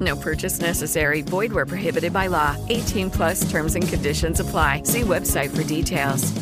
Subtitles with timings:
[0.00, 1.22] No purchase necessary.
[1.22, 2.56] Void where prohibited by law.
[2.68, 4.82] 18 plus terms and conditions apply.
[4.84, 6.32] See website for details.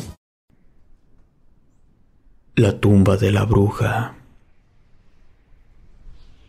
[2.57, 4.15] La tumba de la bruja.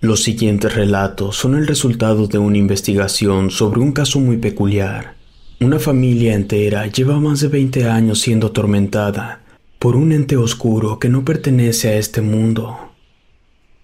[0.00, 5.16] Los siguientes relatos son el resultado de una investigación sobre un caso muy peculiar.
[5.58, 9.40] Una familia entera lleva más de 20 años siendo atormentada
[9.80, 12.85] por un ente oscuro que no pertenece a este mundo.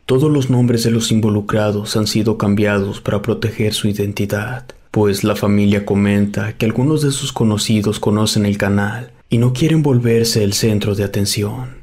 [0.06, 5.36] Todos los nombres de los involucrados han sido cambiados para proteger su identidad, pues la
[5.36, 10.52] familia comenta que algunos de sus conocidos conocen el canal y no quieren volverse el
[10.52, 11.82] centro de atención.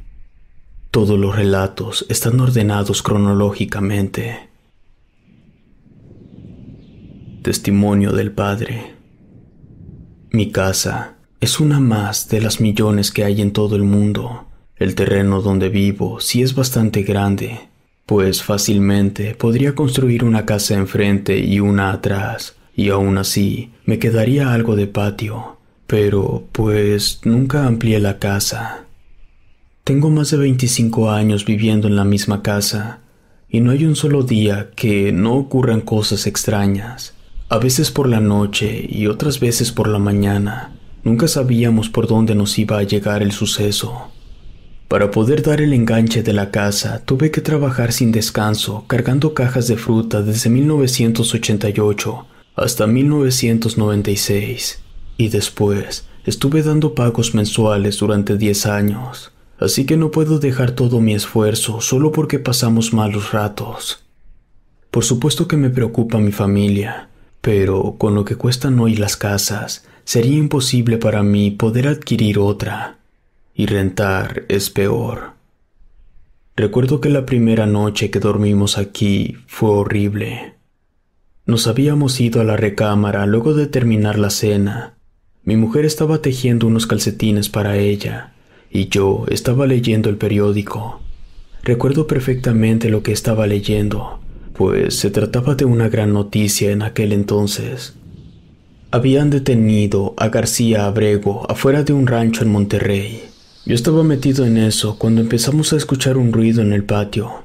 [0.91, 4.49] Todos los relatos están ordenados cronológicamente.
[7.41, 8.95] Testimonio del Padre.
[10.31, 14.45] Mi casa es una más de las millones que hay en todo el mundo.
[14.75, 17.68] El terreno donde vivo sí es bastante grande,
[18.09, 24.51] pues fácilmente podría construir una casa enfrente y una atrás, y aún así me quedaría
[24.51, 28.85] algo de patio, pero pues nunca amplié la casa.
[29.83, 33.01] Tengo más de 25 años viviendo en la misma casa,
[33.47, 37.13] y no hay un solo día que no ocurran cosas extrañas,
[37.47, 40.73] a veces por la noche y otras veces por la mañana.
[41.03, 44.09] Nunca sabíamos por dónde nos iba a llegar el suceso.
[44.89, 49.67] Para poder dar el enganche de la casa, tuve que trabajar sin descanso, cargando cajas
[49.67, 54.81] de fruta desde 1988 hasta 1996.
[55.15, 59.31] Y después, estuve dando pagos mensuales durante 10 años.
[59.59, 64.03] Así que no puedo dejar todo mi esfuerzo solo porque pasamos malos ratos.
[64.89, 67.09] Por supuesto que me preocupa mi familia,
[67.41, 72.98] pero con lo que cuestan hoy las casas, sería imposible para mí poder adquirir otra
[73.59, 75.33] y rentar es peor.
[76.55, 80.53] Recuerdo que la primera noche que dormimos aquí fue horrible.
[81.45, 84.93] Nos habíamos ido a la recámara luego de terminar la cena.
[85.43, 88.31] Mi mujer estaba tejiendo unos calcetines para ella
[88.71, 91.01] y yo estaba leyendo el periódico.
[91.61, 94.21] Recuerdo perfectamente lo que estaba leyendo,
[94.53, 97.93] pues se trataba de una gran noticia en aquel entonces.
[98.89, 103.28] Habían detenido a García Abrego afuera de un rancho en Monterrey.
[103.69, 107.43] Yo estaba metido en eso cuando empezamos a escuchar un ruido en el patio.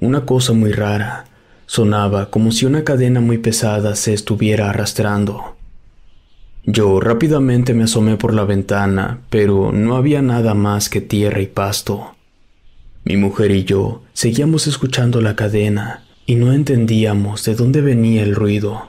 [0.00, 1.26] Una cosa muy rara.
[1.66, 5.54] Sonaba como si una cadena muy pesada se estuviera arrastrando.
[6.64, 11.46] Yo rápidamente me asomé por la ventana, pero no había nada más que tierra y
[11.46, 12.16] pasto.
[13.04, 18.34] Mi mujer y yo seguíamos escuchando la cadena y no entendíamos de dónde venía el
[18.34, 18.88] ruido.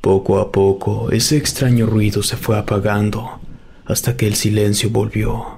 [0.00, 3.38] Poco a poco ese extraño ruido se fue apagando
[3.84, 5.55] hasta que el silencio volvió.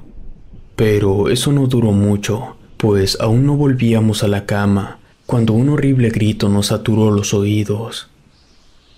[0.78, 6.10] Pero eso no duró mucho, pues aún no volvíamos a la cama cuando un horrible
[6.10, 8.10] grito nos saturó los oídos.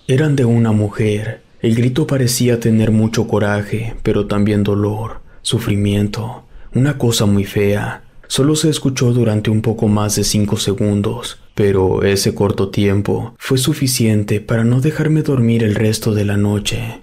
[0.07, 1.41] Eran de una mujer.
[1.59, 6.43] El grito parecía tener mucho coraje, pero también dolor, sufrimiento,
[6.75, 8.03] una cosa muy fea.
[8.27, 13.57] Solo se escuchó durante un poco más de cinco segundos, pero ese corto tiempo fue
[13.57, 17.01] suficiente para no dejarme dormir el resto de la noche.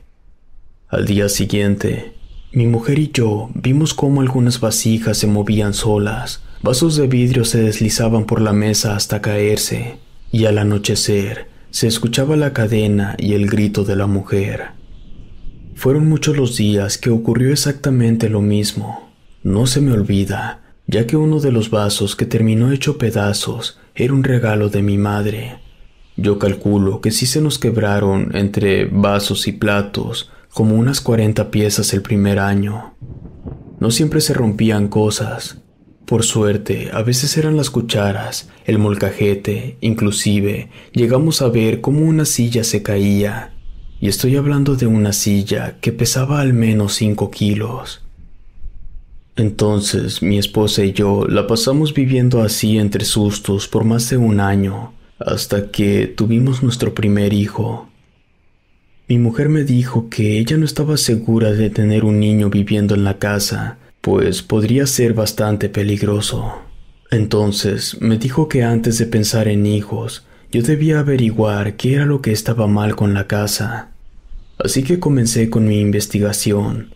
[0.87, 2.13] Al día siguiente,
[2.53, 7.63] mi mujer y yo vimos cómo algunas vasijas se movían solas, vasos de vidrio se
[7.63, 9.99] deslizaban por la mesa hasta caerse,
[10.33, 14.69] y al anochecer se escuchaba la cadena y el grito de la mujer.
[15.75, 19.11] Fueron muchos los días que ocurrió exactamente lo mismo.
[19.43, 24.15] No se me olvida, ya que uno de los vasos que terminó hecho pedazos era
[24.15, 25.59] un regalo de mi madre.
[26.17, 31.93] Yo calculo que si se nos quebraron entre vasos y platos como unas 40 piezas
[31.95, 32.95] el primer año.
[33.81, 35.59] No siempre se rompían cosas.
[36.05, 42.25] Por suerte, a veces eran las cucharas, el molcajete, inclusive llegamos a ver cómo una
[42.25, 43.53] silla se caía.
[44.01, 48.03] Y estoy hablando de una silla que pesaba al menos 5 kilos.
[49.37, 54.41] Entonces mi esposa y yo la pasamos viviendo así entre sustos por más de un
[54.41, 57.89] año, hasta que tuvimos nuestro primer hijo.
[59.09, 63.05] Mi mujer me dijo que ella no estaba segura de tener un niño viviendo en
[63.05, 66.59] la casa, pues podría ser bastante peligroso.
[67.11, 72.21] Entonces me dijo que antes de pensar en hijos, yo debía averiguar qué era lo
[72.21, 73.93] que estaba mal con la casa.
[74.59, 76.95] Así que comencé con mi investigación.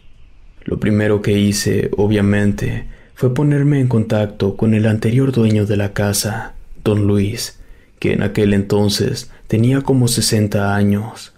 [0.64, 5.94] Lo primero que hice, obviamente, fue ponerme en contacto con el anterior dueño de la
[5.94, 6.52] casa,
[6.84, 7.58] don Luis,
[7.98, 11.31] que en aquel entonces tenía como 60 años.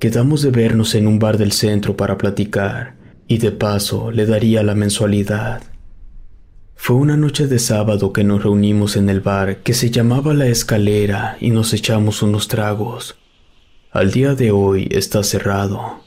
[0.00, 2.94] Quedamos de vernos en un bar del centro para platicar,
[3.28, 5.62] y de paso le daría la mensualidad.
[6.74, 10.46] Fue una noche de sábado que nos reunimos en el bar que se llamaba La
[10.46, 13.18] Escalera y nos echamos unos tragos.
[13.90, 16.00] Al día de hoy está cerrado.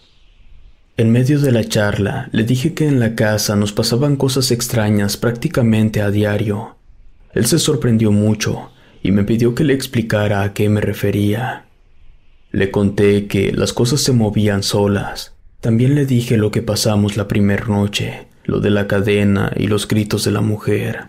[0.98, 5.18] En medio de la charla le dije que en la casa nos pasaban cosas extrañas
[5.18, 6.78] prácticamente a diario.
[7.36, 8.72] Él se sorprendió mucho
[9.04, 11.68] y me pidió que le explicara a qué me refería.
[12.54, 15.34] Le conté que las cosas se movían solas.
[15.60, 19.88] También le dije lo que pasamos la primera noche lo de la cadena y los
[19.88, 21.06] gritos de la mujer.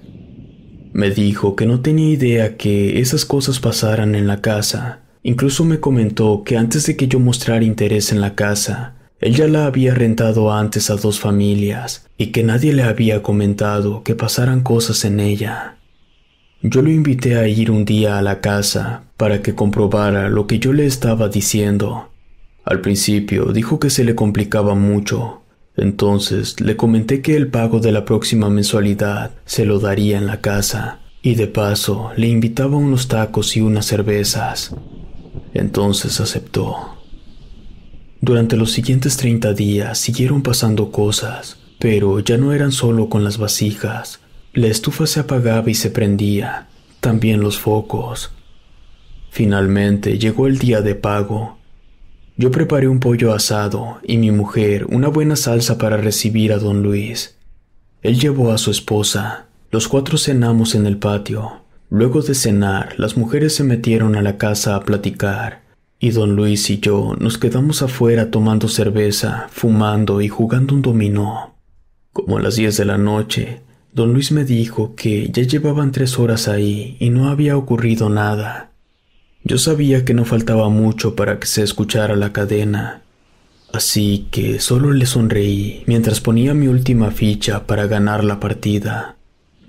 [0.93, 5.01] Me dijo que no tenía idea que esas cosas pasaran en la casa.
[5.23, 9.49] Incluso me comentó que antes de que yo mostrara interés en la casa, él ya
[9.49, 14.63] la había rentado antes a dos familias y que nadie le había comentado que pasaran
[14.63, 15.79] cosas en ella.
[16.67, 20.59] Yo lo invité a ir un día a la casa para que comprobara lo que
[20.59, 22.09] yo le estaba diciendo.
[22.65, 25.43] Al principio dijo que se le complicaba mucho,
[25.77, 30.41] entonces le comenté que el pago de la próxima mensualidad se lo daría en la
[30.41, 34.75] casa y de paso le invitaba unos tacos y unas cervezas.
[35.53, 36.97] Entonces aceptó.
[38.23, 43.37] Durante los siguientes 30 días siguieron pasando cosas, pero ya no eran solo con las
[43.37, 44.24] vasijas.
[44.55, 46.69] La estufa se apagaba y se prendía,
[47.01, 48.33] también los focos.
[49.31, 51.59] Finalmente llegó el día de pago
[52.37, 56.83] yo preparé un pollo asado y mi mujer una buena salsa para recibir a don
[56.83, 57.37] Luis.
[58.03, 59.47] Él llevó a su esposa.
[59.71, 61.63] Los cuatro cenamos en el patio.
[61.91, 65.63] Luego de cenar, las mujeres se metieron a la casa a platicar,
[66.01, 71.55] y don Luis y yo nos quedamos afuera tomando cerveza, fumando y jugando un dominó.
[72.13, 73.61] Como a las diez de la noche,
[73.95, 78.73] don Luis me dijo que ya llevaban tres horas ahí y no había ocurrido nada.
[79.45, 83.03] Yo sabía que no faltaba mucho para que se escuchara la cadena,
[83.73, 89.17] así que solo le sonreí mientras ponía mi última ficha para ganar la partida.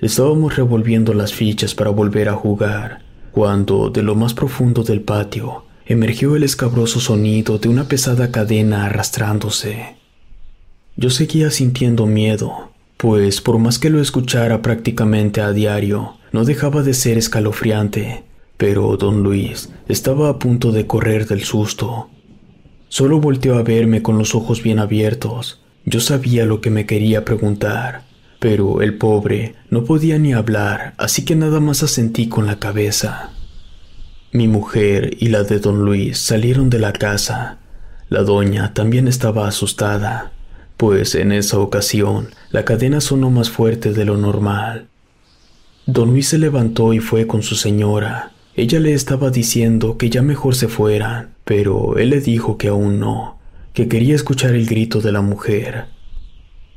[0.01, 5.65] Estábamos revolviendo las fichas para volver a jugar, cuando de lo más profundo del patio
[5.85, 9.97] emergió el escabroso sonido de una pesada cadena arrastrándose.
[10.95, 12.71] Yo seguía sintiendo miedo,
[13.05, 18.25] pues por más que lo escuchara prácticamente a diario, no dejaba de ser escalofriante
[18.57, 22.09] pero don Luis estaba a punto de correr del susto.
[22.87, 25.61] Solo volteó a verme con los ojos bien abiertos.
[25.85, 28.03] Yo sabía lo que me quería preguntar,
[28.39, 33.31] pero el pobre no podía ni hablar, así que nada más asentí con la cabeza.
[34.31, 37.59] Mi mujer y la de don Luis salieron de la casa.
[38.09, 40.31] La doña también estaba asustada,
[40.77, 44.87] pues en esa ocasión la cadena sonó más fuerte de lo normal.
[45.85, 48.31] Don Luis se levantó y fue con su señora.
[48.55, 52.99] Ella le estaba diciendo que ya mejor se fueran, pero él le dijo que aún
[52.99, 53.37] no,
[53.73, 55.85] que quería escuchar el grito de la mujer.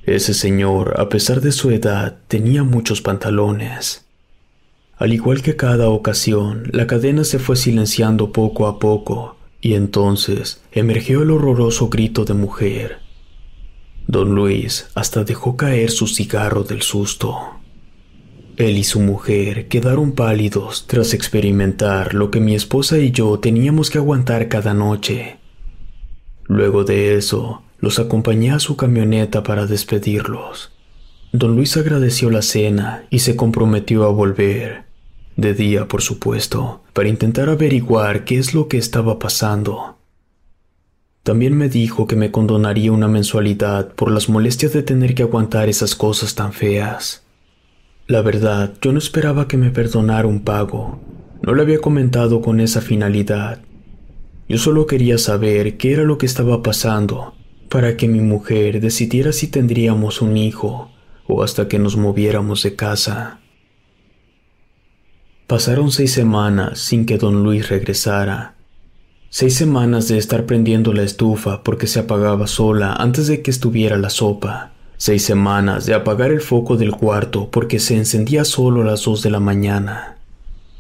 [0.04, 4.04] Ese señor, a pesar de su edad, tenía muchos pantalones.
[4.96, 10.60] Al igual que cada ocasión, la cadena se fue silenciando poco a poco, y entonces
[10.72, 13.07] emergió el horroroso grito de mujer.
[14.08, 17.36] Don Luis hasta dejó caer su cigarro del susto.
[18.56, 23.90] Él y su mujer quedaron pálidos tras experimentar lo que mi esposa y yo teníamos
[23.90, 25.36] que aguantar cada noche.
[26.44, 30.72] Luego de eso, los acompañé a su camioneta para despedirlos.
[31.32, 34.84] Don Luis agradeció la cena y se comprometió a volver,
[35.36, 39.97] de día por supuesto, para intentar averiguar qué es lo que estaba pasando.
[41.22, 45.68] También me dijo que me condonaría una mensualidad por las molestias de tener que aguantar
[45.68, 47.24] esas cosas tan feas.
[48.06, 51.00] La verdad, yo no esperaba que me perdonara un pago.
[51.42, 53.60] No lo había comentado con esa finalidad.
[54.48, 57.34] Yo solo quería saber qué era lo que estaba pasando
[57.68, 60.90] para que mi mujer decidiera si tendríamos un hijo
[61.26, 63.40] o hasta que nos moviéramos de casa.
[65.46, 68.57] Pasaron seis semanas sin que don Luis regresara.
[69.30, 73.96] Seis semanas de estar prendiendo la estufa porque se apagaba sola antes de que estuviera
[73.96, 78.84] la sopa seis semanas de apagar el foco del cuarto porque se encendía solo a
[78.84, 80.16] las dos de la mañana.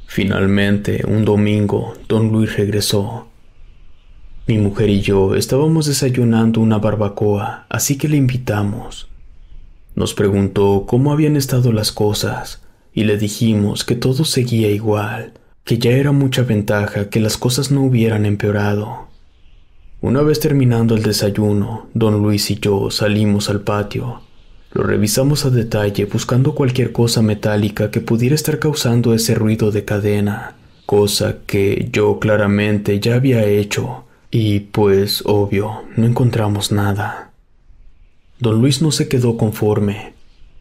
[0.06, 3.28] Finalmente, un domingo, don Luis regresó.
[4.48, 9.08] Mi mujer y yo estábamos desayunando una barbacoa, así que le invitamos.
[9.94, 12.62] Nos preguntó cómo habían estado las cosas
[12.92, 15.34] y le dijimos que todo seguía igual,
[15.64, 19.08] que ya era mucha ventaja que las cosas no hubieran empeorado.
[20.00, 24.22] Una vez terminando el desayuno, don Luis y yo salimos al patio.
[24.72, 29.84] Lo revisamos a detalle buscando cualquier cosa metálica que pudiera estar causando ese ruido de
[29.84, 30.54] cadena,
[30.86, 37.32] cosa que yo claramente ya había hecho, y pues obvio, no encontramos nada.
[38.38, 40.12] Don Luis no se quedó conforme.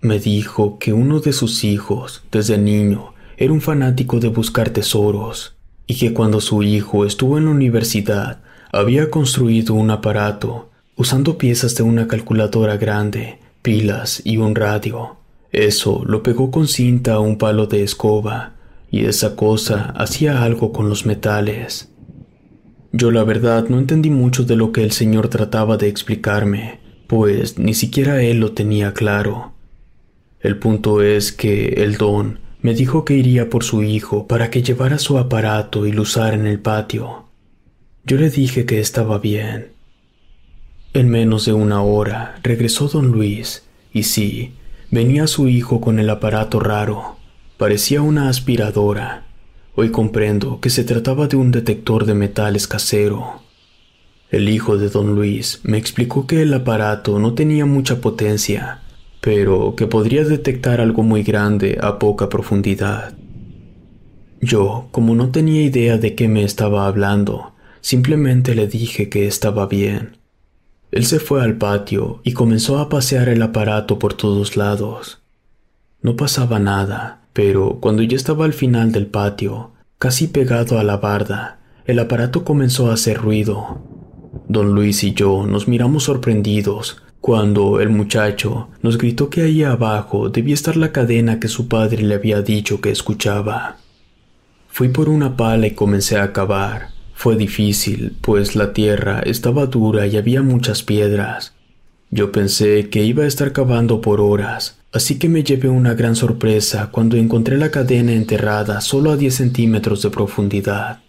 [0.02, 5.56] Me dijo que uno de sus hijos, desde niño, era un fanático de buscar tesoros,
[5.86, 8.42] y que cuando su hijo estuvo en la universidad
[8.72, 15.18] había construido un aparato usando piezas de una calculadora grande, pilas y un radio.
[15.52, 18.56] Eso lo pegó con cinta a un palo de escoba
[18.90, 21.92] y esa cosa hacía algo con los metales.
[22.92, 27.60] Yo la verdad no entendí mucho de lo que el señor trataba de explicarme, pues
[27.60, 29.54] ni siquiera él lo tenía claro.
[30.40, 34.62] El punto es que el don me dijo que iría por su hijo para que
[34.62, 37.28] llevara su aparato y lo usara en el patio.
[38.04, 39.72] Yo le dije que estaba bien.
[40.94, 44.52] En menos de una hora regresó don Luis, y sí,
[44.92, 47.16] venía su hijo con el aparato raro.
[47.56, 49.24] Parecía una aspiradora.
[49.76, 53.44] Hoy comprendo que se trataba de un detector de metales casero.
[54.30, 58.82] El hijo de don Luis me explicó que el aparato no tenía mucha potencia,
[59.22, 63.14] pero que podría detectar algo muy grande a poca profundidad.
[64.42, 67.54] Yo, como no tenía idea de qué me estaba hablando,
[67.88, 70.18] Simplemente le dije que estaba bien.
[70.92, 75.22] Él se fue al patio y comenzó a pasear el aparato por todos lados.
[76.02, 80.98] No pasaba nada, pero cuando ya estaba al final del patio, casi pegado a la
[80.98, 83.82] barda, el aparato comenzó a hacer ruido.
[84.50, 90.30] Don Luis y yo nos miramos sorprendidos cuando el muchacho nos gritó que ahí abajo
[90.30, 93.78] debía estar la cadena que su padre le había dicho que escuchaba.
[94.70, 96.90] Fui por una pala y comencé a cavar.
[97.14, 101.54] Fue difícil, pues la tierra estaba dura y había muchas piedras.
[102.12, 106.16] Yo pensé que iba a estar cavando por horas, así que me llevé una gran
[106.16, 111.00] sorpresa cuando encontré la cadena enterrada solo a 10 centímetros de profundidad.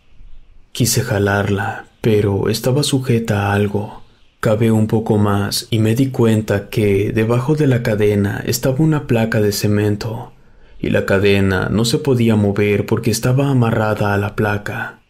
[0.73, 3.98] Quise jalarla, pero estaba sujeta a algo.
[4.41, 9.09] Cavé un poco más y me di cuenta que debajo de la cadena estaba una
[9.09, 10.31] placa de cemento,
[10.79, 15.01] y la cadena no se podía mover porque estaba amarrada a la placa.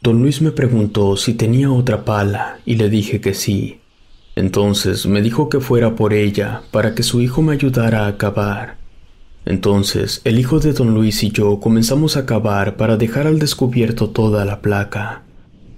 [0.00, 3.80] Don Luis me preguntó si tenía otra pala y le dije que sí.
[4.34, 8.78] Entonces me dijo que fuera por ella para que su hijo me ayudara a cavar.
[9.44, 14.08] Entonces el hijo de don Luis y yo comenzamos a cavar para dejar al descubierto
[14.08, 15.24] toda la placa.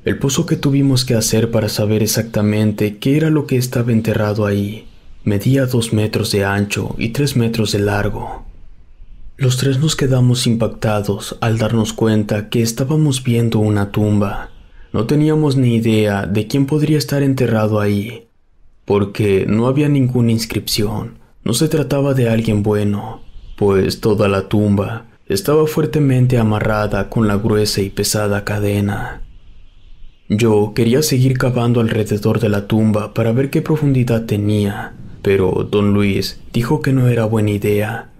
[0.04, 4.46] El pozo que tuvimos que hacer para saber exactamente qué era lo que estaba enterrado
[4.46, 4.86] ahí
[5.24, 8.44] medía dos metros de ancho y tres metros de largo.
[9.36, 14.50] Los tres nos quedamos impactados al darnos cuenta que estábamos viendo una tumba.
[14.92, 18.26] No teníamos ni idea de quién podría estar enterrado ahí,
[18.86, 21.18] porque no había ninguna inscripción.
[21.44, 23.22] No se trataba de alguien bueno,
[23.56, 29.22] pues toda la tumba estaba fuertemente amarrada con la gruesa y pesada cadena.
[30.32, 35.92] Yo quería seguir cavando alrededor de la tumba para ver qué profundidad tenía, pero don
[35.92, 38.09] Luis dijo que no era buena idea,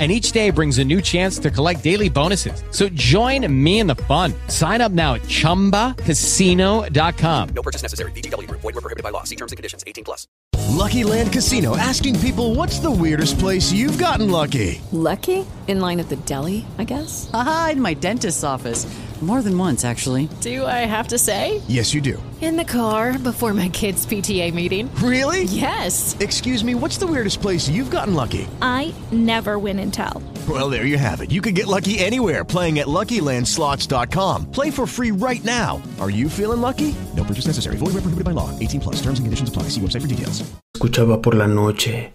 [0.00, 2.64] and each day brings a new chance to collect daily bonuses.
[2.70, 4.32] So join me in the fun.
[4.48, 7.48] Sign up now at ChumbaCasino.com.
[7.50, 8.12] No purchase necessary.
[8.12, 8.50] VGW.
[8.50, 9.24] Void were prohibited by law.
[9.24, 9.84] See terms and conditions.
[9.86, 10.26] 18 plus.
[10.70, 11.76] Lucky Land Casino.
[11.76, 14.80] Asking people, what's the weirdest place you've gotten lucky?
[14.92, 15.44] Lucky?
[15.66, 17.28] In line at the deli, I guess?
[17.34, 18.86] Aha, in my dentist's office.
[19.20, 20.30] More than once, actually.
[20.40, 21.60] Do I have to say?
[21.68, 22.22] Yes, you do.
[22.40, 24.88] In the car before my kids' PTA meeting.
[24.94, 25.42] Really?
[25.44, 26.16] Yes.
[26.20, 28.48] Excuse me, what's the weirdest place you've gotten lucky?
[28.62, 30.22] I never win and tell.
[30.48, 31.30] Well, there you have it.
[31.30, 34.50] You can get lucky anywhere playing at LuckyLandSlots.com.
[34.50, 35.82] Play for free right now.
[36.00, 36.94] Are you feeling lucky?
[37.14, 37.76] No purchase necessary.
[37.76, 38.48] Void where prohibited by law.
[38.58, 38.96] 18 plus.
[39.02, 39.64] Terms and conditions apply.
[39.64, 40.42] See website for details.
[40.74, 42.12] Escuchaba por la noche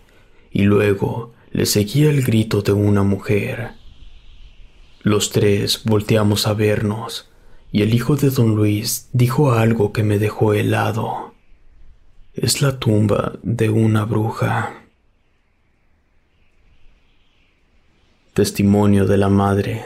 [0.51, 3.73] y luego le seguía el grito de una mujer.
[5.03, 7.29] Los tres volteamos a vernos
[7.71, 11.35] y el hijo de don Luis dijo algo que me dejó helado.
[12.33, 14.84] Es la tumba de una bruja.
[18.35, 19.81] Testimonio de la madre.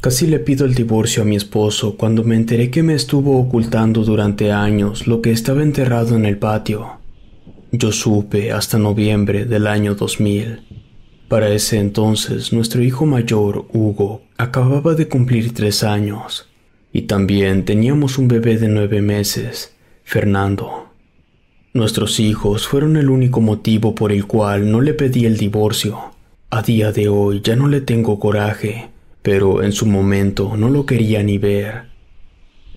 [0.00, 4.04] Casi le pido el divorcio a mi esposo cuando me enteré que me estuvo ocultando
[4.04, 7.00] durante años lo que estaba enterrado en el patio.
[7.72, 10.60] Yo supe hasta noviembre del año 2000
[11.26, 16.48] para ese entonces, nuestro hijo mayor, Hugo, acababa de cumplir tres años,
[16.92, 19.74] y también teníamos un bebé de nueve meses,
[20.04, 20.87] Fernando.
[21.74, 25.98] Nuestros hijos fueron el único motivo por el cual no le pedí el divorcio.
[26.50, 28.88] A día de hoy ya no le tengo coraje,
[29.22, 31.84] pero en su momento no lo quería ni ver.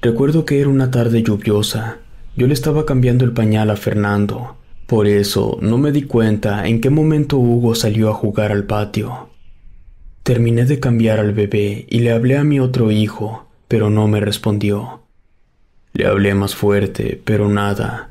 [0.01, 1.99] Recuerdo que era una tarde lluviosa.
[2.35, 4.57] Yo le estaba cambiando el pañal a Fernando,
[4.91, 9.29] por eso no me di cuenta en qué momento Hugo salió a jugar al patio.
[10.23, 14.19] Terminé de cambiar al bebé y le hablé a mi otro hijo, pero no me
[14.19, 15.03] respondió.
[15.93, 18.10] Le hablé más fuerte, pero nada.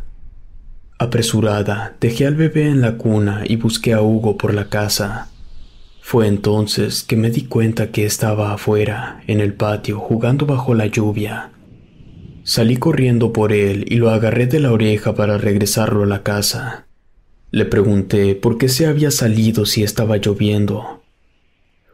[1.03, 5.31] Apresurada, dejé al bebé en la cuna y busqué a Hugo por la casa.
[6.03, 10.85] Fue entonces que me di cuenta que estaba afuera, en el patio, jugando bajo la
[10.89, 11.53] lluvia.
[12.43, 16.87] Salí corriendo por él y lo agarré de la oreja para regresarlo a la casa.
[17.51, 21.03] Le pregunté por qué se había salido si estaba lloviendo.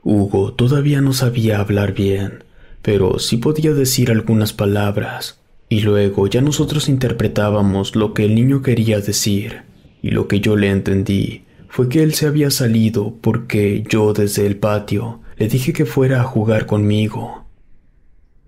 [0.03, 2.43] Hugo todavía no sabía hablar bien,
[2.83, 8.63] pero sí podía decir algunas palabras, y luego ya nosotros interpretábamos lo que el niño
[8.63, 9.63] quería decir,
[10.03, 14.47] y lo que yo le entendí fue que él se había salido porque yo desde
[14.47, 17.45] el patio le dije que fuera a jugar conmigo.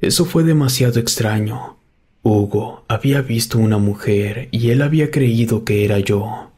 [0.00, 1.78] Eso fue demasiado extraño,
[2.22, 6.50] Hugo había visto una mujer y él había creído que era yo.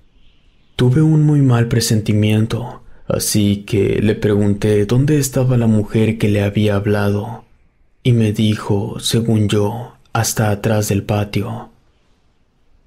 [0.77, 6.43] Tuve un muy mal presentimiento, así que le pregunté dónde estaba la mujer que le
[6.43, 7.45] había hablado,
[8.03, 11.71] y me dijo, según yo, hasta atrás del patio.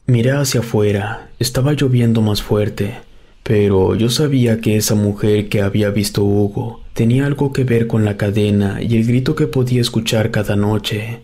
[0.05, 2.95] Miré hacia afuera, estaba lloviendo más fuerte,
[3.43, 8.03] pero yo sabía que esa mujer que había visto Hugo tenía algo que ver con
[8.03, 11.21] la cadena y el grito que podía escuchar cada noche.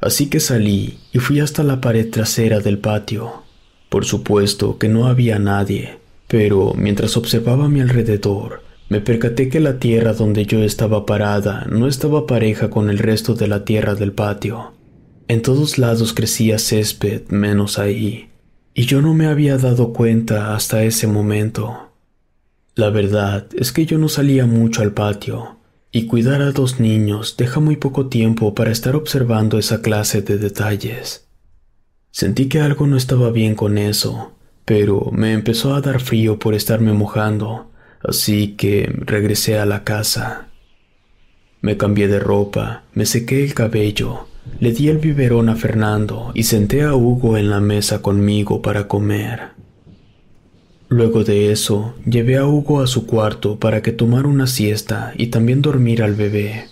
[0.00, 3.42] Así que salí y fui hasta la pared trasera del patio.
[3.88, 9.60] Por supuesto que no había nadie, pero mientras observaba a mi alrededor, me percaté que
[9.60, 13.94] la tierra donde yo estaba parada no estaba pareja con el resto de la tierra
[13.94, 14.77] del patio.
[15.28, 18.30] En todos lados crecía césped menos ahí,
[18.72, 21.90] y yo no me había dado cuenta hasta ese momento.
[22.74, 25.58] La verdad es que yo no salía mucho al patio,
[25.92, 30.38] y cuidar a dos niños deja muy poco tiempo para estar observando esa clase de
[30.38, 31.28] detalles.
[32.10, 34.32] Sentí que algo no estaba bien con eso,
[34.64, 37.70] pero me empezó a dar frío por estarme mojando,
[38.02, 40.48] así que regresé a la casa.
[41.60, 44.26] Me cambié de ropa, me sequé el cabello,
[44.60, 48.88] le di el biberón a Fernando y senté a Hugo en la mesa conmigo para
[48.88, 49.50] comer.
[50.88, 55.28] Luego de eso, llevé a Hugo a su cuarto para que tomara una siesta y
[55.28, 56.66] también dormir al bebé.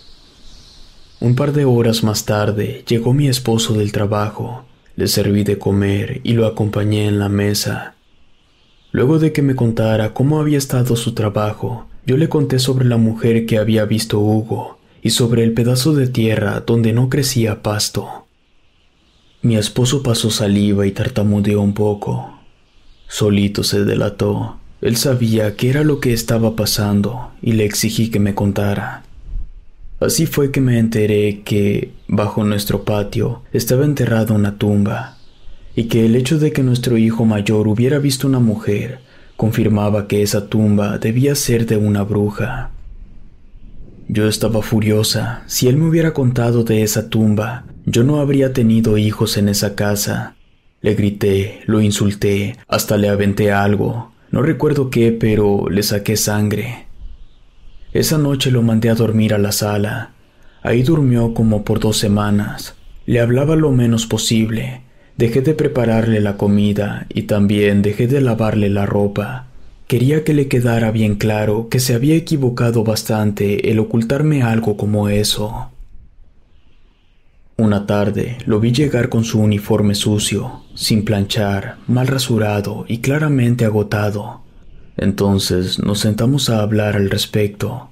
[1.19, 6.19] Un par de horas más tarde llegó mi esposo del trabajo, le serví de comer
[6.23, 7.95] y lo acompañé en la mesa.
[8.91, 12.97] Luego de que me contara cómo había estado su trabajo, yo le conté sobre la
[12.97, 18.27] mujer que había visto Hugo y sobre el pedazo de tierra donde no crecía pasto.
[19.41, 22.37] Mi esposo pasó saliva y tartamudeó un poco,
[23.07, 24.57] Solito se delató.
[24.81, 29.03] Él sabía qué era lo que estaba pasando y le exigí que me contara.
[29.99, 35.17] Así fue que me enteré que, bajo nuestro patio, estaba enterrada una tumba,
[35.75, 38.99] y que el hecho de que nuestro hijo mayor hubiera visto una mujer
[39.35, 42.71] confirmaba que esa tumba debía ser de una bruja.
[44.09, 45.43] Yo estaba furiosa.
[45.47, 49.75] Si él me hubiera contado de esa tumba, yo no habría tenido hijos en esa
[49.75, 50.35] casa,
[50.81, 54.11] le grité, lo insulté, hasta le aventé algo.
[54.31, 56.87] No recuerdo qué, pero le saqué sangre.
[57.93, 60.11] Esa noche lo mandé a dormir a la sala.
[60.61, 62.75] Ahí durmió como por dos semanas.
[63.05, 64.83] Le hablaba lo menos posible.
[65.17, 69.46] Dejé de prepararle la comida y también dejé de lavarle la ropa.
[69.87, 75.07] Quería que le quedara bien claro que se había equivocado bastante el ocultarme algo como
[75.07, 75.71] eso.
[77.55, 83.63] Una tarde lo vi llegar con su uniforme sucio, sin planchar, mal rasurado y claramente
[83.63, 84.41] agotado.
[84.97, 87.89] Entonces nos sentamos a hablar al respecto.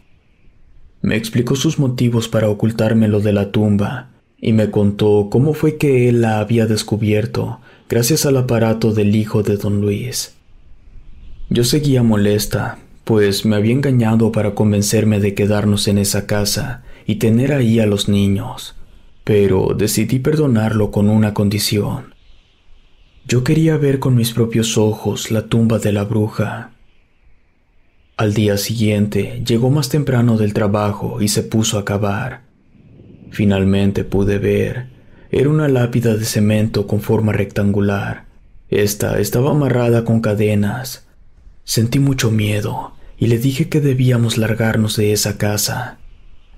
[1.01, 6.09] Me explicó sus motivos para ocultármelo de la tumba y me contó cómo fue que
[6.09, 10.34] él la había descubierto gracias al aparato del hijo de don Luis.
[11.55, 17.15] Yo seguía molesta, pues me había engañado para convencerme de quedarnos en esa casa y
[17.15, 18.75] tener ahí a los niños,
[19.23, 22.13] pero decidí perdonarlo con una condición.
[23.25, 26.71] Yo quería ver con mis propios ojos la tumba de la bruja.
[28.17, 32.41] Al día siguiente llegó más temprano del trabajo y se puso a cavar.
[33.31, 34.87] Finalmente pude ver.
[35.31, 38.25] Era una lápida de cemento con forma rectangular.
[38.69, 41.04] Esta estaba amarrada con cadenas.
[41.65, 45.97] Sentí mucho miedo y le dije que debíamos largarnos de esa casa.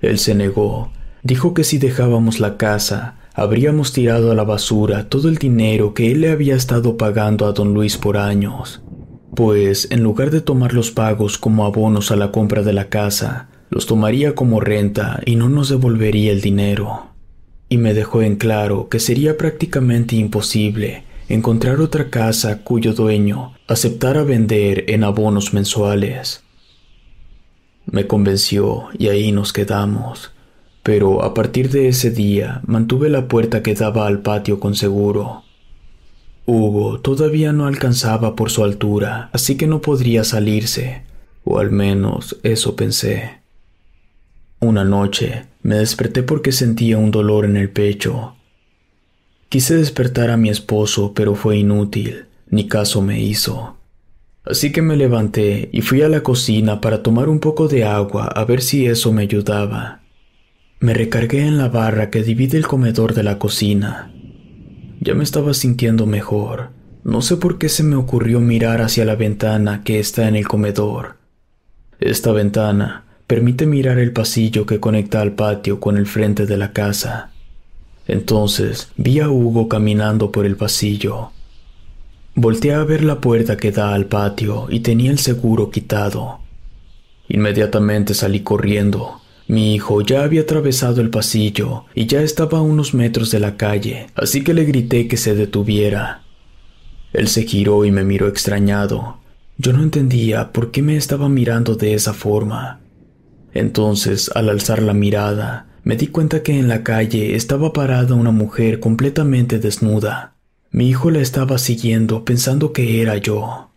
[0.02, 0.92] Él se negó.
[1.22, 6.12] Dijo que si dejábamos la casa, habríamos tirado a la basura todo el dinero que
[6.12, 8.82] él le había estado pagando a don Luis por años,
[9.34, 13.48] pues en lugar de tomar los pagos como abonos a la compra de la casa,
[13.70, 17.14] los tomaría como renta y no nos devolvería el dinero.
[17.70, 24.22] Y me dejó en claro que sería prácticamente imposible encontrar otra casa cuyo dueño aceptara
[24.22, 26.42] vender en abonos mensuales.
[27.86, 30.32] Me convenció y ahí nos quedamos
[30.88, 35.42] pero a partir de ese día mantuve la puerta que daba al patio con seguro.
[36.46, 41.02] Hugo todavía no alcanzaba por su altura, así que no podría salirse,
[41.44, 43.42] o al menos eso pensé.
[44.60, 48.36] Una noche me desperté porque sentía un dolor en el pecho.
[49.48, 53.78] Quise despertar a mi esposo, pero fue inútil, ni caso me hizo.
[54.44, 58.26] Así que me levanté y fui a la cocina para tomar un poco de agua
[58.26, 60.00] a ver si eso me ayudaba.
[60.80, 64.12] Me recargué en la barra que divide el comedor de la cocina.
[65.00, 66.70] Ya me estaba sintiendo mejor.
[67.02, 70.46] No sé por qué se me ocurrió mirar hacia la ventana que está en el
[70.46, 71.16] comedor.
[72.00, 76.72] Esta ventana permite mirar el pasillo que conecta al patio con el frente de la
[76.72, 77.32] casa.
[78.08, 81.30] Entonces vi a Hugo caminando por el pasillo.
[82.34, 86.40] Volteé a ver la puerta que da al patio y tenía el seguro quitado.
[87.28, 92.92] Inmediatamente salí corriendo mi hijo ya había atravesado el pasillo y ya estaba a unos
[92.92, 96.20] metros de la calle, así que le grité que se detuviera.
[97.14, 99.16] Él se giró y me miró extrañado.
[99.56, 102.80] Yo no entendía por qué me estaba mirando de esa forma.
[103.54, 108.30] Entonces, al alzar la mirada, me di cuenta que en la calle estaba parada una
[108.30, 110.34] mujer completamente desnuda.
[110.70, 113.70] Mi hijo la estaba siguiendo pensando que era yo.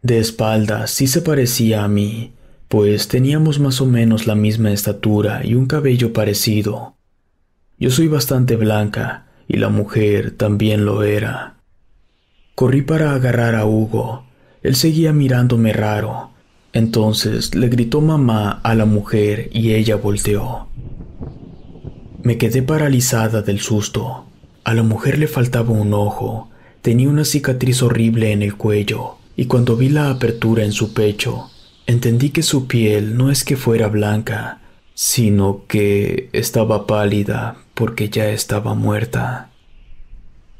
[0.00, 2.32] De espaldas sí se parecía a mí,
[2.68, 6.94] pues teníamos más o menos la misma estatura y un cabello parecido.
[7.78, 11.56] Yo soy bastante blanca y la mujer también lo era.
[12.54, 14.24] Corrí para agarrar a Hugo.
[14.62, 16.30] Él seguía mirándome raro.
[16.72, 20.68] Entonces le gritó mamá a la mujer y ella volteó.
[22.26, 24.24] Me quedé paralizada del susto.
[24.64, 26.50] A la mujer le faltaba un ojo,
[26.82, 31.50] tenía una cicatriz horrible en el cuello, y cuando vi la apertura en su pecho,
[31.86, 34.58] Entendí que su piel no es que fuera blanca,
[34.94, 39.50] sino que estaba pálida porque ya estaba muerta.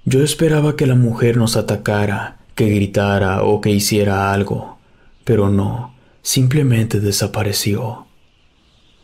[0.05, 4.79] Yo esperaba que la mujer nos atacara, que gritara o que hiciera algo,
[5.25, 8.07] pero no, simplemente desapareció.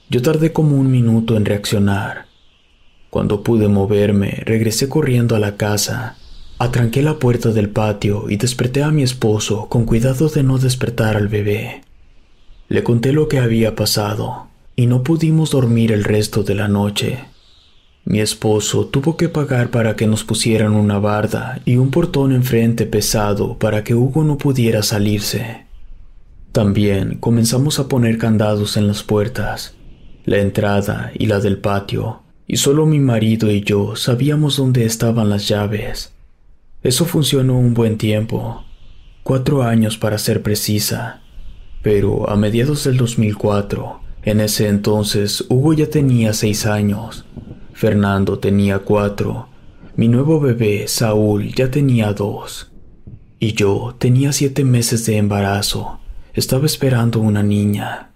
[0.08, 2.31] Yo tardé como un minuto en reaccionar.
[3.12, 6.16] Cuando pude moverme, regresé corriendo a la casa,
[6.58, 11.18] atranqué la puerta del patio y desperté a mi esposo con cuidado de no despertar
[11.18, 11.82] al bebé.
[12.70, 14.46] Le conté lo que había pasado
[14.76, 17.18] y no pudimos dormir el resto de la noche.
[18.06, 22.86] Mi esposo tuvo que pagar para que nos pusieran una barda y un portón enfrente
[22.86, 25.66] pesado para que Hugo no pudiera salirse.
[26.50, 29.74] También comenzamos a poner candados en las puertas,
[30.24, 35.28] la entrada y la del patio, y solo mi marido y yo sabíamos dónde estaban
[35.30, 36.12] las llaves.
[36.82, 38.64] Eso funcionó un buen tiempo,
[39.22, 41.22] cuatro años para ser precisa.
[41.82, 47.24] Pero a mediados del 2004, en ese entonces Hugo ya tenía seis años,
[47.72, 49.48] Fernando tenía cuatro,
[49.96, 52.70] mi nuevo bebé Saúl ya tenía dos,
[53.40, 55.98] y yo tenía siete meses de embarazo,
[56.34, 58.12] estaba esperando una niña.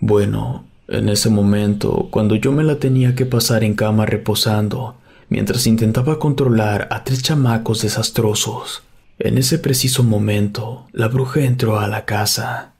[0.00, 4.96] Bueno, en ese momento, cuando yo me la tenía que pasar en cama reposando,
[5.28, 8.82] mientras intentaba controlar a tres chamacos desastrosos,
[9.18, 12.72] en ese preciso momento, la bruja entró a la casa.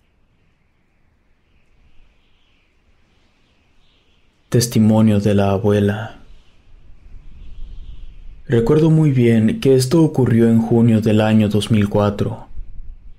[4.48, 6.20] Testimonio de la abuela.
[8.46, 12.46] Recuerdo muy bien que esto ocurrió en junio del año 2004.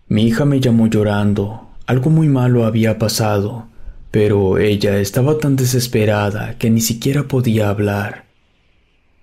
[0.07, 3.67] Mi hija me llamó llorando, algo muy malo había pasado,
[4.15, 8.23] pero ella estaba tan desesperada que ni siquiera podía hablar.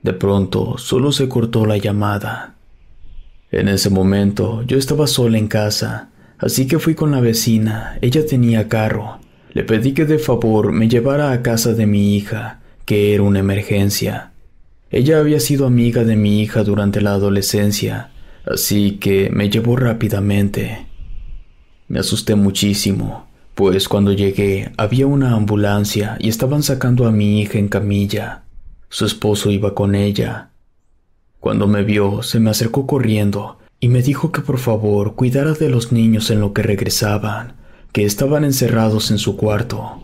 [0.03, 2.57] De pronto solo se cortó la llamada.
[3.51, 8.27] En ese momento yo estaba sola en casa, así que fui con la vecina, ella
[8.27, 9.19] tenía carro,
[9.55, 13.39] Le pedí que de favor me llevara a casa de mi hija, que era una
[13.39, 14.33] emergencia.
[14.91, 18.11] Ella había sido amiga de mi hija durante la adolescencia,
[18.45, 20.87] así que me llevó rápidamente.
[21.89, 27.59] Me asusté muchísimo, pues cuando llegué había una ambulancia y estaban sacando a mi hija
[27.59, 28.45] en camilla.
[28.89, 30.51] Su esposo iba con ella.
[31.41, 35.69] Cuando me vio, se me acercó corriendo y me dijo que por favor cuidara de
[35.69, 37.57] los niños en lo que regresaban,
[37.93, 40.01] que estaban encerrados en su cuarto.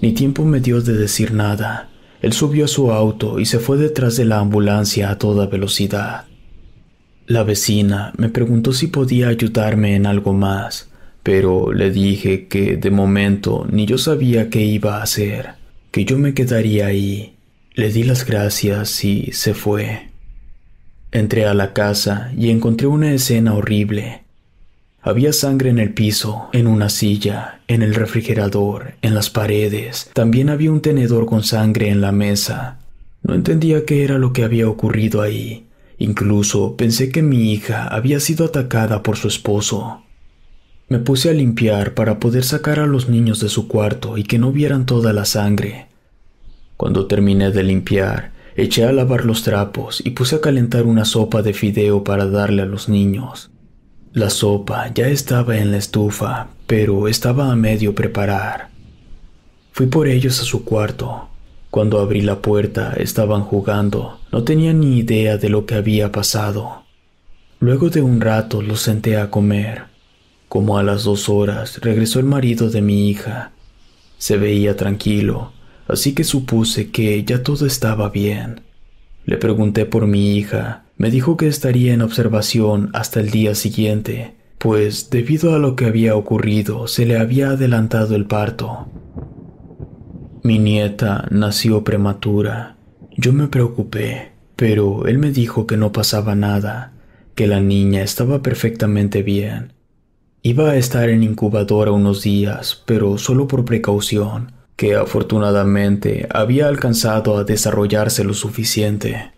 [0.00, 1.90] Ni tiempo me dio de decir nada.
[2.22, 6.26] Él subió a su auto y se fue detrás de la ambulancia a toda velocidad.
[7.26, 10.90] La vecina me preguntó si podía ayudarme en algo más,
[11.26, 15.54] pero le dije que de momento ni yo sabía qué iba a hacer,
[15.90, 17.34] que yo me quedaría ahí.
[17.74, 20.10] Le di las gracias y se fue.
[21.10, 24.22] Entré a la casa y encontré una escena horrible.
[25.02, 30.08] Había sangre en el piso, en una silla, en el refrigerador, en las paredes.
[30.12, 32.78] También había un tenedor con sangre en la mesa.
[33.24, 35.66] No entendía qué era lo que había ocurrido ahí.
[35.98, 40.05] Incluso pensé que mi hija había sido atacada por su esposo.
[40.88, 44.38] Me puse a limpiar para poder sacar a los niños de su cuarto y que
[44.38, 45.88] no vieran toda la sangre.
[46.76, 51.42] Cuando terminé de limpiar, eché a lavar los trapos y puse a calentar una sopa
[51.42, 53.50] de fideo para darle a los niños.
[54.12, 58.68] La sopa ya estaba en la estufa, pero estaba a medio preparar.
[59.72, 61.28] Fui por ellos a su cuarto.
[61.70, 64.20] Cuando abrí la puerta estaban jugando.
[64.30, 66.84] No tenía ni idea de lo que había pasado.
[67.58, 69.95] Luego de un rato los senté a comer.
[70.48, 73.52] Como a las dos horas regresó el marido de mi hija.
[74.18, 75.52] Se veía tranquilo,
[75.88, 78.60] así que supuse que ya todo estaba bien.
[79.24, 80.84] Le pregunté por mi hija.
[80.96, 85.84] Me dijo que estaría en observación hasta el día siguiente, pues debido a lo que
[85.84, 88.88] había ocurrido se le había adelantado el parto.
[90.42, 92.76] Mi nieta nació prematura.
[93.16, 96.92] Yo me preocupé, pero él me dijo que no pasaba nada,
[97.34, 99.72] que la niña estaba perfectamente bien.
[100.48, 107.36] Iba a estar en incubadora unos días, pero solo por precaución, que afortunadamente había alcanzado
[107.36, 109.32] a desarrollarse lo suficiente.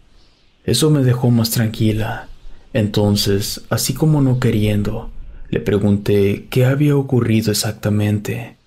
[0.65, 2.29] Eso me dejó más tranquila.
[2.75, 5.09] Entonces, así como no queriendo,
[5.49, 8.59] le pregunté qué había ocurrido exactamente.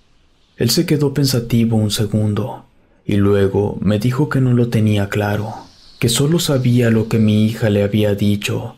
[0.57, 2.65] Él se quedó pensativo un segundo
[3.05, 5.53] y luego me dijo que no lo tenía claro,
[5.99, 8.77] que solo sabía lo que mi hija le había dicho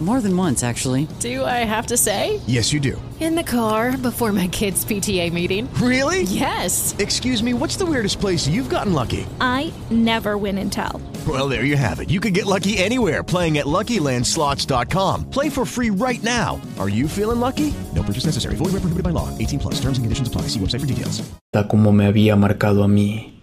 [0.00, 1.06] More than once, actually.
[1.20, 2.40] Do I have to say?
[2.46, 3.00] Yes, you do.
[3.20, 5.68] In the car before my kids' PTA meeting.
[5.74, 6.22] Really?
[6.22, 6.94] Yes.
[6.98, 9.26] Excuse me, what's the weirdest place you've gotten lucky?
[9.42, 11.02] I never win and tell.
[11.28, 12.08] Well, there you have it.
[12.08, 15.28] You can get lucky anywhere playing at LuckyLandSlots.com.
[15.28, 16.58] Play for free right now.
[16.78, 17.74] Are you feeling lucky?
[17.94, 18.54] No purchase necessary.
[18.56, 19.28] Void where prohibited by law.
[19.36, 19.74] 18 plus.
[19.74, 20.48] Terms and conditions apply.
[20.48, 21.20] See website for details.
[21.68, 23.34] como me había marcado a mí.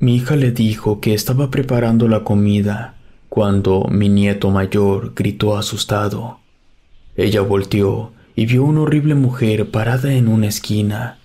[0.00, 2.95] Mi hija le dijo que estaba preparando la comida
[3.36, 6.38] cuando mi nieto mayor gritó asustado.
[7.16, 11.18] Ella volteó y vio una horrible mujer parada en una esquina.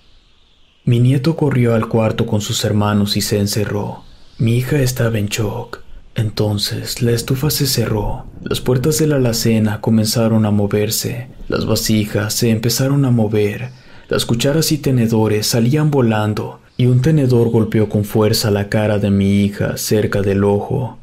[0.83, 4.03] Mi nieto corrió al cuarto con sus hermanos y se encerró.
[4.39, 5.83] Mi hija estaba en shock.
[6.13, 12.33] Entonces la estufa se cerró, las puertas de la alacena comenzaron a moverse, las vasijas
[12.33, 13.69] se empezaron a mover,
[14.09, 19.11] las cucharas y tenedores salían volando y un tenedor golpeó con fuerza la cara de
[19.11, 20.97] mi hija cerca del ojo.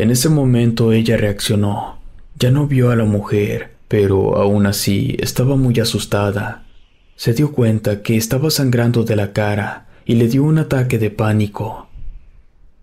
[0.00, 1.98] En ese momento ella reaccionó.
[2.38, 6.64] Ya no vio a la mujer, pero aún así estaba muy asustada.
[7.16, 11.10] Se dio cuenta que estaba sangrando de la cara y le dio un ataque de
[11.10, 11.88] pánico.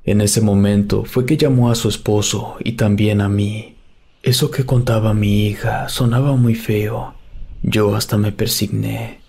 [0.04, 3.78] En ese momento fue que llamó a su esposo y también a mí.
[4.22, 7.16] Eso que contaba mi hija sonaba muy feo.
[7.64, 9.22] Yo hasta me persigné.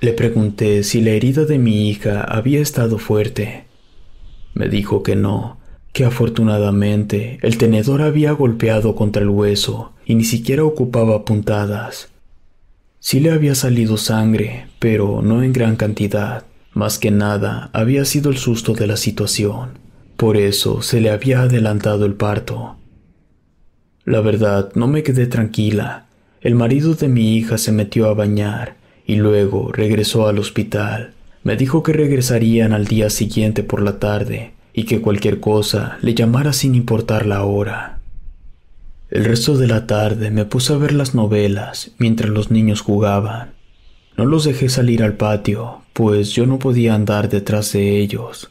[0.00, 3.66] Le pregunté si la herida de mi hija había estado fuerte.
[4.54, 5.58] Me dijo que no,
[5.96, 12.10] que afortunadamente el tenedor había golpeado contra el hueso y ni siquiera ocupaba puntadas.
[12.98, 18.30] Sí le había salido sangre, pero no en gran cantidad, Más que nada había sido
[18.30, 19.78] el susto de la situación.
[20.18, 22.76] Por eso se le había adelantado el parto.
[24.04, 26.08] La verdad, no me quedé tranquila.
[26.42, 31.14] El marido de mi hija se metió a bañar y luego regresó al hospital.
[31.42, 36.14] Me dijo que regresarían al día siguiente por la tarde y que cualquier cosa le
[36.14, 37.98] llamara sin importar la hora.
[39.08, 43.54] El resto de la tarde me puse a ver las novelas mientras los niños jugaban.
[44.18, 48.50] No los dejé salir al patio, pues yo no podía andar detrás de ellos.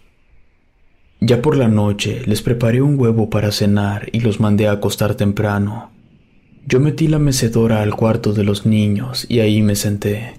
[1.21, 5.13] Ya por la noche les preparé un huevo para cenar y los mandé a acostar
[5.13, 5.91] temprano.
[6.65, 10.33] Yo metí la mecedora al cuarto de los niños y ahí me senté.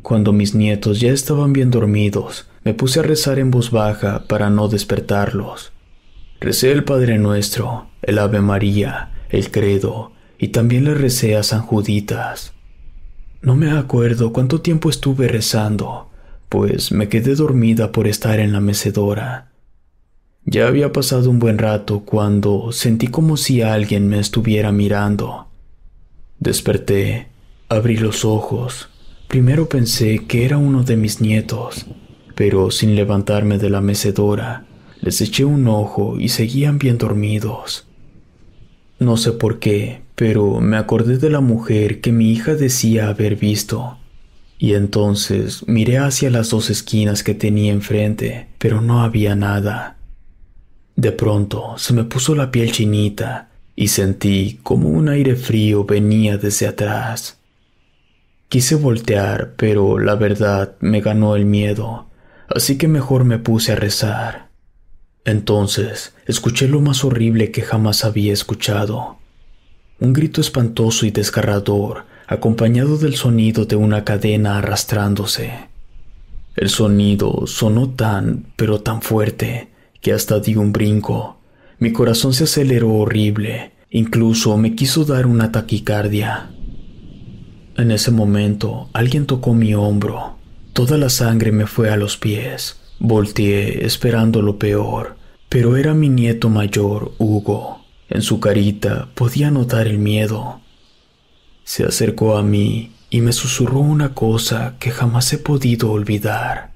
[0.00, 4.50] Cuando mis nietos ya estaban bien dormidos, me puse a rezar en voz baja para
[4.50, 5.70] no despertarlos.
[6.40, 11.62] Recé el Padre Nuestro, el Ave María, el Credo y también le recé a San
[11.62, 12.54] Juditas.
[13.40, 16.10] No me acuerdo cuánto tiempo estuve rezando,
[16.48, 19.52] pues me quedé dormida por estar en la mecedora.
[20.44, 25.46] Ya había pasado un buen rato cuando sentí como si alguien me estuviera mirando.
[26.40, 27.28] Desperté,
[27.68, 28.88] abrí los ojos.
[29.28, 31.86] Primero pensé que era uno de mis nietos,
[32.36, 34.66] pero sin levantarme de la mecedora,
[35.00, 37.88] les eché un ojo y seguían bien dormidos.
[38.98, 43.36] No sé por qué, pero me acordé de la mujer que mi hija decía haber
[43.36, 43.98] visto.
[44.58, 49.96] Y entonces miré hacia las dos esquinas que tenía enfrente, pero no había nada.
[50.94, 56.36] De pronto se me puso la piel chinita y sentí como un aire frío venía
[56.36, 57.38] desde atrás.
[58.48, 62.06] Quise voltear, pero la verdad me ganó el miedo,
[62.54, 64.48] así que mejor me puse a rezar.
[65.24, 69.18] Entonces escuché lo más horrible que jamás había escuchado.
[69.98, 75.68] Un grito espantoso y desgarrador, acompañado del sonido de una cadena arrastrándose.
[76.54, 79.68] El sonido sonó tan, pero tan fuerte,
[80.00, 81.38] que hasta di un brinco.
[81.78, 86.50] Mi corazón se aceleró horrible, incluso me quiso dar una taquicardia.
[87.76, 90.35] En ese momento alguien tocó mi hombro.
[90.76, 92.78] Toda la sangre me fue a los pies.
[92.98, 95.16] Volteé esperando lo peor,
[95.48, 97.82] pero era mi nieto mayor, Hugo.
[98.10, 100.60] En su carita podía notar el miedo.
[101.64, 106.72] Se acercó a mí y me susurró una cosa que jamás he podido olvidar.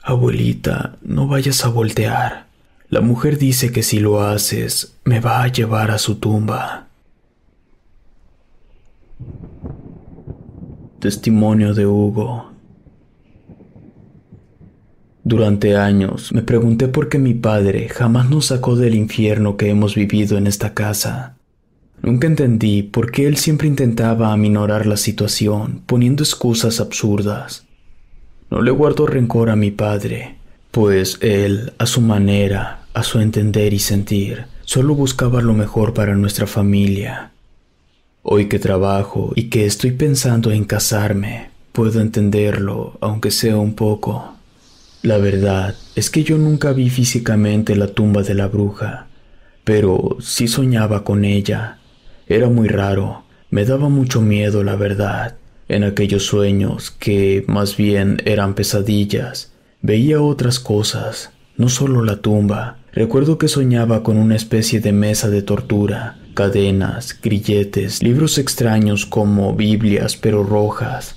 [0.00, 2.46] Abuelita, no vayas a voltear.
[2.88, 6.86] La mujer dice que si lo haces, me va a llevar a su tumba.
[11.00, 12.51] Testimonio de Hugo.
[15.24, 19.94] Durante años me pregunté por qué mi padre jamás nos sacó del infierno que hemos
[19.94, 21.36] vivido en esta casa.
[22.02, 27.64] Nunca entendí por qué él siempre intentaba aminorar la situación poniendo excusas absurdas.
[28.50, 30.36] No le guardo rencor a mi padre,
[30.72, 36.16] pues él, a su manera, a su entender y sentir, solo buscaba lo mejor para
[36.16, 37.30] nuestra familia.
[38.22, 44.34] Hoy que trabajo y que estoy pensando en casarme, puedo entenderlo, aunque sea un poco.
[45.02, 49.08] La verdad es que yo nunca vi físicamente la tumba de la bruja,
[49.64, 51.78] pero sí soñaba con ella.
[52.28, 55.38] Era muy raro, me daba mucho miedo, la verdad.
[55.66, 62.78] En aquellos sueños, que más bien eran pesadillas, veía otras cosas, no solo la tumba.
[62.92, 69.56] Recuerdo que soñaba con una especie de mesa de tortura, cadenas, grilletes, libros extraños como
[69.56, 71.16] Biblias pero rojas.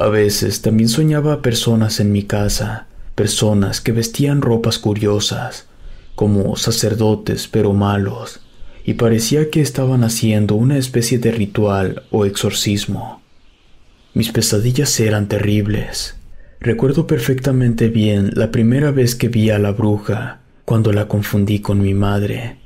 [0.00, 5.66] A veces también soñaba personas en mi casa, personas que vestían ropas curiosas,
[6.14, 8.40] como sacerdotes pero malos,
[8.82, 13.20] y parecía que estaban haciendo una especie de ritual o exorcismo.
[14.14, 16.16] Mis pesadillas eran terribles.
[16.60, 21.82] Recuerdo perfectamente bien la primera vez que vi a la bruja, cuando la confundí con
[21.82, 22.56] mi madre.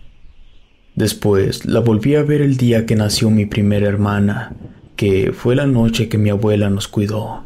[0.94, 4.52] Después la volví a ver el día que nació mi primera hermana,
[4.96, 7.44] que fue la noche que mi abuela nos cuidó.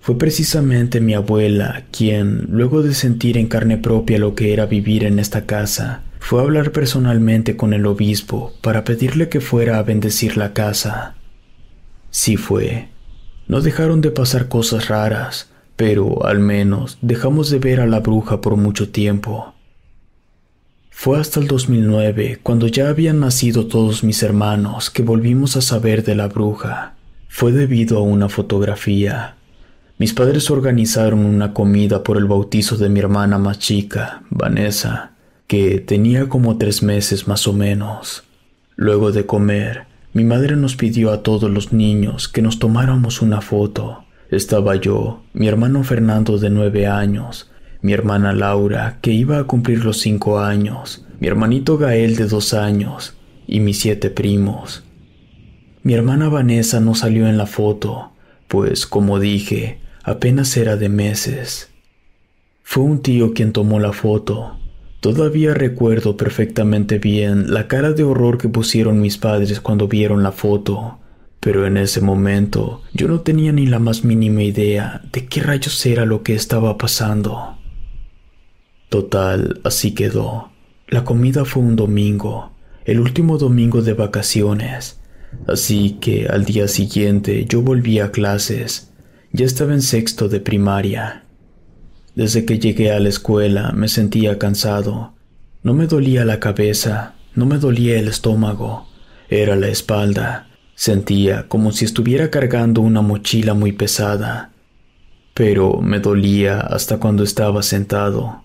[0.00, 5.04] Fue precisamente mi abuela quien, luego de sentir en carne propia lo que era vivir
[5.04, 9.82] en esta casa, fue a hablar personalmente con el obispo para pedirle que fuera a
[9.82, 11.14] bendecir la casa.
[12.10, 12.88] Sí fue.
[13.48, 18.40] No dejaron de pasar cosas raras, pero al menos dejamos de ver a la bruja
[18.40, 19.54] por mucho tiempo.
[20.90, 26.02] Fue hasta el 2009, cuando ya habían nacido todos mis hermanos, que volvimos a saber
[26.02, 26.95] de la bruja.
[27.28, 29.36] Fue debido a una fotografía.
[29.98, 35.12] Mis padres organizaron una comida por el bautizo de mi hermana más chica, Vanessa,
[35.46, 38.24] que tenía como tres meses más o menos.
[38.74, 43.40] Luego de comer, mi madre nos pidió a todos los niños que nos tomáramos una
[43.40, 47.48] foto, Estaba yo, mi hermano Fernando de nueve años,
[47.80, 52.52] mi hermana Laura, que iba a cumplir los cinco años, mi hermanito Gael de dos
[52.52, 53.14] años
[53.46, 54.82] y mis siete primos.
[55.86, 58.10] Mi hermana Vanessa no salió en la foto,
[58.48, 61.70] pues, como dije, apenas era de meses.
[62.64, 64.58] Fue un tío quien tomó la foto.
[64.98, 70.32] Todavía recuerdo perfectamente bien la cara de horror que pusieron mis padres cuando vieron la
[70.32, 70.98] foto,
[71.38, 75.86] pero en ese momento yo no tenía ni la más mínima idea de qué rayos
[75.86, 77.58] era lo que estaba pasando.
[78.88, 80.50] Total, así quedó.
[80.88, 82.50] La comida fue un domingo,
[82.84, 84.98] el último domingo de vacaciones,
[85.46, 88.92] así que al día siguiente yo volví a clases.
[89.32, 91.24] Ya estaba en sexto de primaria.
[92.14, 95.14] Desde que llegué a la escuela me sentía cansado.
[95.62, 98.86] No me dolía la cabeza, no me dolía el estómago,
[99.28, 100.48] era la espalda.
[100.74, 104.52] Sentía como si estuviera cargando una mochila muy pesada.
[105.34, 108.44] Pero me dolía hasta cuando estaba sentado.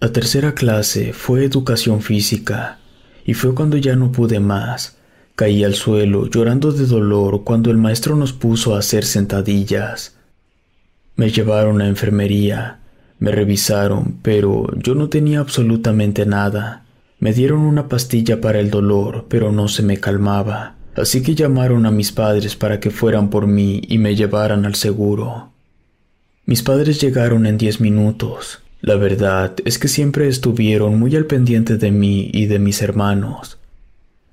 [0.00, 2.78] La tercera clase fue educación física
[3.24, 4.98] y fue cuando ya no pude más.
[5.36, 10.14] Caí al suelo llorando de dolor cuando el maestro nos puso a hacer sentadillas.
[11.16, 12.78] Me llevaron a enfermería,
[13.18, 16.84] me revisaron, pero yo no tenía absolutamente nada.
[17.18, 21.84] Me dieron una pastilla para el dolor, pero no se me calmaba, así que llamaron
[21.86, 25.50] a mis padres para que fueran por mí y me llevaran al seguro.
[26.46, 28.60] Mis padres llegaron en diez minutos.
[28.80, 33.58] La verdad es que siempre estuvieron muy al pendiente de mí y de mis hermanos.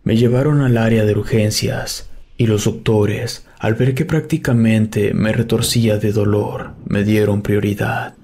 [0.04, 5.98] Me llevaron al área de urgencias y los doctores, al ver que prácticamente me retorcía
[5.98, 8.16] de dolor, me dieron prioridad.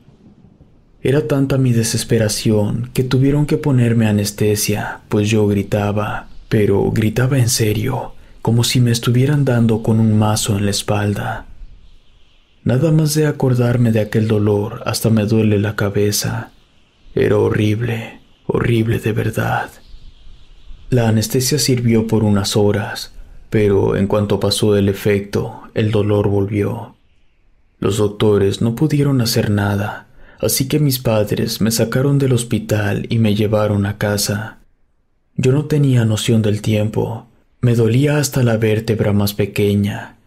[1.04, 7.50] Era tanta mi desesperación que tuvieron que ponerme anestesia, pues yo gritaba, pero gritaba en
[7.50, 11.46] serio, como si me estuvieran dando con un mazo en la espalda.
[12.64, 16.52] Nada más de acordarme de aquel dolor hasta me duele la cabeza.
[17.14, 19.70] Era horrible, horrible de verdad.
[20.90, 23.12] La anestesia sirvió por unas horas,
[23.50, 26.96] pero en cuanto pasó el efecto, el dolor volvió.
[27.80, 30.08] Los doctores no pudieron hacer nada,
[30.40, 34.60] así que mis padres me sacaron del hospital y me llevaron a casa.
[35.36, 37.28] Yo no tenía noción del tiempo,
[37.60, 40.18] me dolía hasta la vértebra más pequeña.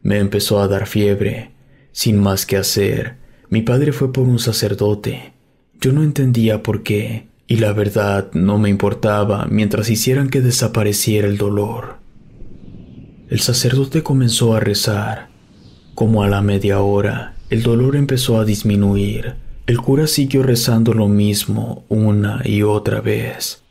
[0.00, 1.50] Me empezó a dar fiebre
[1.92, 3.16] sin más que hacer,
[3.48, 5.32] mi padre fue por un sacerdote.
[5.80, 11.28] Yo no entendía por qué, y la verdad no me importaba mientras hicieran que desapareciera
[11.28, 11.96] el dolor.
[13.28, 15.28] El sacerdote comenzó a rezar.
[15.94, 19.34] Como a la media hora, el dolor empezó a disminuir.
[19.66, 23.62] El cura siguió rezando lo mismo una y otra vez.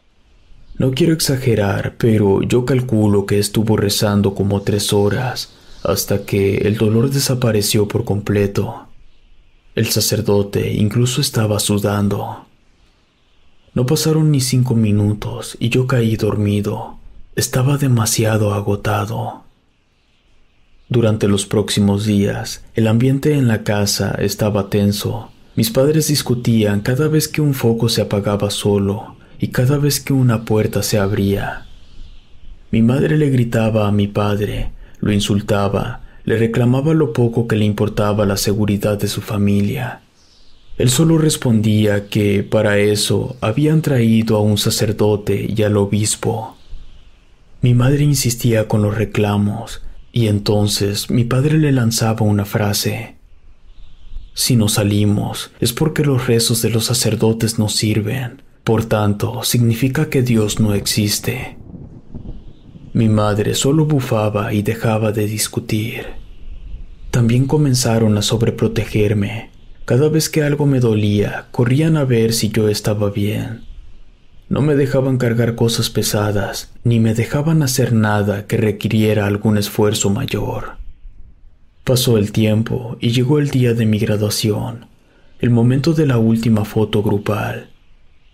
[0.78, 5.53] No quiero exagerar, pero yo calculo que estuvo rezando como tres horas
[5.84, 8.88] hasta que el dolor desapareció por completo.
[9.76, 12.45] El sacerdote incluso estaba sudando.
[13.76, 16.97] No pasaron ni cinco minutos y yo caí dormido.
[17.36, 19.43] Estaba demasiado agotado.
[20.89, 25.30] Durante los próximos días, el ambiente en la casa estaba tenso.
[25.55, 30.13] Mis padres discutían cada vez que un foco se apagaba solo y cada vez que
[30.13, 31.67] una puerta se abría.
[32.71, 34.71] Mi madre le gritaba a mi padre
[35.05, 40.01] lo insultaba, le reclamaba lo poco que le importaba la seguridad de su familia.
[40.78, 46.57] Él solo respondía que para eso habían traído a un sacerdote y al obispo.
[47.61, 53.15] Mi madre insistía con los reclamos, y entonces mi padre le lanzaba una frase.
[54.34, 60.09] Si no salimos es porque los rezos de los sacerdotes no sirven, por tanto significa
[60.09, 61.57] que Dios no existe.
[62.91, 66.05] Mi madre solo bufaba y dejaba de discutir.
[67.11, 69.54] También comenzaron a sobreprotegerme.
[69.86, 73.65] Cada vez que algo me dolía, corrían a ver si yo estaba bien.
[74.49, 80.09] No me dejaban cargar cosas pesadas, ni me dejaban hacer nada que requiriera algún esfuerzo
[80.09, 80.77] mayor.
[81.83, 84.88] Pasó el tiempo y llegó el día de mi graduación,
[85.39, 87.69] el momento de la última foto grupal.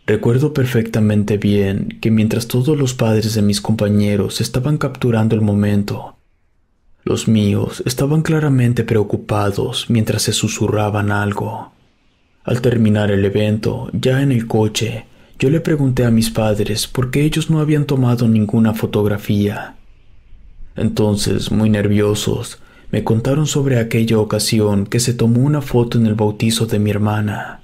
[0.07, 6.15] Recuerdo perfectamente bien que mientras todos los padres de mis compañeros estaban capturando el momento,
[7.03, 11.71] los míos estaban claramente preocupados mientras se susurraban algo.
[12.43, 15.05] Al terminar el evento, ya en el coche,
[15.39, 19.75] yo le pregunté a mis padres por qué ellos no habían tomado ninguna fotografía.
[20.75, 22.59] Entonces, muy nerviosos,
[22.91, 26.91] me contaron sobre aquella ocasión que se tomó una foto en el bautizo de mi
[26.91, 27.61] hermana.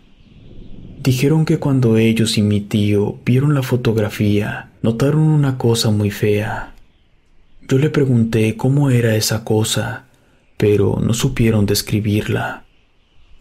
[1.04, 6.74] Dijeron que cuando ellos y mi tío vieron la fotografía, notaron una cosa muy fea.
[7.68, 10.06] Yo le pregunté cómo era esa cosa,
[10.56, 12.64] pero no supieron describirla.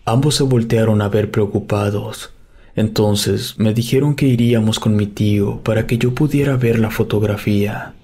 [0.05, 2.35] Ambos se voltearon a ver preocupados.
[2.75, 7.95] Entonces me dijeron que iríamos con mi tío para que yo pudiera ver la fotografía.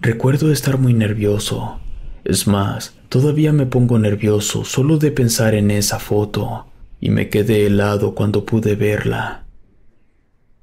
[0.00, 1.80] Recuerdo estar muy nervioso.
[2.24, 6.66] Es más, todavía me pongo nervioso solo de pensar en esa foto
[7.00, 9.46] y me quedé helado cuando pude verla.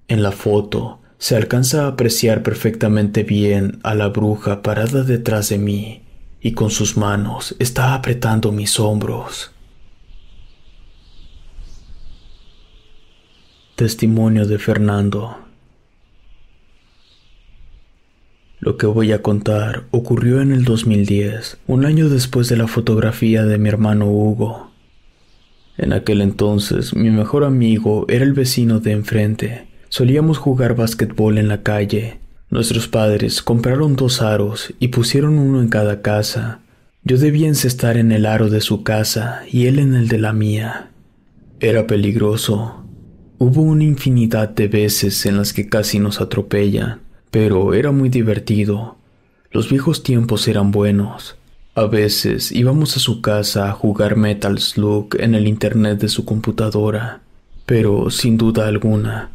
[0.08, 5.58] En la foto se alcanza a apreciar perfectamente bien a la bruja parada detrás de
[5.58, 6.02] mí
[6.42, 9.52] y con sus manos está apretando mis hombros.
[13.76, 15.38] Testimonio de Fernando
[18.60, 23.46] Lo que voy a contar ocurrió en el 2010, un año después de la fotografía
[23.46, 24.72] de mi hermano Hugo.
[25.78, 29.67] En aquel entonces mi mejor amigo era el vecino de enfrente.
[29.90, 32.20] Solíamos jugar básquetbol en la calle.
[32.50, 36.60] Nuestros padres compraron dos aros y pusieron uno en cada casa.
[37.04, 40.34] Yo debía encestar en el aro de su casa y él en el de la
[40.34, 40.92] mía.
[41.60, 42.84] Era peligroso.
[43.38, 48.96] Hubo una infinidad de veces en las que casi nos atropellan pero era muy divertido.
[49.52, 51.36] Los viejos tiempos eran buenos.
[51.76, 56.26] A veces íbamos a su casa a jugar Metal Slug en el internet de su
[56.26, 57.22] computadora,
[57.66, 59.30] pero sin duda alguna,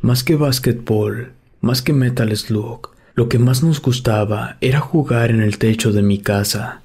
[0.00, 5.40] más que básquetbol, más que Metal Slug, lo que más nos gustaba era jugar en
[5.40, 6.82] el techo de mi casa.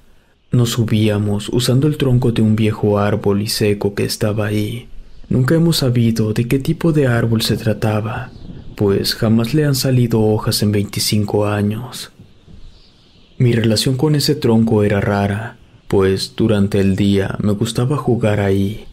[0.50, 4.88] Nos subíamos usando el tronco de un viejo árbol y seco que estaba ahí.
[5.28, 8.32] Nunca hemos sabido de qué tipo de árbol se trataba,
[8.74, 12.10] pues jamás le han salido hojas en 25 años.
[13.38, 15.56] Mi relación con ese tronco era rara,
[15.86, 18.86] pues durante el día me gustaba jugar ahí.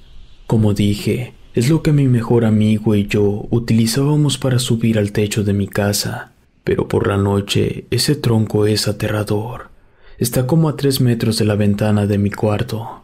[0.46, 5.44] Como dije, es lo que mi mejor amigo y yo utilizábamos para subir al techo
[5.44, 6.32] de mi casa,
[6.64, 9.70] pero por la noche ese tronco es aterrador.
[10.18, 13.02] Está como a tres metros de la ventana de mi cuarto.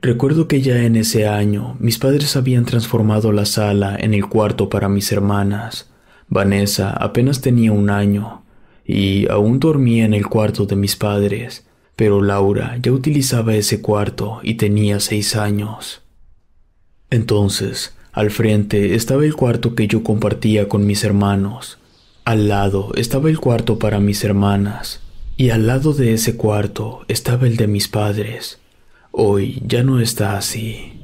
[0.00, 4.68] Recuerdo que ya en ese año mis padres habían transformado la sala en el cuarto
[4.68, 5.90] para mis hermanas.
[6.28, 8.42] Vanessa apenas tenía un año
[8.84, 11.64] y aún dormía en el cuarto de mis padres,
[11.94, 16.01] pero Laura ya utilizaba ese cuarto y tenía seis años.
[17.12, 21.78] Entonces, al frente estaba el cuarto que yo compartía con mis hermanos.
[22.24, 25.00] Al lado estaba el cuarto para mis hermanas
[25.36, 28.60] y al lado de ese cuarto estaba el de mis padres.
[29.10, 30.94] Hoy ya no está así.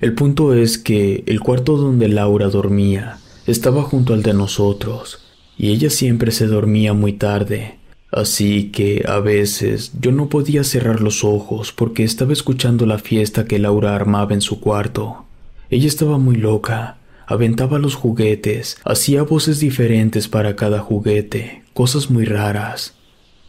[0.00, 5.20] El punto es que el cuarto donde Laura dormía estaba junto al de nosotros,
[5.56, 7.78] y ella siempre se dormía muy tarde,
[8.10, 13.44] así que a veces yo no podía cerrar los ojos porque estaba escuchando la fiesta
[13.44, 15.26] que Laura armaba en su cuarto.
[15.72, 22.26] Ella estaba muy loca, aventaba los juguetes, hacía voces diferentes para cada juguete, cosas muy
[22.26, 22.92] raras.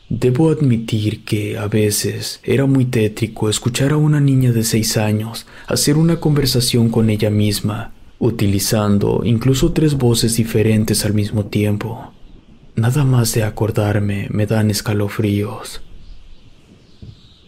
[0.07, 5.45] Debo admitir que a veces era muy tétrico escuchar a una niña de seis años
[5.67, 12.13] hacer una conversación con ella misma, utilizando incluso tres voces diferentes al mismo tiempo.
[12.77, 15.81] Nada más de acordarme me dan escalofríos.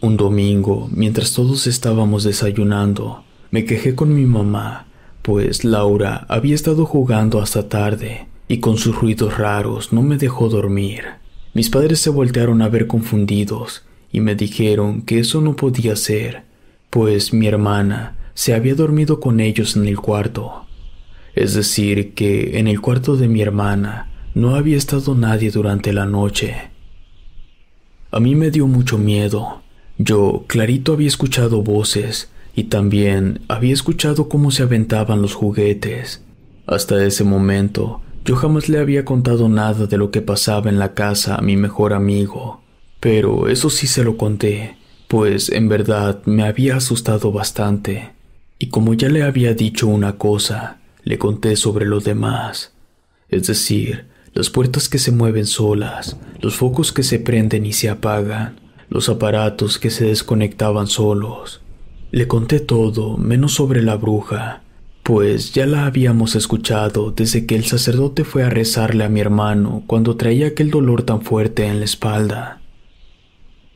[0.02, 4.86] Un domingo, mientras todos estábamos desayunando, me quejé con mi mamá,
[5.22, 10.48] pues Laura había estado jugando hasta tarde y con sus ruidos raros no me dejó
[10.48, 11.04] dormir.
[11.54, 16.44] Mis padres se voltearon a ver confundidos y me dijeron que eso no podía ser,
[16.90, 20.66] pues mi hermana se había dormido con ellos en el cuarto.
[21.34, 26.06] Es decir, que en el cuarto de mi hermana no había estado nadie durante la
[26.06, 26.54] noche.
[28.10, 29.62] A mí me dio mucho miedo.
[29.98, 36.24] Yo clarito había escuchado voces y también había escuchado cómo se aventaban los juguetes.
[36.66, 40.94] Hasta ese momento yo jamás le había contado nada de lo que pasaba en la
[40.94, 42.62] casa a mi mejor amigo,
[42.98, 44.76] pero eso sí se lo conté,
[45.06, 48.14] pues en verdad me había asustado bastante,
[48.58, 52.72] y como ya le había dicho una cosa, le conté sobre lo demás,
[53.28, 57.90] es decir, las puertas que se mueven solas, los focos que se prenden y se
[57.90, 61.60] apagan, los aparatos que se desconectaban solos.
[62.12, 64.62] Le conté todo menos sobre la bruja,
[65.02, 69.82] pues ya la habíamos escuchado desde que el sacerdote fue a rezarle a mi hermano
[69.88, 72.60] cuando traía aquel dolor tan fuerte en la espalda.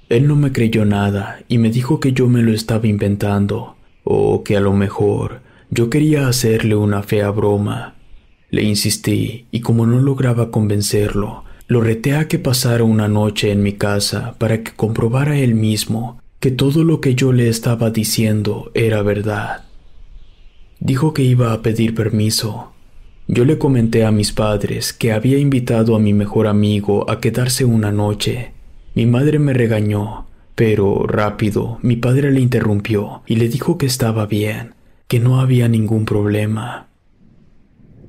[0.08, 4.44] Él no me creyó nada y me dijo que yo me lo estaba inventando, o
[4.44, 7.94] que a lo mejor yo quería hacerle una fea broma.
[8.50, 13.62] Le insistí y como no lograba convencerlo, lo reté a que pasara una noche en
[13.62, 18.70] mi casa para que comprobara él mismo que todo lo que yo le estaba diciendo
[18.72, 19.64] era verdad.
[20.78, 22.72] Dijo que iba a pedir permiso.
[23.28, 27.66] Yo le comenté a mis padres que había invitado a mi mejor amigo a quedarse
[27.66, 28.52] una noche.
[28.94, 34.26] Mi madre me regañó Pero rápido, mi padre le interrumpió y le dijo que estaba
[34.26, 34.74] bien,
[35.08, 36.88] que no había ningún problema.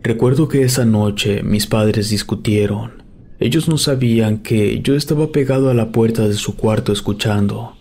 [0.03, 3.03] Recuerdo que esa noche mis padres discutieron.
[3.39, 7.75] Ellos no sabían que yo estaba pegado a la puerta de su cuarto escuchando.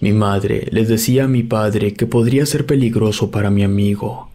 [0.00, 4.30] Mi madre le decía a mi padre que podría ser peligroso para mi amigo,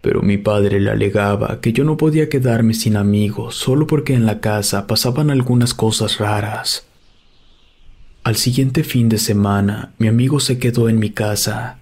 [0.00, 4.26] pero mi padre le alegaba que yo no podía quedarme sin amigos solo porque en
[4.26, 6.86] la casa pasaban algunas cosas raras.
[8.24, 11.78] Al siguiente fin de semana, mi amigo se quedó en mi casa.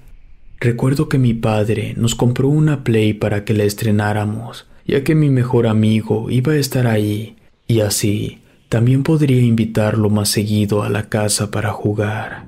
[0.60, 5.30] Recuerdo que mi padre nos compró una Play para que la estrenáramos ya que mi
[5.30, 11.08] mejor amigo iba a estar ahí, y así también podría invitarlo más seguido a la
[11.08, 12.46] casa para jugar.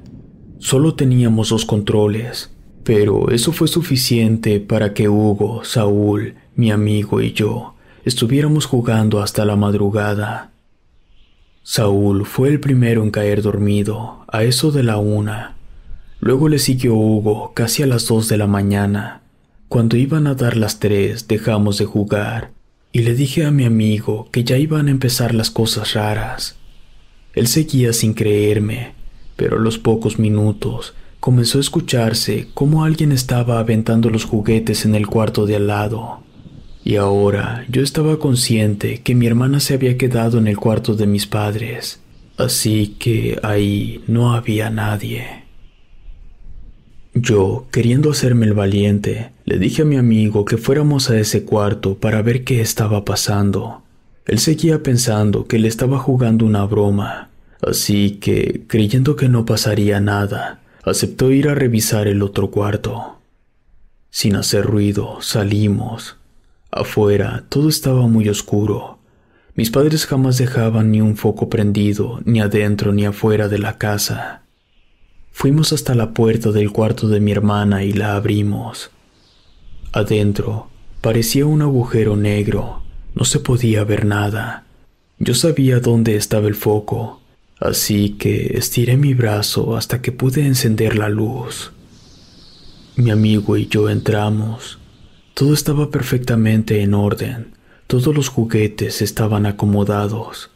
[0.58, 2.50] Solo teníamos dos controles,
[2.82, 9.44] pero eso fue suficiente para que Hugo, Saúl, mi amigo y yo estuviéramos jugando hasta
[9.44, 10.52] la madrugada.
[11.64, 15.56] Saúl fue el primero en caer dormido, a eso de la una.
[16.20, 19.22] Luego le siguió Hugo casi a las dos de la mañana,
[19.68, 22.52] cuando iban a dar las tres dejamos de jugar
[22.92, 26.56] y le dije a mi amigo que ya iban a empezar las cosas raras.
[27.34, 28.94] Él seguía sin creerme,
[29.36, 34.94] pero a los pocos minutos comenzó a escucharse cómo alguien estaba aventando los juguetes en
[34.94, 36.20] el cuarto de al lado.
[36.84, 41.06] Y ahora yo estaba consciente que mi hermana se había quedado en el cuarto de
[41.06, 42.00] mis padres,
[42.36, 45.46] así que ahí no había nadie.
[47.12, 51.96] Yo, queriendo hacerme el valiente, le dije a mi amigo que fuéramos a ese cuarto
[51.96, 53.82] para ver qué estaba pasando.
[54.26, 57.30] Él seguía pensando que le estaba jugando una broma,
[57.62, 63.18] así que, creyendo que no pasaría nada, aceptó ir a revisar el otro cuarto.
[64.10, 66.16] Sin hacer ruido, salimos.
[66.70, 68.98] Afuera todo estaba muy oscuro.
[69.54, 74.42] Mis padres jamás dejaban ni un foco prendido, ni adentro ni afuera de la casa.
[75.32, 78.90] Fuimos hasta la puerta del cuarto de mi hermana y la abrimos.
[79.92, 80.68] Adentro
[81.00, 82.82] parecía un agujero negro,
[83.14, 84.64] no se podía ver nada.
[85.18, 87.22] Yo sabía dónde estaba el foco,
[87.60, 91.72] así que estiré mi brazo hasta que pude encender la luz.
[92.96, 94.78] Mi amigo y yo entramos.
[95.34, 97.54] Todo estaba perfectamente en orden.
[97.86, 100.50] Todos los juguetes estaban acomodados.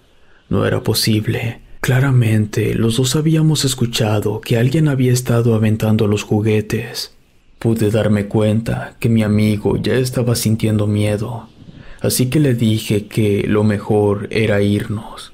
[0.48, 7.16] No era posible Claramente, los dos habíamos escuchado que alguien había estado aventando los juguetes.
[7.59, 11.48] Pude darme cuenta que mi amigo ya estaba sintiendo miedo,
[12.03, 15.32] así que le dije que lo mejor era irnos.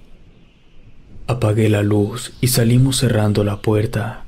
[1.29, 4.25] Apagué la luz y salimos cerrando la puerta.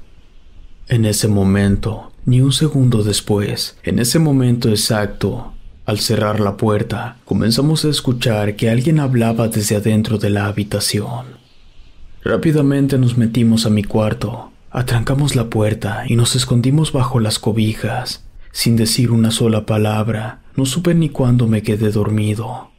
[0.88, 5.52] En ese momento, ni un segundo después, en ese momento exacto,
[5.86, 11.38] al cerrar la puerta, comenzamos a escuchar que alguien hablaba desde adentro de la habitación.
[12.24, 18.24] Rápidamente nos metimos a mi cuarto, atrancamos la puerta y nos escondimos bajo las cobijas.
[18.50, 22.72] Sin decir una sola palabra, no supe ni cuándo me quedé dormido.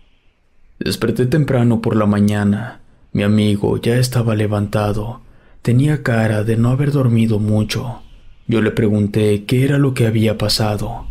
[0.78, 2.82] Desperté temprano por la mañana.
[3.14, 5.22] Mi amigo ya estaba levantado.
[5.62, 8.02] Tenía cara de no haber dormido mucho.
[8.48, 11.06] Yo le pregunté qué era lo que había pasado.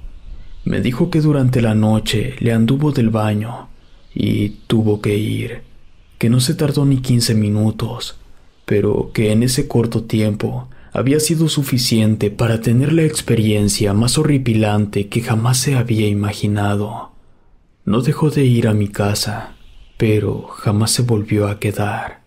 [0.65, 3.69] Me dijo que durante la noche le anduvo del baño
[4.15, 5.63] y tuvo que ir,
[6.19, 8.19] que no se tardó ni quince minutos
[8.69, 15.09] pero que en ese corto tiempo había sido suficiente para tener la experiencia más horripilante
[15.09, 17.13] que jamás se había imaginado.
[17.87, 19.55] No dejó de ir a mi casa,
[19.99, 22.23] pero jamás se volvió a quedar.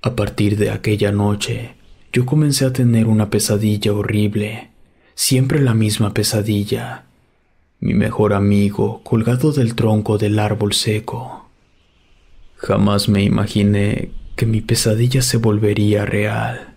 [0.00, 1.74] A partir de aquella noche,
[2.12, 4.70] yo comencé a tener una pesadilla horrible,
[5.14, 7.04] siempre la misma pesadilla.
[7.80, 11.50] Mi mejor amigo colgado del tronco del árbol seco.
[12.56, 16.74] Jamás me imaginé que mi pesadilla se volvería real.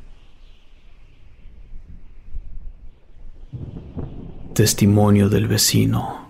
[4.54, 6.23] Testimonio del vecino.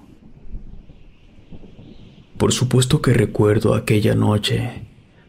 [2.43, 4.83] Por supuesto que recuerdo aquella noche.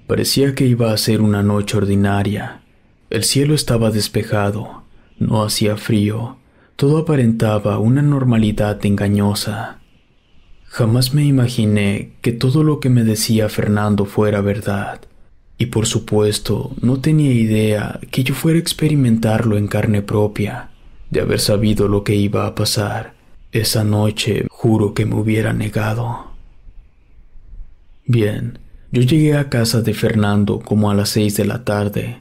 [0.09, 2.63] Parecía que iba a ser una noche ordinaria.
[3.09, 4.83] El cielo estaba despejado,
[5.21, 6.39] no hacía frío,
[6.75, 9.79] todo aparentaba una normalidad engañosa.
[10.65, 15.01] Jamás me imaginé que todo lo que me decía Fernando fuera verdad.
[15.57, 20.71] Y por supuesto, no tenía idea que yo fuera a experimentarlo en carne propia.
[21.11, 23.15] De haber sabido lo que iba a pasar,
[23.53, 26.34] esa noche juro que me hubiera negado.
[28.07, 28.59] Bien,
[28.93, 32.21] yo llegué a casa de Fernando como a las seis de la tarde.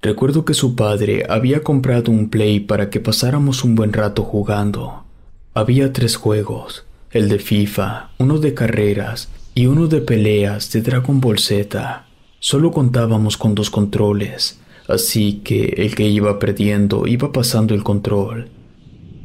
[0.00, 5.04] Recuerdo que su padre había comprado un play para que pasáramos un buen rato jugando.
[5.52, 11.20] Había tres juegos, el de FIFA, uno de carreras y uno de peleas de Dragon
[11.20, 12.06] Ball Z.
[12.38, 18.48] Solo contábamos con dos controles, así que el que iba perdiendo iba pasando el control.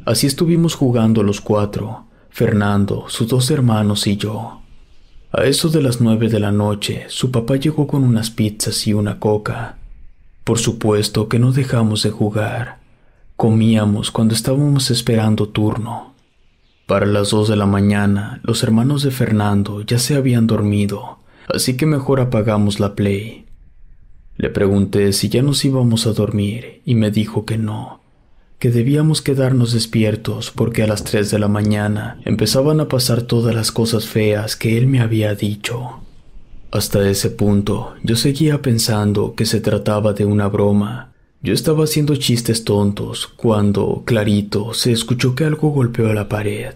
[0.04, 4.61] Así estuvimos jugando los cuatro, Fernando, sus dos hermanos y yo.
[5.34, 8.92] A eso de las nueve de la noche, su papá llegó con unas pizzas y
[8.92, 9.78] una coca.
[10.44, 12.80] Por supuesto que no dejamos de jugar.
[13.36, 16.12] Comíamos cuando estábamos esperando turno.
[16.86, 21.78] Para las dos de la mañana, los hermanos de Fernando ya se habían dormido, así
[21.78, 23.46] que mejor apagamos la play.
[24.36, 28.01] Le pregunté si ya nos íbamos a dormir y me dijo que no,
[28.62, 33.52] que debíamos quedarnos despiertos porque a las 3 de la mañana empezaban a pasar todas
[33.56, 35.98] las cosas feas que él me había dicho.
[36.70, 41.12] Hasta ese punto yo seguía pensando que se trataba de una broma.
[41.42, 46.72] Yo estaba haciendo chistes tontos cuando, clarito, se escuchó que algo golpeó la pared.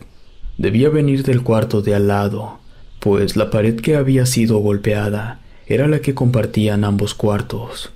[0.59, 2.59] Debía venir del cuarto de al lado,
[2.99, 7.93] pues la pared que había sido golpeada era la que compartían ambos cuartos.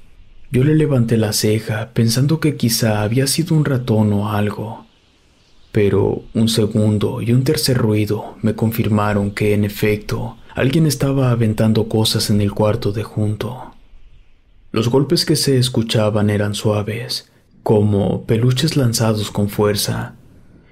[0.53, 4.85] Yo le levanté la ceja pensando que quizá había sido un ratón o algo.
[5.71, 11.89] Pero un segundo y un tercer ruido me confirmaron que en efecto alguien estaba aventando
[11.89, 13.77] cosas en el cuarto de junto.
[14.73, 17.31] Los golpes que se escuchaban eran suaves,
[17.63, 20.17] como peluches lanzados con fuerza.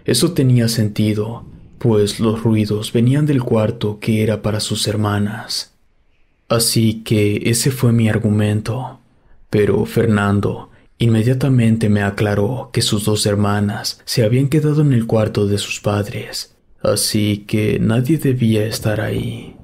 [0.04, 1.44] Eso tenía sentido,
[1.78, 5.72] pues los ruidos venían del cuarto que era para sus hermanas.
[6.48, 8.98] Así que ese fue mi argumento.
[9.50, 15.46] Pero Fernando inmediatamente me aclaró que sus dos hermanas se habían quedado en el cuarto
[15.46, 19.56] de sus padres, así que nadie debía estar ahí.